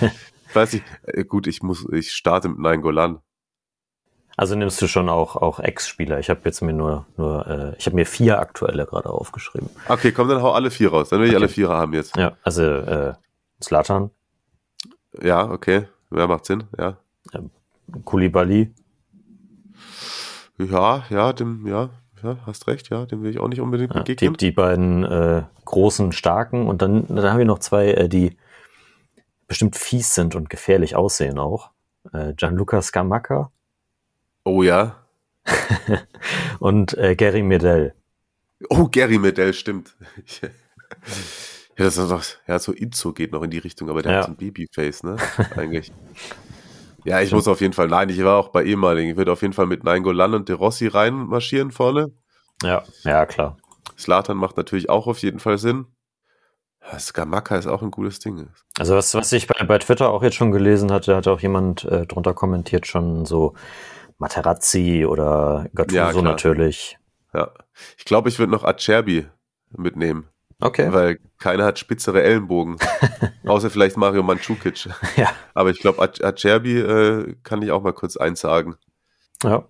ich 0.48 0.54
weiß 0.54 0.72
nicht, 0.72 0.84
äh, 1.04 1.24
gut, 1.24 1.46
ich 1.46 1.62
muss, 1.62 1.86
ich 1.92 2.12
starte 2.12 2.48
mit 2.48 2.58
Nein 2.58 2.80
Golan. 2.82 3.20
Also 4.38 4.54
nimmst 4.54 4.82
du 4.82 4.86
schon 4.86 5.08
auch, 5.08 5.36
auch 5.36 5.60
Ex-Spieler. 5.60 6.18
Ich 6.18 6.28
habe 6.28 6.40
jetzt 6.44 6.60
mir 6.60 6.74
nur, 6.74 7.06
nur 7.16 7.46
äh, 7.46 7.74
ich 7.78 7.86
habe 7.86 7.96
mir 7.96 8.04
vier 8.04 8.38
aktuelle 8.38 8.84
gerade 8.84 9.08
aufgeschrieben. 9.08 9.70
Okay, 9.88 10.12
komm, 10.12 10.28
dann 10.28 10.42
hau 10.42 10.52
alle 10.52 10.70
vier 10.70 10.90
raus. 10.90 11.08
Dann 11.08 11.20
will 11.20 11.26
ich 11.28 11.32
Okay. 11.34 11.42
alle 11.42 11.48
Vierer 11.48 11.78
haben 11.78 11.94
jetzt. 11.94 12.16
Ja, 12.16 12.36
also 12.42 12.62
äh, 12.62 13.14
Zlatan, 13.60 14.10
Ja, 15.22 15.50
okay. 15.50 15.88
Ja, 16.14 16.26
macht 16.26 16.44
Sinn, 16.44 16.64
ja. 16.78 16.98
Koulibaly, 18.04 18.74
Ja, 20.58 21.04
ja, 21.10 21.32
dem, 21.32 21.66
ja, 21.66 21.88
ja, 22.26 22.36
hast 22.46 22.66
recht, 22.66 22.90
ja, 22.90 23.06
dem 23.06 23.22
will 23.22 23.30
ich 23.30 23.38
auch 23.38 23.48
nicht 23.48 23.60
unbedingt 23.60 23.94
ja, 23.94 24.02
die, 24.02 24.12
begegnen. 24.14 24.36
die 24.36 24.50
beiden 24.50 25.04
äh, 25.04 25.42
großen, 25.64 26.12
starken 26.12 26.66
und 26.66 26.82
dann, 26.82 27.06
dann 27.08 27.24
haben 27.30 27.38
wir 27.38 27.44
noch 27.44 27.58
zwei, 27.60 27.88
äh, 27.92 28.08
die 28.08 28.36
bestimmt 29.46 29.76
fies 29.76 30.14
sind 30.14 30.34
und 30.34 30.50
gefährlich 30.50 30.96
aussehen 30.96 31.38
auch. 31.38 31.70
Äh, 32.12 32.34
Gianluca 32.34 32.82
Scamacca 32.82 33.50
Oh 34.44 34.62
ja. 34.62 34.96
und 36.60 36.96
äh, 36.98 37.16
Gary 37.16 37.42
Medel. 37.42 37.94
Oh, 38.68 38.86
Gary 38.86 39.18
Medell, 39.18 39.52
stimmt. 39.54 39.96
ja, 40.42 40.48
das 41.76 41.96
ist 41.96 42.10
doch, 42.10 42.24
ja, 42.46 42.58
so 42.58 42.72
Itzo 42.72 43.12
geht 43.12 43.32
noch 43.32 43.42
in 43.42 43.50
die 43.50 43.58
Richtung, 43.58 43.90
aber 43.90 44.02
der 44.02 44.12
Ja. 44.12 44.18
hat 44.18 44.24
so 44.26 44.30
ein 44.32 44.36
Babyface, 44.36 45.02
ne? 45.02 45.16
Eigentlich. 45.56 45.92
ja, 47.06 47.20
ich 47.20 47.32
muss 47.32 47.48
auf 47.48 47.60
jeden 47.60 47.72
Fall, 47.72 47.88
nein, 47.88 48.08
ich 48.08 48.22
war 48.22 48.36
auch 48.36 48.48
bei 48.48 48.64
ehemaligen. 48.64 49.10
Ich 49.10 49.16
würde 49.16 49.32
auf 49.32 49.42
jeden 49.42 49.54
Fall 49.54 49.66
mit 49.66 49.84
Nainggolan 49.84 50.34
und 50.34 50.48
De 50.48 50.56
Rossi 50.56 50.88
reinmarschieren 50.88 51.70
vorne. 51.70 52.12
Ja, 52.62 52.82
ja, 53.04 53.26
klar. 53.26 53.56
Slatan 53.98 54.36
macht 54.36 54.56
natürlich 54.56 54.90
auch 54.90 55.06
auf 55.06 55.18
jeden 55.18 55.38
Fall 55.38 55.58
Sinn. 55.58 55.86
Skamaka 56.98 57.56
ist 57.56 57.66
auch 57.66 57.82
ein 57.82 57.90
gutes 57.90 58.18
Ding. 58.20 58.48
Also 58.78 58.94
was, 58.94 59.14
was 59.14 59.32
ich 59.32 59.46
bei, 59.46 59.64
bei 59.64 59.78
Twitter 59.78 60.10
auch 60.10 60.22
jetzt 60.22 60.36
schon 60.36 60.52
gelesen 60.52 60.92
hatte, 60.92 61.16
hat 61.16 61.26
auch 61.26 61.40
jemand 61.40 61.84
äh, 61.84 62.06
drunter 62.06 62.34
kommentiert, 62.34 62.86
schon 62.86 63.24
so 63.24 63.54
Materazzi 64.18 65.04
oder 65.06 65.66
Gattuso 65.74 65.96
Ja, 65.96 66.22
natürlich. 66.22 66.98
Ja. 67.34 67.50
Ich 67.98 68.04
glaube, 68.04 68.28
ich 68.28 68.38
würde 68.38 68.52
noch 68.52 68.64
Acerbi 68.64 69.26
mitnehmen, 69.76 70.28
Okay. 70.60 70.90
weil 70.92 71.18
keiner 71.38 71.64
hat 71.64 71.78
spitzere 71.78 72.22
Ellenbogen. 72.22 72.76
Außer 73.46 73.68
vielleicht 73.70 73.96
Mario 73.96 74.22
Mandzukic. 74.22 74.88
Ja. 75.16 75.30
Aber 75.54 75.70
ich 75.70 75.78
glaube, 75.80 76.00
Ac- 76.02 76.22
Acerbi 76.24 76.78
äh, 76.78 77.34
kann 77.42 77.60
ich 77.62 77.70
auch 77.70 77.82
mal 77.82 77.92
kurz 77.92 78.16
einsagen. 78.16 78.76
Ja, 79.42 79.68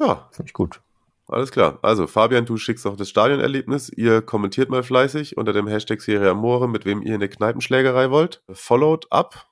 Ja, 0.00 0.28
finde 0.32 0.48
ich 0.48 0.52
gut. 0.54 0.80
alles 1.28 1.52
klar. 1.52 1.78
Also, 1.82 2.06
Fabian, 2.08 2.46
du 2.46 2.56
schickst 2.56 2.84
auch 2.86 2.96
das 2.96 3.08
Stadionerlebnis. 3.08 3.90
Ihr 3.90 4.20
kommentiert 4.22 4.70
mal 4.70 4.82
fleißig 4.82 5.36
unter 5.36 5.52
dem 5.52 5.68
Hashtag 5.68 6.00
Serie 6.00 6.30
Amore, 6.30 6.68
mit 6.68 6.84
wem 6.84 7.00
ihr 7.02 7.14
eine 7.14 7.28
Kneipenschlägerei 7.28 8.10
wollt. 8.10 8.42
Followed 8.50 9.06
up, 9.12 9.46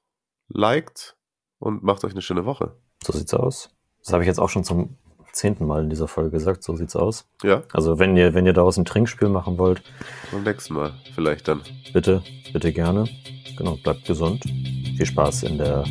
liked 0.49 1.17
und 1.61 1.83
macht 1.85 2.03
euch 2.05 2.13
eine 2.13 2.23
schöne 2.23 2.45
Woche. 2.45 2.77
So 3.05 3.13
sieht's 3.13 3.35
aus. 3.35 3.71
Das 4.03 4.13
habe 4.13 4.25
ich 4.25 4.27
jetzt 4.27 4.41
auch 4.41 4.49
schon 4.51 4.65
zum 4.65 4.97
zehnten 5.37 5.67
Mal 5.67 5.83
in 5.85 5.91
dieser 5.91 6.09
Folge 6.09 6.31
gesagt. 6.31 6.63
So 6.65 6.75
sieht's 6.77 6.97
aus. 6.97 7.27
Ja, 7.43 7.63
Also 7.73 7.99
wenn 7.99 8.17
ihr, 8.17 8.35
wenn 8.35 8.47
ihr 8.47 8.53
daraus 8.53 8.77
ein 8.77 8.85
Trinkspiel 8.85 9.29
machen 9.29 9.59
wollt, 9.59 9.83
beim 10.33 10.43
nächsten 10.43 10.75
Mal 10.75 10.93
vielleicht 11.15 11.47
dann. 11.49 11.61
bitte, 11.93 12.23
bitte 12.53 12.73
gerne. 12.73 13.05
Genau, 13.57 13.77
bleibt 13.83 14.05
gesund. 14.07 14.43
Viel 14.97 15.07
Spaß 15.07 15.45
in 15.45 15.59
der 15.59 15.85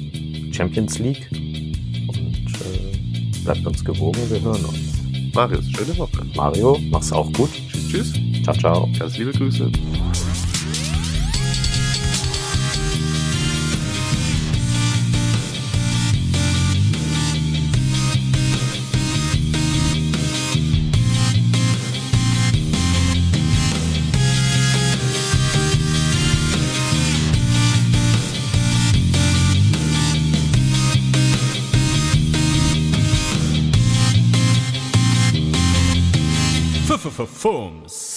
Champions 0.51 0.99
League. 0.99 1.27
Und 1.31 2.45
äh, 2.61 3.43
bleibt 3.43 3.65
uns 3.65 3.83
gewogen. 3.83 4.19
Wir 4.29 4.41
hören 4.41 4.63
uns. 4.65 5.33
Marius, 5.33 5.65
schöne 5.71 5.97
Woche. 5.97 6.25
Mario, 6.35 6.77
mach's 6.91 7.11
auch 7.11 7.31
gut. 7.33 7.49
Tschüss, 7.71 7.89
tschüss. 8.13 8.13
Ciao, 8.43 8.55
ciao. 8.55 8.89
Ganz 8.99 9.17
liebe 9.17 9.31
Grüße. 9.31 9.71
Fomos. 37.45 38.14